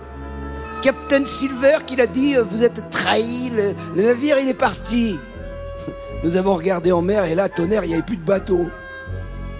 Captain 0.81 1.25
Silver 1.25 1.79
qui 1.85 1.95
l'a 1.95 2.07
dit, 2.07 2.35
euh, 2.35 2.43
vous 2.43 2.63
êtes 2.63 2.89
trahi, 2.89 3.49
le, 3.49 3.73
le 3.95 4.03
navire 4.03 4.37
il 4.39 4.47
est 4.47 4.53
parti. 4.53 5.19
Nous 6.23 6.35
avons 6.35 6.55
regardé 6.55 6.91
en 6.91 7.01
mer 7.01 7.25
et 7.25 7.35
là, 7.35 7.49
tonnerre, 7.49 7.83
il 7.83 7.89
n'y 7.89 7.93
avait 7.95 8.03
plus 8.03 8.17
de 8.17 8.25
bateau. 8.25 8.69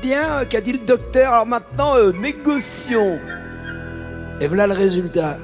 Bien, 0.02 0.40
euh, 0.40 0.46
qu'a 0.46 0.62
dit 0.62 0.74
le 0.74 0.80
docteur, 0.80 1.34
alors 1.34 1.46
maintenant, 1.46 1.96
euh, 1.96 2.12
négocions. 2.12 3.20
Et 4.40 4.48
voilà 4.48 4.68
le 4.68 4.74
résultat. 4.74 5.38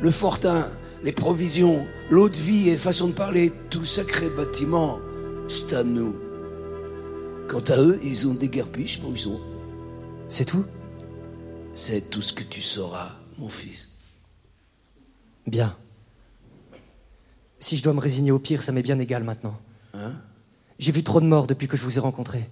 Le 0.00 0.10
fortin, 0.10 0.68
les 1.02 1.12
provisions, 1.12 1.86
l'eau 2.10 2.28
de 2.28 2.36
vie 2.36 2.68
et 2.68 2.76
façon 2.76 3.08
de 3.08 3.12
parler, 3.12 3.52
tout 3.70 3.84
sacré 3.84 4.28
bâtiment, 4.28 4.98
c'est 5.48 5.72
à 5.72 5.82
nous. 5.82 6.16
Quant 7.48 7.64
à 7.68 7.80
eux, 7.80 7.98
ils 8.02 8.28
ont 8.28 8.34
des 8.34 8.48
guerpiches, 8.48 9.00
où 9.04 9.12
ils 9.12 9.18
sont. 9.18 9.40
C'est 10.28 10.44
tout? 10.44 10.64
C'est 11.74 12.10
tout 12.10 12.22
ce 12.22 12.32
que 12.32 12.42
tu 12.42 12.60
sauras, 12.60 13.12
mon 13.38 13.48
fils. 13.48 13.90
Bien. 15.46 15.74
Si 17.58 17.76
je 17.76 17.82
dois 17.82 17.92
me 17.92 18.00
résigner 18.00 18.30
au 18.30 18.38
pire, 18.38 18.62
ça 18.62 18.72
m'est 18.72 18.82
bien 18.82 18.98
égal 18.98 19.24
maintenant. 19.24 19.58
Hein? 19.94 20.12
J'ai 20.78 20.92
vu 20.92 21.02
trop 21.02 21.20
de 21.20 21.26
morts 21.26 21.46
depuis 21.46 21.66
que 21.68 21.76
je 21.76 21.82
vous 21.82 21.98
ai 21.98 22.00
rencontré. 22.00 22.48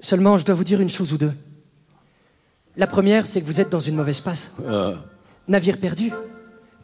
Seulement, 0.00 0.38
je 0.38 0.44
dois 0.44 0.54
vous 0.54 0.64
dire 0.64 0.80
une 0.80 0.90
chose 0.90 1.12
ou 1.12 1.18
deux. 1.18 1.32
La 2.76 2.86
première, 2.86 3.26
c'est 3.26 3.40
que 3.40 3.46
vous 3.46 3.60
êtes 3.60 3.70
dans 3.70 3.80
une 3.80 3.94
mauvaise 3.96 4.20
passe. 4.20 4.52
Navire 5.46 5.78
perdu, 5.78 6.10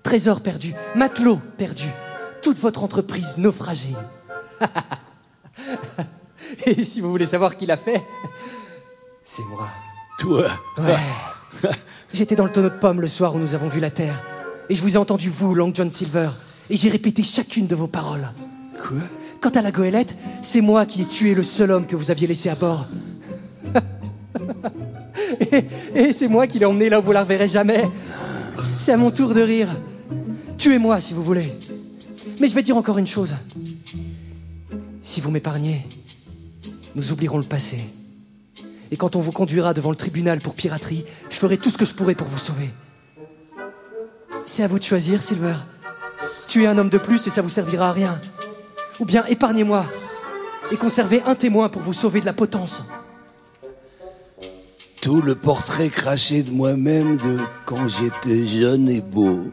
trésor 0.03 0.41
perdu, 0.41 0.75
matelot 0.95 1.41
perdu, 1.57 1.87
toute 2.43 2.59
votre 2.59 2.85
entreprise 2.85 3.39
naufragée. 3.39 3.95
Et 6.67 6.85
si 6.85 7.01
vous 7.01 7.11
voulez 7.11 7.27
savoir 7.27 7.57
qui 7.57 7.67
l'a 7.67 7.77
fait, 7.77 8.03
c'est 9.25 9.45
moi. 9.45 9.69
Toi 10.19 10.51
Ouais. 10.79 11.71
J'étais 12.13 12.37
dans 12.37 12.45
le 12.45 12.53
tonneau 12.53 12.69
de 12.69 12.75
pommes 12.75 13.01
le 13.01 13.09
soir 13.09 13.35
où 13.35 13.39
nous 13.39 13.55
avons 13.55 13.69
vu 13.69 13.81
la 13.81 13.91
Terre. 13.91 14.23
Et 14.69 14.75
je 14.75 14.83
vous 14.83 14.95
ai 14.95 14.99
entendu, 14.99 15.31
vous, 15.31 15.55
Long 15.55 15.73
John 15.75 15.91
Silver. 15.91 16.31
Et 16.69 16.77
j'ai 16.77 16.89
répété 16.91 17.23
chacune 17.23 17.67
de 17.67 17.75
vos 17.75 17.87
paroles. 17.87 18.29
Quoi? 18.83 18.99
Quant 19.41 19.51
à 19.51 19.63
la 19.63 19.71
goélette, 19.71 20.15
c'est 20.43 20.61
moi 20.61 20.85
qui 20.85 21.03
ai 21.03 21.05
tué 21.07 21.35
le 21.35 21.43
seul 21.43 21.71
homme 21.71 21.87
que 21.87 21.97
vous 21.97 22.11
aviez 22.11 22.27
laissé 22.27 22.51
à 22.51 22.55
bord. 22.55 22.87
et 25.95 26.13
c'est 26.13 26.29
moi 26.29 26.47
qui 26.47 26.59
l'ai 26.59 26.67
emmené 26.67 26.91
là 26.91 27.01
où 27.01 27.03
vous 27.03 27.13
la 27.13 27.23
reverrez 27.23 27.49
jamais. 27.49 27.89
C'est 28.79 28.93
à 28.93 28.97
mon 28.97 29.11
tour 29.11 29.33
de 29.33 29.41
rire. 29.41 29.69
Tuez-moi 30.59 31.01
si 31.01 31.15
vous 31.15 31.23
voulez. 31.23 31.53
Mais 32.41 32.49
je 32.49 32.55
vais 32.55 32.63
dire 32.63 32.77
encore 32.77 32.99
une 32.99 33.07
chose. 33.07 33.35
Si 35.03 35.21
vous 35.21 35.31
m'épargnez, 35.31 35.87
nous 36.95 37.13
oublierons 37.13 37.39
le 37.39 37.45
passé. 37.45 37.79
Et 38.91 38.97
quand 38.97 39.17
on 39.17 39.21
vous 39.21 39.33
conduira 39.33 39.73
devant 39.73 39.91
le 39.91 39.97
tribunal 39.97 40.39
pour 40.41 40.55
piraterie, 40.55 41.05
je 41.31 41.37
ferai 41.37 41.57
tout 41.57 41.71
ce 41.71 41.79
que 41.79 41.85
je 41.85 41.95
pourrai 41.95 42.15
pour 42.15 42.27
vous 42.27 42.39
sauver. 42.39 42.69
C'est 44.45 44.65
à 44.65 44.69
vous 44.69 44.79
de 44.79 44.85
choisir, 44.85 45.23
Silver. 45.23 45.55
Tuez 46.49 46.67
un 46.67 46.77
homme 46.77 46.91
de 46.91 46.99
plus 46.99 47.27
et 47.27 47.31
ça 47.31 47.41
vous 47.41 47.49
servira 47.49 47.91
à 47.91 47.93
rien. 47.93 48.21
Ou 49.01 49.05
bien 49.05 49.25
épargnez-moi. 49.27 49.87
et 50.73 50.77
conserver 50.77 51.21
un 51.27 51.35
témoin 51.35 51.69
pour 51.69 51.83
vous 51.83 51.93
sauver 51.93 52.21
de 52.21 52.27
la 52.27 52.33
potence. 52.33 52.85
Tout 55.03 55.21
le 55.21 55.35
portrait 55.35 55.89
craché 55.89 56.43
de 56.43 56.51
moi-même 56.51 57.17
de 57.17 57.39
quand 57.67 57.89
j'étais 57.89 58.47
jeune 58.47 58.89
et 58.89 59.01
beau. 59.01 59.51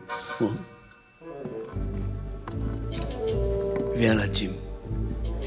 Viens 3.96 4.14
là, 4.14 4.26
Jim. 4.32 4.52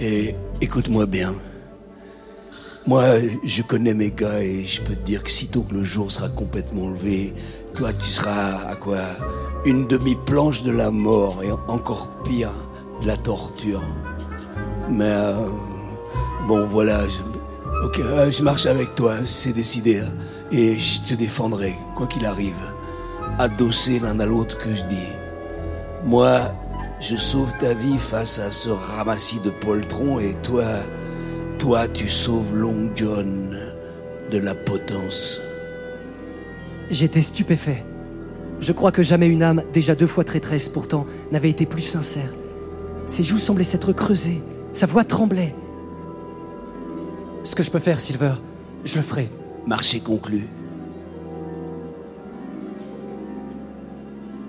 Et 0.00 0.34
écoute-moi 0.60 1.06
bien. 1.06 1.34
Moi, 2.86 3.04
je 3.44 3.62
connais 3.62 3.94
mes 3.94 4.10
gars 4.10 4.42
et 4.42 4.64
je 4.64 4.80
peux 4.80 4.96
te 4.96 5.04
dire 5.04 5.22
que 5.22 5.30
sitôt 5.30 5.62
que 5.62 5.74
le 5.74 5.84
jour 5.84 6.10
sera 6.10 6.28
complètement 6.30 6.88
levé, 6.88 7.34
toi, 7.74 7.92
tu 7.92 8.10
seras 8.10 8.68
à 8.68 8.74
quoi 8.74 9.02
Une 9.64 9.86
demi-planche 9.86 10.64
de 10.64 10.72
la 10.72 10.90
mort 10.90 11.44
et 11.44 11.52
encore 11.68 12.08
pire, 12.24 12.50
de 13.00 13.06
la 13.06 13.16
torture. 13.16 13.82
Mais 14.90 15.04
euh, 15.04 15.34
bon, 16.46 16.66
voilà. 16.66 17.00
Je, 17.06 17.86
ok, 17.86 18.00
euh, 18.00 18.30
je 18.30 18.42
marche 18.42 18.66
avec 18.66 18.94
toi, 18.94 19.14
c'est 19.24 19.52
décidé. 19.52 20.00
hein. 20.00 20.12
Et 20.52 20.76
je 20.76 21.00
te 21.02 21.14
défendrai, 21.14 21.76
quoi 21.94 22.06
qu'il 22.06 22.26
arrive. 22.26 22.60
Adossé 23.38 24.00
l'un 24.00 24.18
à 24.20 24.26
l'autre 24.26 24.58
que 24.58 24.68
je 24.74 24.82
dis. 24.84 25.08
Moi, 26.04 26.40
je 27.00 27.16
sauve 27.16 27.52
ta 27.58 27.72
vie 27.74 27.98
face 27.98 28.38
à 28.38 28.50
ce 28.50 28.68
ramassis 28.68 29.40
de 29.40 29.50
poltrons 29.50 30.18
et 30.18 30.34
toi, 30.42 30.64
toi, 31.58 31.88
tu 31.88 32.08
sauves 32.08 32.54
Long 32.54 32.90
John 32.94 33.56
de 34.30 34.38
la 34.38 34.54
potence. 34.54 35.40
J'étais 36.90 37.22
stupéfait. 37.22 37.84
Je 38.60 38.72
crois 38.72 38.92
que 38.92 39.02
jamais 39.02 39.28
une 39.28 39.42
âme, 39.42 39.62
déjà 39.72 39.94
deux 39.94 40.06
fois 40.06 40.24
traîtresse 40.24 40.68
pourtant, 40.68 41.06
n'avait 41.32 41.50
été 41.50 41.64
plus 41.64 41.82
sincère. 41.82 42.30
Ses 43.10 43.24
joues 43.24 43.38
semblaient 43.38 43.64
s'être 43.64 43.92
creusées, 43.92 44.40
sa 44.72 44.86
voix 44.86 45.02
tremblait. 45.02 45.52
Ce 47.42 47.56
que 47.56 47.64
je 47.64 47.70
peux 47.72 47.80
faire, 47.80 47.98
Silver, 47.98 48.34
je 48.84 48.94
le 48.94 49.02
ferai. 49.02 49.28
Marché 49.66 49.98
conclu. 49.98 50.46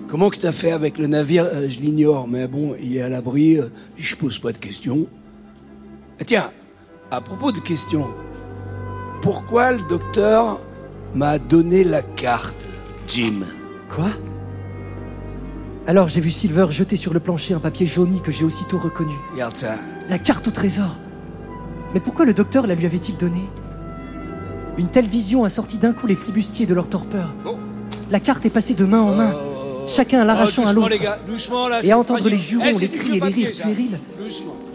Comment 0.06 0.30
que 0.30 0.36
t'as 0.36 0.52
fait 0.52 0.70
avec 0.70 0.96
le 0.98 1.08
navire? 1.08 1.44
Euh, 1.52 1.68
Je 1.68 1.80
l'ignore, 1.80 2.28
mais 2.28 2.46
bon, 2.46 2.76
il 2.80 2.96
est 2.96 3.02
à 3.02 3.08
l'abri, 3.08 3.58
euh, 3.58 3.66
je 3.96 4.14
pose 4.14 4.38
pas 4.38 4.52
de 4.52 4.58
questions. 4.58 5.08
Ah, 6.20 6.24
Tiens, 6.24 6.50
à 7.10 7.20
propos 7.20 7.50
de 7.50 7.58
questions, 7.58 8.14
pourquoi 9.22 9.72
le 9.72 9.82
docteur 9.88 10.60
m'a 11.16 11.40
donné 11.40 11.82
la 11.82 12.02
carte, 12.02 12.68
Jim? 13.08 13.40
Quoi? 13.88 14.10
Alors 15.86 16.08
j'ai 16.08 16.20
vu 16.20 16.30
Silver 16.30 16.66
jeter 16.70 16.96
sur 16.96 17.12
le 17.12 17.20
plancher 17.20 17.54
un 17.54 17.58
papier 17.58 17.86
jauni 17.86 18.20
que 18.20 18.30
j'ai 18.30 18.44
aussitôt 18.44 18.78
reconnu. 18.78 19.14
Regarde 19.32 19.56
ça. 19.56 19.74
La 20.08 20.18
carte 20.18 20.46
au 20.46 20.50
trésor. 20.52 20.96
Mais 21.92 22.00
pourquoi 22.00 22.24
le 22.24 22.34
docteur 22.34 22.66
la 22.66 22.74
lui 22.74 22.86
avait-il 22.86 23.16
donnée? 23.16 23.48
Une 24.78 24.88
telle 24.88 25.06
vision 25.06 25.44
a 25.44 25.48
sorti 25.48 25.78
d'un 25.78 25.92
coup 25.92 26.06
les 26.06 26.14
flibustiers 26.14 26.66
de 26.66 26.74
leur 26.74 26.88
torpeur. 26.88 27.34
La 28.10 28.20
carte 28.20 28.46
est 28.46 28.50
passée 28.50 28.74
de 28.74 28.84
main 28.84 29.00
en 29.00 29.14
main, 29.14 29.34
chacun 29.88 30.24
l'arrachant 30.24 30.66
à 30.66 30.72
l'autre. 30.72 30.92
Et 31.82 31.90
à 31.90 31.98
entendre 31.98 32.28
les 32.28 32.38
jurons, 32.38 32.64
les 32.64 32.88
cris 32.88 33.16
et 33.16 33.20
les 33.20 33.28
rires 33.28 33.52
puérils, 33.52 33.98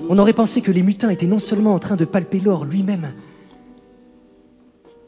on 0.09 0.19
aurait 0.19 0.33
pensé 0.33 0.61
que 0.61 0.71
les 0.71 0.83
mutins 0.83 1.09
étaient 1.09 1.25
non 1.25 1.39
seulement 1.39 1.73
en 1.73 1.79
train 1.79 1.95
de 1.95 2.05
palper 2.05 2.39
l'or 2.39 2.65
lui-même, 2.65 3.13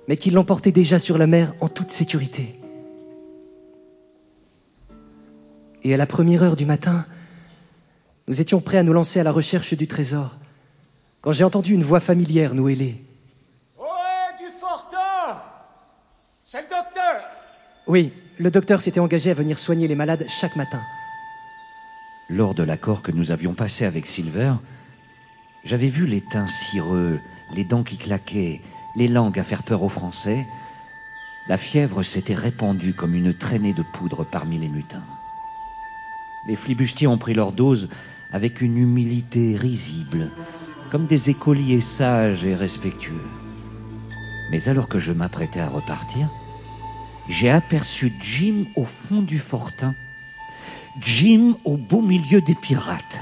mais 0.08 0.16
qu'ils 0.18 0.34
l'emportaient 0.34 0.72
déjà 0.72 0.97
sur 0.97 1.18
la 1.18 1.28
mer 1.28 1.54
en 1.60 1.68
toute 1.68 1.91
sécurité. 1.91 2.59
Et 5.84 5.93
à 5.93 5.97
la 5.97 6.05
première 6.05 6.43
heure 6.43 6.55
du 6.55 6.65
matin, 6.65 7.05
nous 8.27 8.41
étions 8.41 8.59
prêts 8.59 8.77
à 8.77 8.84
nous 8.84 8.93
lancer 8.93 9.19
à 9.19 9.23
la 9.23 9.32
recherche 9.32 9.73
du 9.73 9.88
trésor, 9.88 10.36
quand 11.21 11.32
j'ai 11.32 11.43
entendu 11.43 11.73
une 11.73 11.84
voix 11.84 11.99
familière 11.99 12.53
nous 12.53 12.69
héler. 12.69 13.03
Ohé, 13.77 14.38
du 14.39 14.51
Fortin 14.59 15.41
C'est 16.45 16.61
le 16.61 16.67
docteur 16.69 17.21
Oui, 17.88 18.11
le 18.38 18.51
docteur 18.51 18.82
s'était 18.82 18.99
engagé 18.99 19.32
à 19.32 19.34
venir 19.34 19.57
soigner 19.57 19.88
les 19.88 19.95
malades 19.95 20.25
chaque 20.27 20.55
matin. 20.55 20.82
Lors 22.30 22.53
de 22.53 22.63
l'accord 22.63 23.01
que 23.01 23.11
nous 23.11 23.32
avions 23.32 23.53
passé 23.53 23.86
avec 23.86 24.05
Silver, 24.05 24.53
j'avais 25.65 25.89
vu 25.89 26.05
les 26.05 26.21
teints 26.21 26.47
cireux, 26.47 27.19
les 27.55 27.63
dents 27.63 27.84
qui 27.84 27.97
claquaient, 27.97 28.61
les 28.95 29.07
langues 29.07 29.39
à 29.39 29.43
faire 29.43 29.63
peur 29.63 29.82
aux 29.82 29.89
Français. 29.89 30.45
La 31.47 31.57
fièvre 31.57 32.03
s'était 32.03 32.36
répandue 32.36 32.93
comme 32.93 33.15
une 33.15 33.34
traînée 33.34 33.73
de 33.73 33.84
poudre 33.93 34.23
parmi 34.23 34.59
les 34.59 34.67
mutins. 34.67 35.01
Les 36.50 36.56
flibustiers 36.56 37.06
ont 37.06 37.20
pris 37.20 37.36
leur 37.36 37.52
dose 37.52 37.89
avec 38.34 38.62
une 38.62 38.76
humilité 38.76 39.56
risible, 39.56 40.32
comme 40.89 41.06
des 41.06 41.30
écoliers 41.30 41.80
sages 41.80 42.43
et 42.43 42.56
respectueux. 42.56 43.22
Mais 44.52 44.68
alors 44.68 44.89
que 44.89 44.97
je 44.97 45.12
m'apprêtais 45.12 45.60
à 45.60 45.70
repartir, 45.70 46.28
j'ai 47.30 47.52
aperçu 47.52 48.12
Jim 48.20 48.66
au 48.76 48.84
fond 48.84 49.22
du 49.22 49.38
fortin. 49.38 49.93
Jim 51.00 51.54
au 51.66 51.78
beau 51.78 52.02
milieu 52.02 52.41
des 52.41 52.56
pirates. 52.56 53.22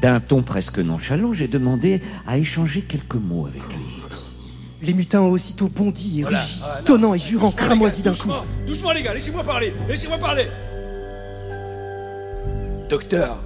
D'un 0.00 0.18
ton 0.18 0.42
presque 0.42 0.78
nonchalant, 0.78 1.34
j'ai 1.34 1.46
demandé 1.46 2.00
à 2.26 2.38
échanger 2.38 2.80
quelques 2.80 3.16
mots 3.16 3.48
avec 3.48 3.62
lui. 3.68 3.84
Les 4.80 4.94
mutins 4.94 5.20
ont 5.20 5.30
aussitôt 5.30 5.68
bondi 5.68 6.20
et 6.20 6.24
rugi, 6.24 6.62
tonnant 6.86 7.12
et 7.12 7.18
jurant 7.18 7.52
cramoisi 7.52 8.00
d'un 8.00 8.12
coup. 8.12 8.28
Doucement, 8.28 8.44
doucement 8.66 8.92
les 8.92 9.02
gars, 9.02 9.12
laissez-moi 9.12 9.44
parler, 9.44 9.74
laissez-moi 9.86 10.16
parler. 10.16 10.46
Docteur, 12.90 13.38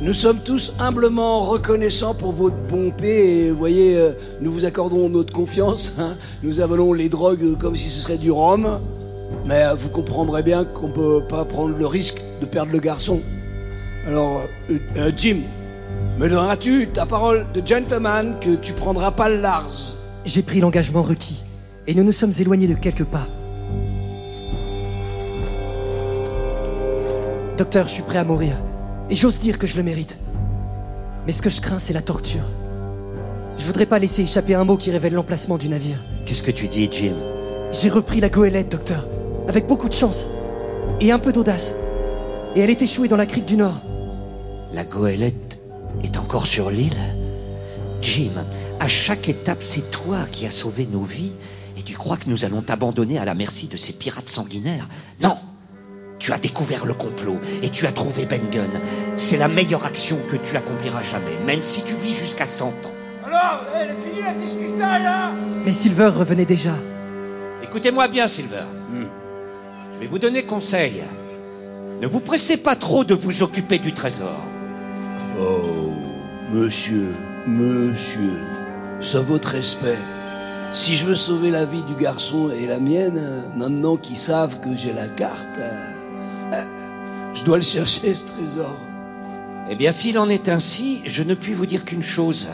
nous 0.00 0.12
sommes 0.12 0.38
tous 0.38 0.74
humblement 0.78 1.40
reconnaissants 1.40 2.14
pour 2.14 2.30
votre 2.30 2.54
bonté 2.70 3.46
et 3.46 3.50
vous 3.50 3.58
voyez, 3.58 3.96
euh, 3.96 4.12
nous 4.40 4.52
vous 4.52 4.64
accordons 4.64 5.08
notre 5.08 5.32
confiance. 5.32 5.94
hein. 5.98 6.14
Nous 6.44 6.60
avalons 6.60 6.92
les 6.92 7.08
drogues 7.08 7.58
comme 7.58 7.74
si 7.74 7.90
ce 7.90 8.00
serait 8.00 8.16
du 8.16 8.30
rhum. 8.30 8.78
Mais 9.44 9.64
euh, 9.64 9.74
vous 9.74 9.88
comprendrez 9.88 10.44
bien 10.44 10.64
qu'on 10.64 10.88
peut 10.88 11.22
pas 11.28 11.44
prendre 11.44 11.76
le 11.76 11.84
risque 11.84 12.22
de 12.40 12.46
perdre 12.46 12.70
le 12.70 12.78
garçon. 12.78 13.20
Alors, 14.06 14.40
euh, 14.70 15.10
Jim, 15.16 15.38
me 16.20 16.28
donneras-tu 16.28 16.86
ta 16.94 17.06
parole 17.06 17.46
de 17.54 17.66
gentleman 17.66 18.36
que 18.40 18.54
tu 18.54 18.72
prendras 18.72 19.10
pas 19.10 19.28
le 19.28 19.40
large 19.40 19.94
J'ai 20.26 20.42
pris 20.42 20.60
l'engagement 20.60 21.02
requis, 21.02 21.42
et 21.88 21.94
nous 21.94 22.04
nous 22.04 22.12
sommes 22.12 22.32
éloignés 22.38 22.68
de 22.68 22.74
quelques 22.74 23.02
pas. 23.02 23.26
Docteur, 27.56 27.86
je 27.86 27.92
suis 27.92 28.02
prêt 28.02 28.18
à 28.18 28.24
mourir, 28.24 28.56
et 29.10 29.14
j'ose 29.14 29.38
dire 29.38 29.60
que 29.60 29.66
je 29.68 29.76
le 29.76 29.84
mérite. 29.84 30.16
Mais 31.24 31.32
ce 31.32 31.40
que 31.40 31.50
je 31.50 31.60
crains, 31.60 31.78
c'est 31.78 31.92
la 31.92 32.02
torture. 32.02 32.42
Je 33.58 33.64
voudrais 33.64 33.86
pas 33.86 34.00
laisser 34.00 34.22
échapper 34.22 34.56
un 34.56 34.64
mot 34.64 34.76
qui 34.76 34.90
révèle 34.90 35.14
l'emplacement 35.14 35.56
du 35.56 35.68
navire. 35.68 35.98
Qu'est-ce 36.26 36.42
que 36.42 36.50
tu 36.50 36.66
dis, 36.66 36.88
Jim? 36.90 37.14
J'ai 37.72 37.90
repris 37.90 38.20
la 38.20 38.28
goélette, 38.28 38.72
docteur, 38.72 39.06
avec 39.48 39.68
beaucoup 39.68 39.88
de 39.88 39.94
chance, 39.94 40.26
et 41.00 41.12
un 41.12 41.20
peu 41.20 41.32
d'audace. 41.32 41.74
Et 42.56 42.60
elle 42.60 42.70
est 42.70 42.82
échouée 42.82 43.06
dans 43.06 43.16
la 43.16 43.26
crique 43.26 43.46
du 43.46 43.56
Nord. 43.56 43.80
La 44.72 44.84
goélette 44.84 45.60
est 46.02 46.16
encore 46.18 46.48
sur 46.48 46.70
l'île? 46.70 46.92
Jim, 48.02 48.32
à 48.80 48.88
chaque 48.88 49.28
étape, 49.28 49.62
c'est 49.62 49.92
toi 49.92 50.26
qui 50.32 50.44
as 50.46 50.50
sauvé 50.50 50.88
nos 50.90 51.04
vies 51.04 51.32
et 51.78 51.82
tu 51.82 51.94
crois 51.94 52.16
que 52.16 52.28
nous 52.28 52.44
allons 52.44 52.62
t'abandonner 52.62 53.18
à 53.18 53.24
la 53.24 53.34
merci 53.34 53.68
de 53.68 53.76
ces 53.76 53.92
pirates 53.92 54.28
sanguinaires? 54.28 54.88
Non 55.22 55.36
Tu 56.24 56.32
as 56.32 56.38
découvert 56.38 56.86
le 56.86 56.94
complot 56.94 57.38
et 57.62 57.68
tu 57.68 57.86
as 57.86 57.92
trouvé 57.92 58.24
Ben 58.24 58.40
Gunn. 58.50 58.70
C'est 59.18 59.36
la 59.36 59.46
meilleure 59.46 59.84
action 59.84 60.16
que 60.30 60.36
tu 60.36 60.56
accompliras 60.56 61.02
jamais, 61.02 61.36
même 61.46 61.62
si 61.62 61.82
tu 61.82 61.92
vis 61.96 62.14
jusqu'à 62.14 62.46
100 62.46 62.68
ans. 62.68 62.72
Alors, 63.26 63.60
elle 63.76 63.90
est 63.90 64.08
finie 64.08 64.22
la 64.22 64.32
discussion 64.32 64.78
là 64.78 65.32
Mais 65.66 65.72
Silver 65.72 66.12
revenait 66.16 66.46
déjà. 66.46 66.72
Écoutez-moi 67.62 68.08
bien, 68.08 68.26
Silver. 68.26 68.62
Je 68.94 70.00
vais 70.00 70.06
vous 70.06 70.18
donner 70.18 70.44
conseil. 70.44 71.02
Ne 72.00 72.06
vous 72.06 72.20
pressez 72.20 72.56
pas 72.56 72.74
trop 72.74 73.04
de 73.04 73.12
vous 73.12 73.42
occuper 73.42 73.78
du 73.78 73.92
trésor. 73.92 74.40
Oh, 75.38 75.92
monsieur, 76.50 77.12
monsieur, 77.46 78.38
ça 78.98 79.20
votre 79.20 79.50
respect. 79.50 79.98
Si 80.72 80.96
je 80.96 81.04
veux 81.04 81.16
sauver 81.16 81.50
la 81.50 81.66
vie 81.66 81.82
du 81.82 82.02
garçon 82.02 82.48
et 82.50 82.66
la 82.66 82.78
mienne, 82.78 83.20
maintenant 83.58 83.98
qu'ils 83.98 84.16
savent 84.16 84.58
que 84.60 84.74
j'ai 84.74 84.94
la 84.94 85.06
carte, 85.06 85.58
euh, 85.58 85.93
je 87.34 87.44
dois 87.44 87.56
le 87.56 87.62
chercher, 87.62 88.14
ce 88.14 88.24
trésor. 88.24 88.76
Eh 89.70 89.74
bien, 89.74 89.92
s'il 89.92 90.18
en 90.18 90.28
est 90.28 90.48
ainsi, 90.48 91.02
je 91.04 91.22
ne 91.22 91.34
puis 91.34 91.54
vous 91.54 91.66
dire 91.66 91.84
qu'une 91.84 92.02
chose. 92.02 92.48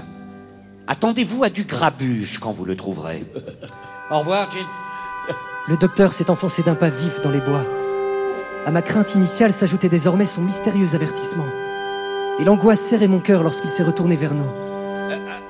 Attendez-vous 0.87 1.45
à 1.45 1.51
du 1.51 1.64
grabuge 1.64 2.39
quand 2.39 2.53
vous 2.53 2.64
le 2.64 2.76
trouverez. 2.76 3.24
Au 4.11 4.20
revoir, 4.20 4.51
Jim. 4.53 4.66
Le 5.68 5.76
docteur 5.76 6.12
s'est 6.12 6.31
enfoncé 6.31 6.62
d'un 6.62 6.74
pas 6.74 6.89
vif 6.89 7.20
dans 7.22 7.31
les 7.31 7.41
bois. 7.41 7.64
À 8.66 8.70
ma 8.70 8.83
crainte 8.83 9.14
initiale 9.14 9.53
s'ajoutait 9.53 9.89
désormais 9.89 10.26
son 10.26 10.43
mystérieux 10.43 10.95
avertissement. 10.95 11.47
Et 12.39 12.45
l'angoisse 12.45 12.81
serrait 12.81 13.09
mon 13.09 13.20
cœur 13.20 13.43
lorsqu'il 13.43 13.70
s'est 13.70 13.85
retourné 13.85 14.16
vers 14.16 14.35
nous. 14.35 14.51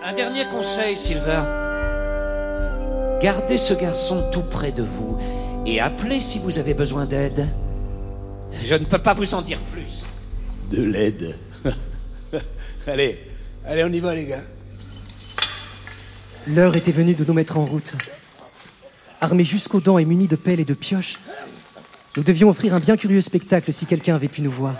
Un 0.05 0.13
dernier 0.13 0.47
conseil, 0.47 0.97
Silver. 0.97 1.43
Gardez 3.21 3.59
ce 3.59 3.75
garçon 3.75 4.29
tout 4.33 4.43
près 4.43 4.73
de 4.73 4.83
vous 4.83 5.19
et 5.67 5.79
appelez 5.81 6.21
si 6.21 6.39
vous 6.39 6.59
avez 6.59 6.75
besoin 6.75 7.05
d'aide. 7.05 7.47
Je 8.65 8.75
ne 8.75 8.85
peux 8.85 8.99
pas 8.99 9.15
vous 9.15 9.35
en 9.35 9.43
dire 9.43 9.59
plus. 9.73 10.05
De 10.71 10.83
l'aide. 10.83 11.37
allez, 12.87 13.19
allez, 13.67 13.85
on 13.85 13.93
y 13.93 14.01
va, 14.01 14.15
les 14.15 14.27
gars. 14.27 14.43
L'heure 16.47 16.75
était 16.77 16.93
venue 16.93 17.15
de 17.15 17.25
nous 17.25 17.35
mettre 17.35 17.59
en 17.59 17.65
route. 17.65 17.95
Armés 19.21 19.45
jusqu'aux 19.45 19.81
dents 19.81 19.99
et 19.99 20.05
munis 20.05 20.29
de 20.29 20.37
pelles 20.37 20.61
et 20.61 20.65
de 20.65 20.75
pioches, 20.75 21.19
nous 22.17 22.23
devions 22.23 22.49
offrir 22.49 22.75
un 22.75 22.81
bien 22.81 22.97
curieux 22.97 23.21
spectacle 23.21 23.73
si 23.73 23.87
quelqu'un 23.87 24.15
avait 24.15 24.29
pu 24.29 24.43
nous 24.43 24.51
voir. 24.51 24.75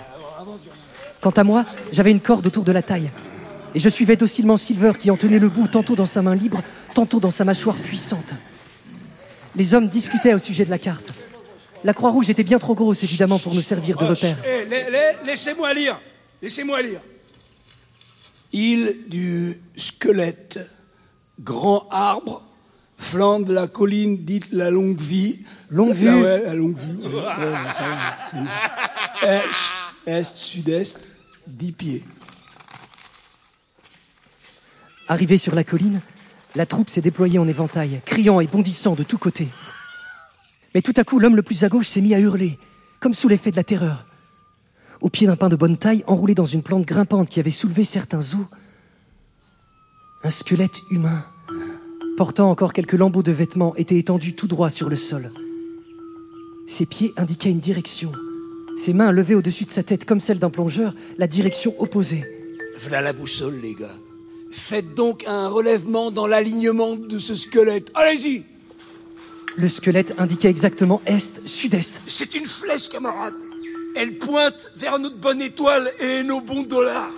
Quant 1.21 1.31
à 1.31 1.43
moi, 1.43 1.65
j'avais 1.91 2.11
une 2.11 2.19
corde 2.19 2.47
autour 2.47 2.63
de 2.63 2.71
la 2.71 2.81
taille, 2.81 3.11
et 3.75 3.79
je 3.79 3.89
suivais 3.89 4.15
docilement 4.15 4.57
Silver 4.57 4.93
qui 4.99 5.11
en 5.11 5.17
tenait 5.17 5.39
le 5.39 5.49
bout 5.49 5.67
tantôt 5.67 5.95
dans 5.95 6.05
sa 6.05 6.21
main 6.21 6.35
libre, 6.35 6.61
tantôt 6.93 7.19
dans 7.19 7.31
sa 7.31 7.45
mâchoire 7.45 7.77
puissante. 7.77 8.33
Les 9.55 9.73
hommes 9.73 9.87
discutaient 9.87 10.33
au 10.33 10.39
sujet 10.39 10.65
de 10.65 10.71
la 10.71 10.79
carte. 10.79 11.13
La 11.83 11.93
Croix-Rouge 11.93 12.29
était 12.29 12.43
bien 12.43 12.59
trop 12.59 12.75
grosse, 12.75 13.03
évidemment, 13.03 13.39
pour 13.39 13.55
nous 13.55 13.61
servir 13.61 13.97
de 13.97 14.05
repère. 14.05 14.37
Eh, 14.45 14.65
la- 14.69 14.89
la- 14.89 15.23
Laissez-moi 15.23 15.73
lire. 15.73 15.99
Laissez-moi 16.41 16.81
lire. 16.81 16.99
Île 18.53 18.95
du 19.07 19.57
squelette, 19.75 20.59
grand 21.39 21.87
arbre, 21.89 22.43
flanc 22.99 23.39
de 23.39 23.53
la 23.53 23.67
colline 23.67 24.17
dite 24.25 24.51
la 24.51 24.69
longue 24.69 24.99
vie. 24.99 25.39
Longue 25.69 25.91
Ah 25.91 25.93
vue. 25.95 26.21
ouais, 26.21 26.43
la 26.45 26.53
longue 26.53 26.77
vue. 26.77 27.07
Ouais, 27.07 27.13
ouais, 27.15 27.73
ça 27.75 27.87
va, 27.87 28.17
c'est 28.29 28.37
bon. 28.37 28.45
Est, 29.27 29.43
est, 30.19 30.23
sud-est, 30.37 31.17
10 31.47 31.71
pieds. 31.71 32.03
Arrivé 35.07 35.37
sur 35.37 35.55
la 35.55 35.63
colline, 35.63 36.01
la 36.55 36.65
troupe 36.65 36.89
s'est 36.89 37.01
déployée 37.01 37.39
en 37.39 37.47
éventail, 37.47 38.01
criant 38.05 38.39
et 38.39 38.47
bondissant 38.47 38.95
de 38.95 39.03
tous 39.03 39.17
côtés. 39.17 39.47
Mais 40.73 40.81
tout 40.81 40.93
à 40.95 41.03
coup, 41.03 41.19
l'homme 41.19 41.35
le 41.35 41.41
plus 41.41 41.63
à 41.63 41.69
gauche 41.69 41.87
s'est 41.87 42.01
mis 42.01 42.13
à 42.13 42.19
hurler, 42.19 42.57
comme 42.99 43.13
sous 43.13 43.27
l'effet 43.27 43.51
de 43.51 43.55
la 43.55 43.63
terreur. 43.63 44.05
Au 45.01 45.09
pied 45.09 45.27
d'un 45.27 45.35
pin 45.35 45.49
de 45.49 45.55
bonne 45.55 45.77
taille, 45.77 46.03
enroulé 46.07 46.35
dans 46.35 46.45
une 46.45 46.61
plante 46.61 46.85
grimpante 46.85 47.29
qui 47.29 47.39
avait 47.39 47.49
soulevé 47.49 47.83
certains 47.83 48.19
os, 48.19 48.45
un 50.23 50.29
squelette 50.29 50.81
humain, 50.91 51.25
portant 52.15 52.51
encore 52.51 52.73
quelques 52.73 52.93
lambeaux 52.93 53.23
de 53.23 53.31
vêtements, 53.31 53.75
était 53.75 53.97
étendu 53.97 54.35
tout 54.35 54.47
droit 54.47 54.69
sur 54.69 54.89
le 54.89 54.95
sol. 54.95 55.31
Ses 56.67 56.85
pieds 56.85 57.11
indiquaient 57.17 57.49
une 57.49 57.59
direction. 57.59 58.11
Ses 58.77 58.93
mains 58.93 59.11
levées 59.11 59.35
au-dessus 59.35 59.65
de 59.65 59.71
sa 59.71 59.83
tête 59.83 60.05
comme 60.05 60.19
celle 60.19 60.39
d'un 60.39 60.49
plongeur, 60.49 60.93
la 61.17 61.27
direction 61.27 61.73
opposée. 61.79 62.23
Voilà 62.79 63.01
la 63.01 63.13
boussole, 63.13 63.59
les 63.61 63.73
gars. 63.73 63.97
Faites 64.51 64.95
donc 64.95 65.25
un 65.27 65.47
relèvement 65.47 66.11
dans 66.11 66.27
l'alignement 66.27 66.95
de 66.95 67.19
ce 67.19 67.35
squelette. 67.35 67.91
Allez-y 67.95 68.43
Le 69.57 69.67
squelette 69.67 70.13
indiquait 70.17 70.49
exactement 70.49 71.01
est, 71.05 71.45
sud-est. 71.45 72.01
C'est 72.07 72.35
une 72.35 72.45
flèche, 72.45 72.89
camarade. 72.89 73.33
Elle 73.95 74.17
pointe 74.17 74.71
vers 74.77 74.97
notre 74.99 75.17
bonne 75.17 75.41
étoile 75.41 75.91
et 75.99 76.23
nos 76.23 76.39
bons 76.39 76.63
dollars. 76.63 77.11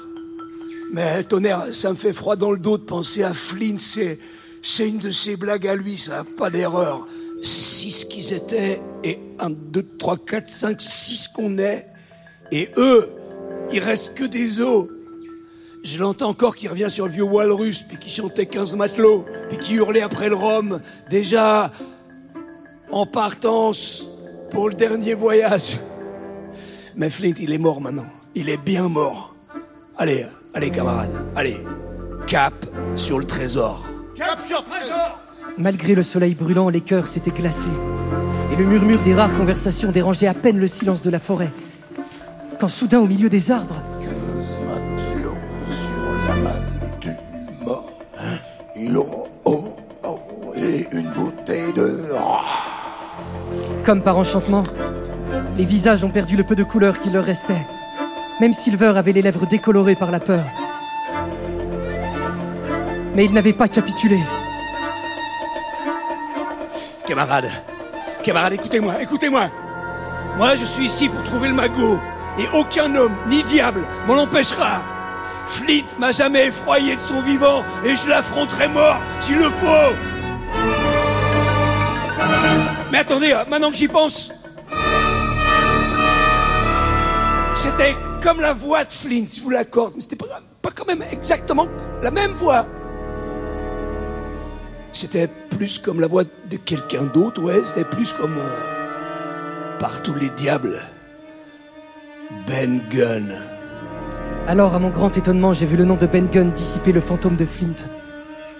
Mais 0.91 1.23
tonnerre, 1.23 1.67
ça 1.73 1.91
me 1.91 1.95
fait 1.95 2.13
froid 2.13 2.35
dans 2.35 2.51
le 2.51 2.59
dos 2.59 2.77
de 2.77 2.83
penser 2.83 3.23
à 3.23 3.33
Flynn. 3.33 3.77
C'est, 3.79 4.19
c'est 4.61 4.87
une 4.87 4.97
de 4.97 5.11
ses 5.11 5.35
blagues 5.35 5.67
à 5.67 5.75
lui, 5.75 5.97
ça, 5.97 6.25
pas 6.37 6.49
d'erreur. 6.49 7.07
Six 7.41 8.05
qu'ils 8.05 8.33
étaient, 8.33 8.79
et 9.03 9.19
un, 9.39 9.49
deux, 9.49 9.85
trois, 9.99 10.17
quatre, 10.17 10.49
cinq, 10.49 10.81
six 10.81 11.27
qu'on 11.27 11.57
est. 11.57 11.85
Et 12.51 12.69
eux, 12.77 13.09
il 13.71 13.79
reste 13.79 14.15
que 14.15 14.23
des 14.23 14.61
os. 14.61 14.87
Je 15.83 15.99
l'entends 15.99 16.29
encore 16.29 16.55
qui 16.55 16.67
revient 16.67 16.89
sur 16.89 17.07
le 17.07 17.11
vieux 17.11 17.23
Walrus, 17.23 17.83
puis 17.87 17.97
qui 17.97 18.09
chantait 18.09 18.45
15 18.45 18.75
matelots, 18.75 19.25
puis 19.49 19.57
qui 19.57 19.73
hurlait 19.73 20.01
après 20.01 20.29
le 20.29 20.35
rhum. 20.35 20.79
Déjà, 21.09 21.71
en 22.93 23.07
partance 23.07 24.07
pour 24.51 24.69
le 24.69 24.75
dernier 24.75 25.15
voyage. 25.15 25.79
Mais 26.95 27.09
Flint, 27.09 27.33
il 27.39 27.51
est 27.51 27.57
mort 27.57 27.81
maintenant. 27.81 28.05
Il 28.35 28.49
est 28.49 28.63
bien 28.63 28.87
mort. 28.87 29.33
Allez, 29.97 30.25
allez, 30.53 30.69
camarades, 30.69 31.09
allez. 31.35 31.57
Cap 32.27 32.53
sur 32.95 33.17
le 33.17 33.25
trésor. 33.25 33.83
Cap 34.15 34.39
sur 34.47 34.63
trésor 34.63 35.19
Malgré 35.57 35.95
le 35.95 36.03
soleil 36.03 36.35
brûlant, 36.35 36.69
les 36.69 36.81
cœurs 36.81 37.07
s'étaient 37.07 37.31
glacés. 37.31 37.69
Et 38.51 38.55
le 38.55 38.65
murmure 38.65 39.01
des 39.01 39.15
rares 39.15 39.35
conversations 39.35 39.91
dérangeait 39.91 40.27
à 40.27 40.35
peine 40.35 40.59
le 40.59 40.67
silence 40.67 41.01
de 41.01 41.09
la 41.09 41.19
forêt. 41.19 41.49
Quand 42.59 42.69
soudain, 42.69 42.99
au 42.99 43.07
milieu 43.07 43.29
des 43.29 43.49
arbres, 43.49 43.81
comme 53.83 54.01
par 54.01 54.17
enchantement, 54.17 54.63
les 55.57 55.65
visages 55.65 56.03
ont 56.03 56.09
perdu 56.09 56.37
le 56.37 56.43
peu 56.43 56.55
de 56.55 56.63
couleur 56.63 56.99
qui 56.99 57.09
leur 57.09 57.25
restait. 57.25 57.65
Même 58.39 58.53
Silver 58.53 58.93
avait 58.95 59.11
les 59.11 59.21
lèvres 59.21 59.45
décolorées 59.45 59.95
par 59.95 60.11
la 60.11 60.19
peur. 60.19 60.43
Mais 63.13 63.25
il 63.25 63.33
n'avait 63.33 63.53
pas 63.53 63.67
capitulé. 63.67 64.19
Camarades, 67.05 67.51
camarades, 68.23 68.53
écoutez-moi, 68.53 69.01
écoutez-moi. 69.01 69.49
Moi, 70.37 70.55
je 70.55 70.63
suis 70.63 70.85
ici 70.85 71.09
pour 71.09 71.23
trouver 71.23 71.49
le 71.49 71.53
magot. 71.53 71.99
Et 72.39 72.47
aucun 72.53 72.95
homme, 72.95 73.13
ni 73.29 73.43
diable, 73.43 73.81
m'en 74.07 74.15
empêchera. 74.15 74.81
Flint 75.45 75.83
m'a 75.99 76.11
jamais 76.11 76.47
effroyé 76.47 76.95
de 76.95 77.01
son 77.01 77.19
vivant 77.19 77.63
et 77.85 77.95
je 77.95 78.09
l'affronterai 78.09 78.69
mort 78.69 78.99
s'il 79.19 79.37
le 79.37 79.49
faut. 79.49 80.82
Mais 82.93 82.99
attendez, 82.99 83.31
euh, 83.31 83.43
maintenant 83.49 83.71
que 83.71 83.75
j'y 83.75 83.87
pense, 83.87 84.31
c'était 87.55 87.95
comme 88.21 88.39
la 88.39 88.53
voix 88.53 88.83
de 88.83 88.91
Flint, 88.91 89.25
je 89.35 89.41
vous 89.41 89.49
l'accorde, 89.49 89.93
mais 89.95 90.01
c'était 90.01 90.15
pas, 90.15 90.27
pas 90.61 90.69
quand 90.69 90.85
même 90.85 91.03
exactement 91.11 91.65
la 92.03 92.11
même 92.11 92.33
voix. 92.33 92.67
C'était 94.91 95.27
plus 95.57 95.79
comme 95.79 96.01
la 96.01 96.05
voix 96.05 96.23
de 96.23 96.57
quelqu'un 96.57 97.01
d'autre, 97.11 97.41
ouais, 97.41 97.61
c'était 97.65 97.83
plus 97.83 98.13
comme 98.13 98.37
euh, 98.37 99.79
par 99.79 100.03
tous 100.03 100.13
les 100.13 100.29
diables. 100.29 100.79
Ben 102.47 102.79
Gunn. 102.91 103.35
Alors, 104.47 104.75
à 104.75 104.79
mon 104.79 104.89
grand 104.91 105.17
étonnement, 105.17 105.53
j'ai 105.53 105.65
vu 105.65 105.77
le 105.77 105.85
nom 105.85 105.95
de 105.95 106.05
Ben 106.05 106.27
Gunn 106.27 106.51
dissiper 106.51 106.91
le 106.91 107.01
fantôme 107.01 107.37
de 107.37 107.45
Flint. 107.47 107.87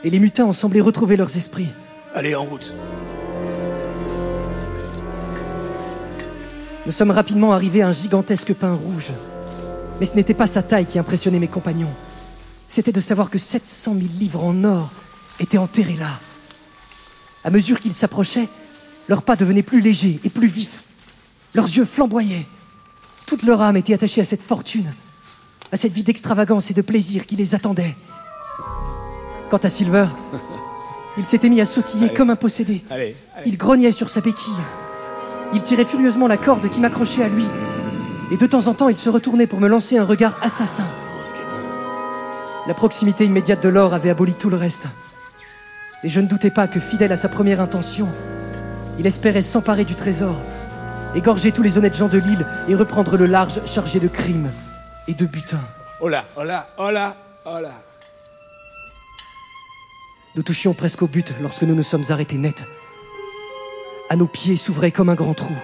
Et 0.04 0.10
les 0.10 0.18
mutins 0.18 0.46
ont 0.46 0.54
semblé 0.54 0.82
retrouver 0.82 1.18
leurs 1.18 1.38
esprits. 1.38 1.70
Allez, 2.16 2.34
en 2.34 2.46
route. 2.46 2.74
Nous 6.86 6.92
sommes 6.92 7.12
rapidement 7.12 7.54
arrivés 7.54 7.82
à 7.82 7.88
un 7.88 7.94
gigantesque 7.94 8.54
pin 8.54 8.74
rouge. 8.74 9.12
Mais 10.00 10.06
ce 10.06 10.16
n'était 10.16 10.34
pas 10.34 10.48
sa 10.48 10.62
taille 10.62 10.86
qui 10.86 11.00
impressionnait 11.00 11.40
mes 11.40 11.48
compagnons. 11.48 11.94
C'était 12.68 12.92
de 12.92 13.00
savoir 13.00 13.30
que 13.30 13.38
700 13.38 13.94
000 13.94 14.06
livres 14.20 14.44
en 14.44 14.64
or 14.66 14.92
étaient 15.40 15.58
enterrés 15.58 15.96
là. 15.96 16.20
À 17.46 17.50
mesure 17.50 17.80
qu'ils 17.80 17.94
s'approchaient, 17.94 18.50
leurs 19.08 19.22
pas 19.22 19.38
devenaient 19.38 19.64
plus 19.64 19.80
légers 19.80 20.20
et 20.26 20.30
plus 20.30 20.48
vifs. 20.48 20.84
Leurs 21.54 21.68
yeux 21.68 21.86
flamboyaient. 21.86 22.46
Toute 23.26 23.44
leur 23.44 23.62
âme 23.62 23.78
était 23.78 23.94
attachée 23.94 24.20
à 24.20 24.26
cette 24.26 24.42
fortune, 24.42 24.92
à 25.72 25.78
cette 25.78 25.94
vie 25.94 26.04
d'extravagance 26.04 26.70
et 26.70 26.74
de 26.74 26.82
plaisir 26.82 27.26
qui 27.26 27.38
les 27.38 27.56
attendait. 27.56 27.96
Quant 29.50 29.58
à 29.58 29.70
Silver, 29.70 30.08
il 31.18 31.26
s'était 31.26 31.50
mis 31.50 31.62
à 31.62 31.66
sautiller 31.66 32.12
comme 32.12 32.30
un 32.30 32.36
possédé. 32.36 32.84
Allez, 32.90 33.16
Il 33.46 33.58
grognait 33.58 33.92
sur 33.94 34.10
sa 34.10 34.20
béquille. 34.20 34.54
Il 35.54 35.62
tirait 35.62 35.86
furieusement 35.86 36.28
la 36.28 36.38
corde 36.38 36.70
qui 36.70 36.80
m'accrochait 36.80 37.24
à 37.24 37.30
lui. 37.30 37.46
Et 38.32 38.38
de 38.38 38.48
temps 38.48 38.68
en 38.68 38.74
temps, 38.74 38.90
il 38.90 38.98
se 38.98 39.10
retournait 39.10 39.48
pour 39.48 39.60
me 39.60 39.68
lancer 39.68 39.98
un 39.98 40.04
regard 40.04 40.38
assassin. 40.42 40.86
La 42.68 42.74
proximité 42.74 43.26
immédiate 43.26 43.62
de 43.62 43.70
l'or 43.70 43.94
avait 43.94 44.10
aboli 44.10 44.34
tout 44.34 44.50
le 44.50 44.58
reste. 44.58 44.86
Et 46.04 46.10
je 46.10 46.20
ne 46.20 46.28
doutais 46.28 46.50
pas 46.50 46.68
que, 46.68 46.80
fidèle 46.80 47.12
à 47.12 47.16
sa 47.16 47.30
première 47.30 47.62
intention, 47.62 48.08
il 48.98 49.06
espérait 49.06 49.42
s'emparer 49.42 49.84
du 49.84 49.96
trésor, 49.96 50.36
égorger 51.16 51.52
tous 51.52 51.62
les 51.62 51.78
honnêtes 51.78 51.98
gens 51.98 52.08
de 52.08 52.18
l'île 52.18 52.46
et 52.68 52.76
reprendre 52.76 53.18
le 53.18 53.26
large 53.26 53.62
chargé 53.66 54.00
de 54.00 54.08
crimes 54.08 54.50
et 55.08 55.14
de 55.14 55.26
butin. 55.26 55.60
Oh 56.02 56.10
là, 56.10 56.26
oh 56.36 56.44
là, 56.44 56.68
oh 56.78 56.90
là, 56.90 57.16
oh 57.46 57.60
là. 57.62 57.72
Nous 60.36 60.44
touchions 60.44 60.74
presque 60.74 61.02
au 61.04 61.08
but 61.08 61.34
lorsque 61.42 61.64
nous 61.64 61.76
nous 61.76 61.84
sommes 61.84 62.04
arrêtés 62.10 62.38
net. 62.38 62.66
À 64.10 64.16
nos 64.16 64.28
pieds 64.28 64.58
s'ouvrait 64.58 64.92
comme 64.92 65.10
un 65.10 65.16
grand 65.16 65.34
trou. 65.34 65.56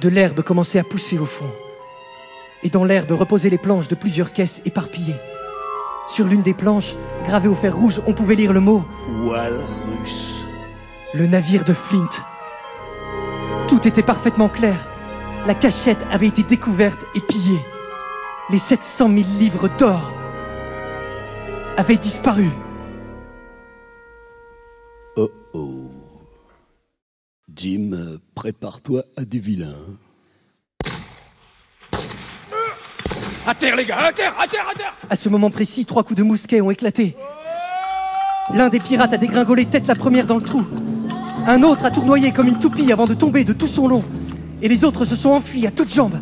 De 0.00 0.08
l'herbe 0.08 0.42
commençait 0.42 0.78
à 0.78 0.84
pousser 0.84 1.18
au 1.18 1.26
fond. 1.26 1.50
Et 2.62 2.70
dans 2.70 2.84
l'herbe 2.84 3.12
reposaient 3.12 3.50
les 3.50 3.58
planches 3.58 3.88
de 3.88 3.94
plusieurs 3.94 4.32
caisses 4.32 4.62
éparpillées. 4.64 5.16
Sur 6.08 6.26
l'une 6.26 6.42
des 6.42 6.54
planches, 6.54 6.94
gravée 7.26 7.48
au 7.48 7.54
fer 7.54 7.76
rouge, 7.76 8.00
on 8.06 8.14
pouvait 8.14 8.34
lire 8.34 8.52
le 8.52 8.60
mot 8.60 8.84
Walrus. 9.22 10.44
Le 11.14 11.26
navire 11.26 11.64
de 11.64 11.74
Flint. 11.74 12.08
Tout 13.68 13.86
était 13.86 14.02
parfaitement 14.02 14.48
clair. 14.48 14.76
La 15.46 15.54
cachette 15.54 16.04
avait 16.10 16.26
été 16.26 16.42
découverte 16.42 17.04
et 17.14 17.20
pillée. 17.20 17.60
Les 18.50 18.58
700 18.58 19.08
000 19.08 19.20
livres 19.38 19.68
d'or 19.78 20.12
avaient 21.76 21.96
disparu. 21.96 22.48
Oh 25.16 25.30
oh. 25.52 25.87
Jim, 27.58 27.90
prépare-toi 28.36 29.02
à 29.16 29.24
du 29.24 29.40
vilain. 29.40 29.74
À 33.44 33.52
terre, 33.52 33.74
les 33.74 33.84
gars, 33.84 33.98
à 33.98 34.12
terre, 34.12 34.32
à 34.38 34.46
terre, 34.46 34.64
à 34.70 34.74
terre 34.74 34.94
À 35.10 35.16
ce 35.16 35.28
moment 35.28 35.50
précis, 35.50 35.84
trois 35.84 36.04
coups 36.04 36.18
de 36.18 36.22
mousquet 36.22 36.60
ont 36.60 36.70
éclaté. 36.70 37.16
L'un 38.54 38.68
des 38.68 38.78
pirates 38.78 39.12
a 39.12 39.16
dégringolé 39.16 39.66
tête 39.66 39.88
la 39.88 39.96
première 39.96 40.28
dans 40.28 40.36
le 40.36 40.42
trou. 40.42 40.64
Un 41.48 41.64
autre 41.64 41.84
a 41.84 41.90
tournoyé 41.90 42.30
comme 42.30 42.46
une 42.46 42.60
toupie 42.60 42.92
avant 42.92 43.06
de 43.06 43.14
tomber 43.14 43.42
de 43.42 43.52
tout 43.52 43.66
son 43.66 43.88
long. 43.88 44.04
Et 44.62 44.68
les 44.68 44.84
autres 44.84 45.04
se 45.04 45.16
sont 45.16 45.30
enfuis 45.30 45.66
à 45.66 45.72
toutes 45.72 45.92
jambes. 45.92 46.20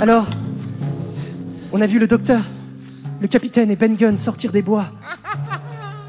Alors, 0.00 0.26
on 1.72 1.80
a 1.80 1.86
vu 1.86 1.98
le 1.98 2.06
docteur, 2.06 2.42
le 3.22 3.28
capitaine 3.28 3.70
et 3.70 3.76
Ben 3.76 3.96
Gunn 3.96 4.18
sortir 4.18 4.52
des 4.52 4.60
bois, 4.60 4.90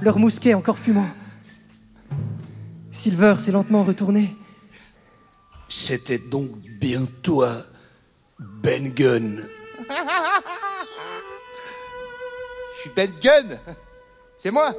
leur 0.03 0.19
mousquet 0.19 0.53
encore 0.53 0.77
fumant. 0.77 1.07
Silver 2.91 3.35
s'est 3.39 3.51
lentement 3.51 3.83
retourné. 3.83 4.35
C'était 5.69 6.19
donc 6.19 6.49
bien 6.79 7.07
toi, 7.23 7.49
Ben 8.61 8.89
Gunn. 8.93 9.41
Je 12.75 12.81
suis 12.81 12.91
Ben 12.95 13.09
Gunn. 13.21 13.57
C'est 14.37 14.51
moi. 14.51 14.71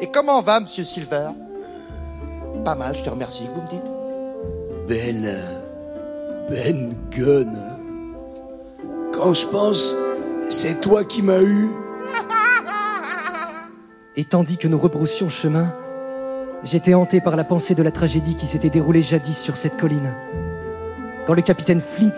Et 0.00 0.10
comment 0.10 0.42
va, 0.42 0.60
monsieur 0.60 0.84
Silver? 0.84 1.30
Pas 2.64 2.74
mal, 2.74 2.96
je 2.96 3.04
te 3.04 3.10
remercie, 3.10 3.44
vous 3.54 3.62
me 3.62 3.68
dites? 3.68 3.86
Ben. 4.88 5.24
euh, 5.24 5.60
Ben 6.50 6.92
Gunn. 7.10 7.56
Quand 9.14 9.32
je 9.32 9.46
pense, 9.46 9.94
c'est 10.50 10.80
toi 10.80 11.04
qui 11.04 11.22
m'as 11.22 11.40
eu. 11.40 11.70
Et 14.18 14.24
tandis 14.24 14.56
que 14.56 14.66
nous 14.66 14.78
rebroussions 14.78 15.28
chemin, 15.28 15.74
j'étais 16.64 16.94
hanté 16.94 17.20
par 17.20 17.36
la 17.36 17.44
pensée 17.44 17.74
de 17.74 17.82
la 17.82 17.90
tragédie 17.90 18.34
qui 18.34 18.46
s'était 18.46 18.70
déroulée 18.70 19.02
jadis 19.02 19.38
sur 19.38 19.56
cette 19.56 19.76
colline. 19.76 20.14
Quand 21.26 21.34
le 21.34 21.42
capitaine 21.42 21.82
Flint, 21.82 22.16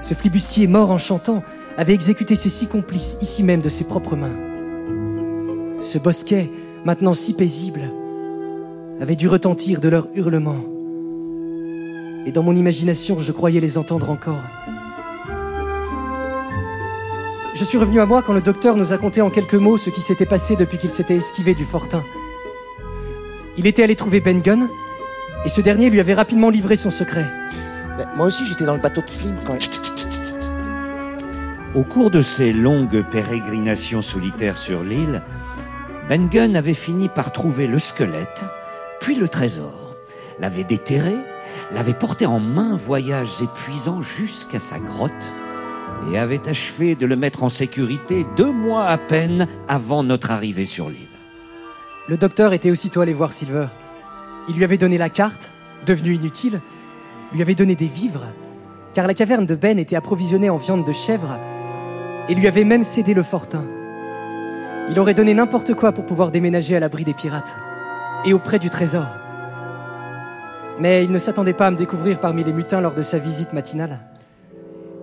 ce 0.00 0.14
flibustier 0.14 0.66
mort 0.66 0.90
en 0.90 0.96
chantant, 0.96 1.42
avait 1.76 1.92
exécuté 1.92 2.36
ses 2.36 2.48
six 2.48 2.68
complices 2.68 3.18
ici 3.20 3.42
même 3.42 3.60
de 3.60 3.68
ses 3.68 3.84
propres 3.84 4.16
mains. 4.16 4.38
Ce 5.80 5.98
bosquet, 5.98 6.50
maintenant 6.86 7.12
si 7.12 7.34
paisible, 7.34 7.82
avait 8.98 9.16
dû 9.16 9.28
retentir 9.28 9.80
de 9.80 9.90
leurs 9.90 10.08
hurlements. 10.14 10.64
Et 12.24 12.32
dans 12.32 12.42
mon 12.42 12.56
imagination, 12.56 13.20
je 13.20 13.32
croyais 13.32 13.60
les 13.60 13.76
entendre 13.76 14.08
encore. 14.08 14.40
Je 17.54 17.62
suis 17.62 17.78
revenu 17.78 18.00
à 18.00 18.06
moi 18.06 18.20
quand 18.20 18.32
le 18.32 18.40
docteur 18.40 18.76
nous 18.76 18.92
a 18.92 18.98
conté 18.98 19.20
en 19.22 19.30
quelques 19.30 19.54
mots 19.54 19.76
ce 19.76 19.88
qui 19.90 20.00
s'était 20.00 20.26
passé 20.26 20.56
depuis 20.56 20.76
qu'il 20.76 20.90
s'était 20.90 21.14
esquivé 21.14 21.54
du 21.54 21.64
fortin. 21.64 22.02
Il 23.56 23.68
était 23.68 23.84
allé 23.84 23.94
trouver 23.94 24.18
Ben 24.18 24.42
Gunn, 24.42 24.68
et 25.44 25.48
ce 25.48 25.60
dernier 25.60 25.88
lui 25.88 26.00
avait 26.00 26.14
rapidement 26.14 26.50
livré 26.50 26.74
son 26.74 26.90
secret. 26.90 27.26
Mais 27.96 28.06
moi 28.16 28.26
aussi, 28.26 28.44
j'étais 28.44 28.64
dans 28.64 28.74
le 28.74 28.80
bateau 28.80 29.02
de 29.02 29.10
Flynn 29.10 29.36
quand. 29.44 29.56
Au 31.76 31.84
cours 31.84 32.10
de 32.10 32.22
ces 32.22 32.52
longues 32.52 33.04
pérégrinations 33.08 34.02
solitaires 34.02 34.56
sur 34.56 34.82
l'île, 34.82 35.22
Ben 36.08 36.28
Gunn 36.28 36.56
avait 36.56 36.74
fini 36.74 37.08
par 37.08 37.30
trouver 37.30 37.68
le 37.68 37.78
squelette, 37.78 38.44
puis 39.00 39.14
le 39.14 39.28
trésor, 39.28 39.94
l'avait 40.40 40.64
déterré, 40.64 41.14
l'avait 41.72 41.94
porté 41.94 42.26
en 42.26 42.40
main 42.40 42.74
voyage 42.74 43.30
épuisant 43.40 44.02
jusqu'à 44.02 44.58
sa 44.58 44.80
grotte, 44.80 45.12
et 46.10 46.18
avait 46.18 46.48
achevé 46.48 46.94
de 46.94 47.06
le 47.06 47.16
mettre 47.16 47.42
en 47.42 47.48
sécurité 47.48 48.26
deux 48.36 48.52
mois 48.52 48.86
à 48.86 48.98
peine 48.98 49.46
avant 49.68 50.02
notre 50.02 50.30
arrivée 50.30 50.66
sur 50.66 50.88
l'île. 50.88 51.08
Le 52.08 52.16
docteur 52.16 52.52
était 52.52 52.70
aussitôt 52.70 53.00
allé 53.00 53.12
voir 53.12 53.32
Silver. 53.32 53.66
Il 54.48 54.56
lui 54.56 54.64
avait 54.64 54.76
donné 54.76 54.98
la 54.98 55.08
carte, 55.08 55.50
devenue 55.86 56.14
inutile, 56.14 56.60
lui 57.32 57.40
avait 57.40 57.54
donné 57.54 57.74
des 57.74 57.86
vivres, 57.86 58.26
car 58.92 59.06
la 59.06 59.14
caverne 59.14 59.46
de 59.46 59.54
Ben 59.54 59.78
était 59.78 59.96
approvisionnée 59.96 60.50
en 60.50 60.58
viande 60.58 60.86
de 60.86 60.92
chèvre, 60.92 61.38
et 62.28 62.34
lui 62.34 62.46
avait 62.46 62.64
même 62.64 62.84
cédé 62.84 63.14
le 63.14 63.22
fortin. 63.22 63.64
Il 64.90 64.98
aurait 64.98 65.14
donné 65.14 65.32
n'importe 65.32 65.74
quoi 65.74 65.92
pour 65.92 66.04
pouvoir 66.04 66.30
déménager 66.30 66.76
à 66.76 66.80
l'abri 66.80 67.04
des 67.04 67.14
pirates, 67.14 67.56
et 68.24 68.34
auprès 68.34 68.58
du 68.58 68.68
trésor. 68.68 69.06
Mais 70.78 71.04
il 71.04 71.10
ne 71.10 71.18
s'attendait 71.18 71.52
pas 71.52 71.68
à 71.68 71.70
me 71.70 71.76
découvrir 71.76 72.20
parmi 72.20 72.44
les 72.44 72.52
mutins 72.52 72.80
lors 72.80 72.94
de 72.94 73.02
sa 73.02 73.18
visite 73.18 73.52
matinale. 73.52 73.98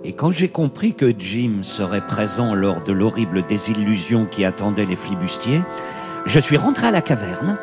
Et 0.04 0.14
quand 0.14 0.32
j'ai 0.32 0.50
compris 0.50 0.96
que 0.96 1.14
Jim 1.18 1.60
serait 1.62 2.06
présent 2.06 2.56
lors 2.56 2.84
de 2.84 2.92
l'horrible 2.92 3.46
désillusion 3.46 4.26
qui 4.26 4.46
attendait 4.46 4.86
les 4.86 4.96
flibustiers, 4.96 5.62
je 6.26 6.40
suis 6.40 6.58
rentré 6.58 6.88
à 6.88 6.92
la 6.92 7.02
caverne, 7.02 7.60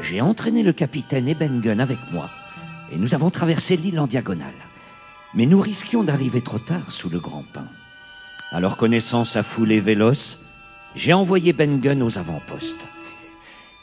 j'ai 0.00 0.22
entraîné 0.22 0.62
le 0.62 0.72
capitaine 0.72 1.28
et 1.28 1.34
Ben 1.34 1.60
Gunn 1.60 1.80
avec 1.80 1.98
moi, 2.10 2.30
et 2.92 2.96
nous 2.96 3.14
avons 3.14 3.28
traversé 3.28 3.76
l'île 3.76 4.00
en 4.00 4.06
diagonale. 4.06 4.54
Mais 5.34 5.44
nous 5.44 5.60
risquions 5.60 6.02
d'arriver 6.02 6.40
trop 6.40 6.58
tard 6.58 6.90
sous 6.90 7.10
le 7.10 7.20
grand 7.20 7.44
pin. 7.52 7.68
Alors 8.52 8.78
connaissant 8.78 9.24
sa 9.24 9.42
foulée 9.42 9.80
véloce, 9.80 10.40
j'ai 10.94 11.12
envoyé 11.12 11.52
Ben 11.52 11.78
Gunn 11.78 12.02
aux 12.02 12.18
avant-postes. 12.18 12.88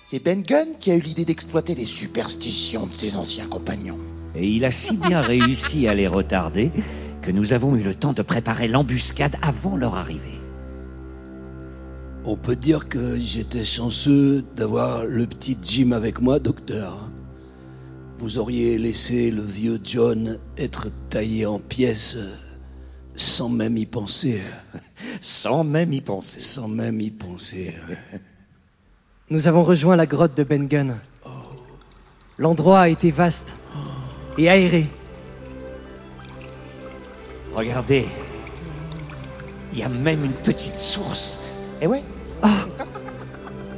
C'est 0.04 0.24
Ben 0.24 0.42
Gunn 0.42 0.70
qui 0.80 0.90
a 0.90 0.96
eu 0.96 1.02
l'idée 1.02 1.26
d'exploiter 1.26 1.76
les 1.76 1.86
superstitions 1.86 2.88
de 2.88 2.94
ses 2.94 3.18
anciens 3.18 3.46
compagnons. 3.46 4.00
Et 4.34 4.48
il 4.48 4.66
a 4.66 4.72
si 4.72 4.98
bien 4.98 5.22
réussi 5.22 5.88
à 5.88 5.94
les 5.94 6.08
retarder 6.08 6.72
que 7.30 7.34
nous 7.36 7.54
avons 7.54 7.76
eu 7.76 7.84
le 7.84 7.94
temps 7.94 8.14
de 8.14 8.24
préparer 8.24 8.68
l'embuscade 8.68 9.36
avant 9.44 9.78
leur 9.78 9.94
arrivée. 9.94 10.40
On 12.26 12.36
peut 12.36 12.56
dire 12.56 12.90
que 12.90 13.20
j'étais 13.20 13.66
chanceux 13.66 14.44
d'avoir 14.56 15.06
le 15.06 15.28
petit 15.28 15.56
Jim 15.62 15.92
avec 15.92 16.22
moi, 16.22 16.40
docteur. 16.40 16.98
Vous 18.18 18.40
auriez 18.40 18.80
laissé 18.80 19.30
le 19.30 19.44
vieux 19.44 19.80
John 19.84 20.40
être 20.58 20.88
taillé 21.12 21.46
en 21.46 21.60
pièces 21.60 22.18
sans 23.14 23.50
même 23.50 23.78
y 23.78 23.86
penser. 23.86 24.42
Sans 25.22 25.64
même 25.64 25.94
y 25.94 26.02
penser. 26.02 26.42
Sans 26.42 26.68
même 26.68 27.00
y 27.00 27.12
penser. 27.12 27.76
Nous 29.30 29.48
avons 29.48 29.64
rejoint 29.64 29.96
la 29.96 30.08
grotte 30.08 30.36
de 30.36 30.44
Ben 30.44 30.68
Gunn. 30.68 30.98
L'endroit 32.40 32.80
a 32.80 32.90
été 32.90 33.12
vaste 33.12 33.54
et 34.40 34.50
aéré. 34.50 34.88
Regardez, 37.60 38.06
il 39.74 39.80
y 39.80 39.84
a 39.84 39.90
même 39.90 40.24
une 40.24 40.32
petite 40.32 40.80
source. 40.80 41.40
Eh 41.82 41.88
ouais 41.88 42.02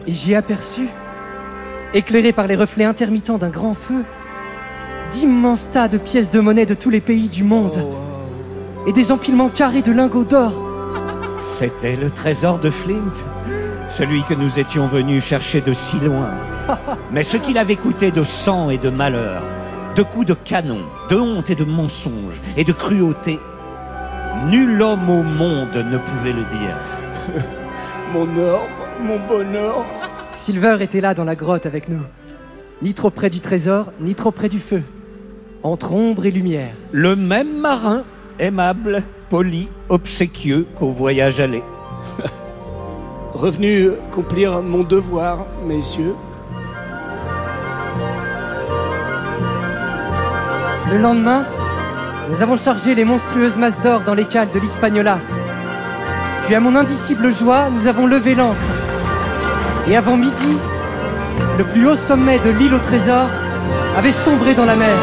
Et 0.05 0.13
j'y 0.13 0.33
ai 0.33 0.35
aperçu, 0.35 0.81
éclairé 1.91 2.31
par 2.31 2.45
les 2.45 2.55
reflets 2.55 2.83
intermittents 2.85 3.39
d'un 3.39 3.49
grand 3.49 3.73
feu, 3.73 4.03
d'immenses 5.11 5.71
tas 5.71 5.87
de 5.87 5.97
pièces 5.97 6.29
de 6.29 6.39
monnaie 6.39 6.67
de 6.67 6.75
tous 6.75 6.91
les 6.91 7.01
pays 7.01 7.27
du 7.27 7.43
monde. 7.43 7.83
Et 8.85 8.93
des 8.93 9.11
empilements 9.11 9.49
carrés 9.49 9.81
de 9.81 9.91
lingots 9.91 10.25
d'or. 10.25 10.53
C'était 11.43 11.95
le 11.95 12.11
trésor 12.11 12.59
de 12.59 12.69
Flint, 12.69 13.15
celui 13.87 14.21
que 14.25 14.35
nous 14.35 14.59
étions 14.59 14.85
venus 14.89 15.23
chercher 15.23 15.59
de 15.59 15.73
si 15.73 15.99
loin. 16.01 16.29
Mais 17.11 17.23
ce 17.23 17.37
qu'il 17.37 17.57
avait 17.57 17.77
coûté 17.77 18.11
de 18.11 18.23
sang 18.23 18.69
et 18.69 18.77
de 18.77 18.91
malheur, 18.91 19.41
de 19.95 20.03
coups 20.03 20.27
de 20.27 20.35
canon, 20.35 20.81
de 21.09 21.15
honte 21.15 21.49
et 21.49 21.55
de 21.55 21.63
mensonges 21.63 22.39
et 22.57 22.63
de 22.63 22.73
cruauté, 22.73 23.39
nul 24.49 24.81
homme 24.81 25.09
au 25.09 25.23
monde 25.23 25.75
ne 25.75 25.97
pouvait 25.97 26.33
le 26.33 26.43
dire. 26.43 26.77
Mon 28.13 28.27
or, 28.37 28.67
mon 29.01 29.19
bonheur. 29.25 29.85
Silver 30.31 30.77
était 30.81 30.99
là 30.99 31.13
dans 31.13 31.23
la 31.23 31.35
grotte 31.35 31.65
avec 31.65 31.87
nous. 31.87 32.01
Ni 32.81 32.93
trop 32.93 33.09
près 33.09 33.29
du 33.29 33.39
trésor, 33.39 33.93
ni 34.01 34.15
trop 34.15 34.31
près 34.31 34.49
du 34.49 34.59
feu. 34.59 34.83
Entre 35.63 35.93
ombre 35.93 36.25
et 36.25 36.31
lumière. 36.31 36.73
Le 36.91 37.15
même 37.15 37.59
marin, 37.59 38.03
aimable, 38.37 39.03
poli, 39.29 39.69
obséquieux 39.87 40.67
qu'au 40.77 40.89
voyage 40.89 41.39
aller. 41.39 41.63
Revenu 43.33 43.91
accomplir 44.09 44.61
mon 44.61 44.83
devoir, 44.83 45.45
messieurs. 45.65 46.15
Le 50.91 50.97
lendemain, 50.97 51.45
nous 52.31 52.41
avons 52.41 52.55
chargé 52.55 52.95
les 52.95 53.03
monstrueuses 53.03 53.57
masses 53.57 53.81
d'or 53.81 54.01
dans 54.01 54.13
les 54.13 54.23
cales 54.23 54.49
de 54.51 54.59
l'Hispaniola. 54.59 55.19
Puis 56.45 56.55
à 56.55 56.61
mon 56.61 56.77
indicible 56.77 57.33
joie, 57.35 57.69
nous 57.69 57.87
avons 57.87 58.07
levé 58.07 58.35
l'ancre. 58.35 58.57
Et 59.89 59.97
avant 59.97 60.15
midi, 60.15 60.57
le 61.57 61.65
plus 61.65 61.85
haut 61.85 61.97
sommet 61.97 62.39
de 62.39 62.49
l'île 62.49 62.73
au 62.73 62.79
trésor 62.79 63.27
avait 63.97 64.13
sombré 64.13 64.53
dans 64.55 64.65
la 64.65 64.77
mer. 64.77 64.97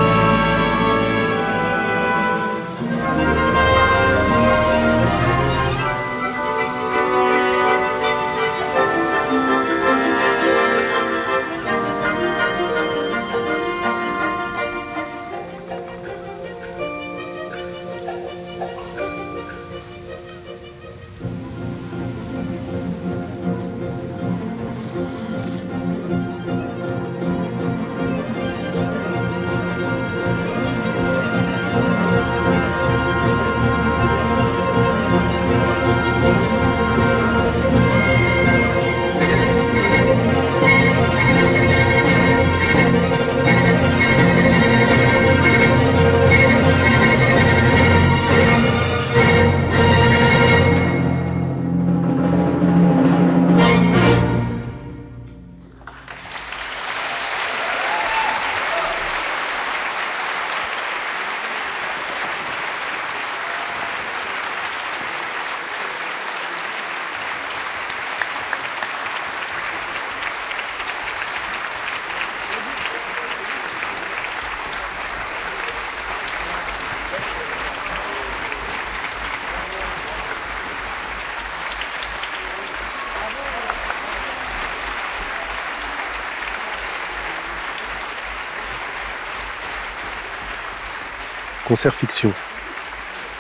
Concert 91.69 91.95
fiction. 91.95 92.33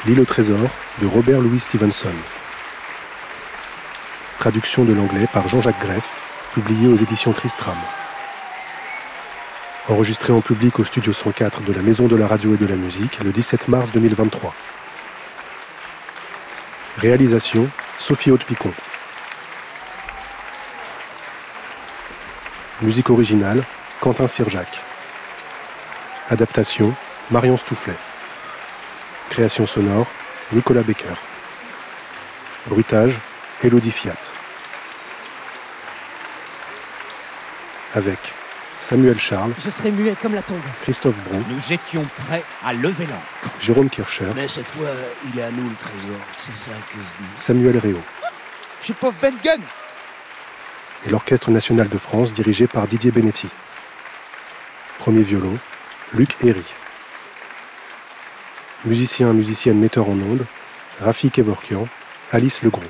L'île 0.04 0.20
au 0.20 0.26
trésor 0.26 0.68
de 1.00 1.06
Robert 1.06 1.40
Louis 1.40 1.60
Stevenson. 1.60 2.12
Traduction 4.38 4.84
de 4.84 4.92
l'anglais 4.92 5.26
par 5.32 5.48
Jean-Jacques 5.48 5.80
Greff, 5.80 6.20
publié 6.52 6.88
aux 6.88 6.96
éditions 6.96 7.32
Tristram. 7.32 7.74
Enregistré 9.88 10.34
en 10.34 10.42
public 10.42 10.78
au 10.78 10.84
studio 10.84 11.14
104 11.14 11.62
de 11.62 11.72
la 11.72 11.80
Maison 11.80 12.06
de 12.06 12.16
la 12.16 12.26
Radio 12.26 12.52
et 12.52 12.58
de 12.58 12.66
la 12.66 12.76
Musique 12.76 13.18
le 13.24 13.32
17 13.32 13.68
mars 13.68 13.90
2023. 13.92 14.54
Réalisation 16.98 17.70
Sophie 17.98 18.30
Haute-Picon. 18.30 18.74
Musique 22.82 23.08
originale 23.08 23.64
Quentin 24.02 24.28
Sirjac. 24.28 24.68
Adaptation 26.28 26.92
Marion 27.30 27.56
Stoufflet. 27.56 27.96
Création 29.30 29.66
sonore 29.66 30.06
Nicolas 30.52 30.82
Becker. 30.82 31.14
Bruitage 32.66 33.18
Elodie 33.62 33.90
Fiat. 33.90 34.16
Avec 37.94 38.18
Samuel 38.80 39.18
Charles, 39.18 39.52
Je 39.64 39.70
serai 39.70 39.90
muet 39.90 40.14
comme 40.20 40.34
la 40.34 40.42
tombe. 40.42 40.60
Christophe 40.82 41.16
Brou, 41.24 41.42
Nous 41.48 41.72
étions 41.72 42.06
prêts 42.26 42.44
à 42.64 42.72
lever 42.72 43.06
l'ancre. 43.06 43.54
Jérôme 43.60 43.90
Kircher, 43.90 44.26
Mais 44.36 44.46
cette 44.46 44.70
fois, 44.70 44.88
il 45.32 45.38
est 45.38 45.42
à 45.42 45.50
nous 45.50 45.68
le 45.68 45.74
trésor. 45.76 46.20
C'est 46.36 46.54
ça 46.54 46.70
que 46.88 46.96
se 46.96 47.14
dit. 47.16 47.28
Samuel 47.36 47.78
Réau 47.78 48.00
Je 48.80 48.84
suis 48.86 48.94
pauvre 48.94 49.16
Ben 49.20 49.34
Gunn. 49.42 49.60
et 51.06 51.10
l'Orchestre 51.10 51.50
national 51.50 51.88
de 51.88 51.98
France 51.98 52.32
dirigé 52.32 52.66
par 52.66 52.86
Didier 52.86 53.10
Benetti. 53.10 53.48
Premier 54.98 55.22
violon, 55.22 55.56
Luc 56.12 56.36
Herry. 56.44 56.64
Musicien, 58.84 59.32
musicienne, 59.32 59.80
metteur 59.80 60.08
en 60.08 60.12
ondes, 60.12 60.46
Rafik 61.00 61.40
Evorkian, 61.40 61.88
Alice 62.30 62.62
Legros. 62.62 62.84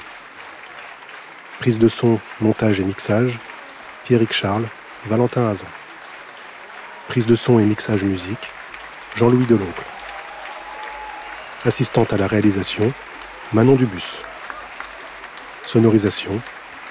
Prise 1.60 1.78
de 1.78 1.88
son, 1.88 2.20
montage 2.42 2.78
et 2.78 2.84
mixage, 2.84 3.38
Pierrick 4.04 4.34
Charles, 4.34 4.66
Valentin 5.06 5.48
Hazan. 5.48 5.66
Prise 7.08 7.24
de 7.24 7.34
son 7.36 7.58
et 7.58 7.64
mixage 7.64 8.04
musique, 8.04 8.50
Jean-Louis 9.16 9.46
Deloncle. 9.46 9.82
Assistante 11.64 12.12
à 12.12 12.18
la 12.18 12.26
réalisation, 12.26 12.92
Manon 13.54 13.76
Dubus. 13.76 14.22
Sonorisation, 15.62 16.38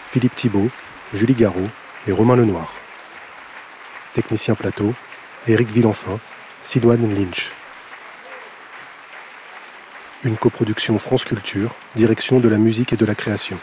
Philippe 0.07 0.33
Thibault, 0.33 0.69
Julie 1.13 1.35
Garot 1.35 1.69
et 2.07 2.11
Romain 2.11 2.35
Lenoir. 2.35 2.73
Technicien 4.15 4.55
plateau, 4.55 4.95
Éric 5.45 5.69
Villenfin, 5.69 6.19
Sidoine 6.63 7.13
Lynch. 7.13 7.51
Une 10.23 10.35
coproduction 10.35 10.97
France 10.97 11.25
Culture, 11.25 11.75
direction 11.95 12.39
de 12.39 12.49
la 12.49 12.57
musique 12.57 12.91
et 12.91 12.97
de 12.97 13.05
la 13.05 13.13
création. 13.13 13.57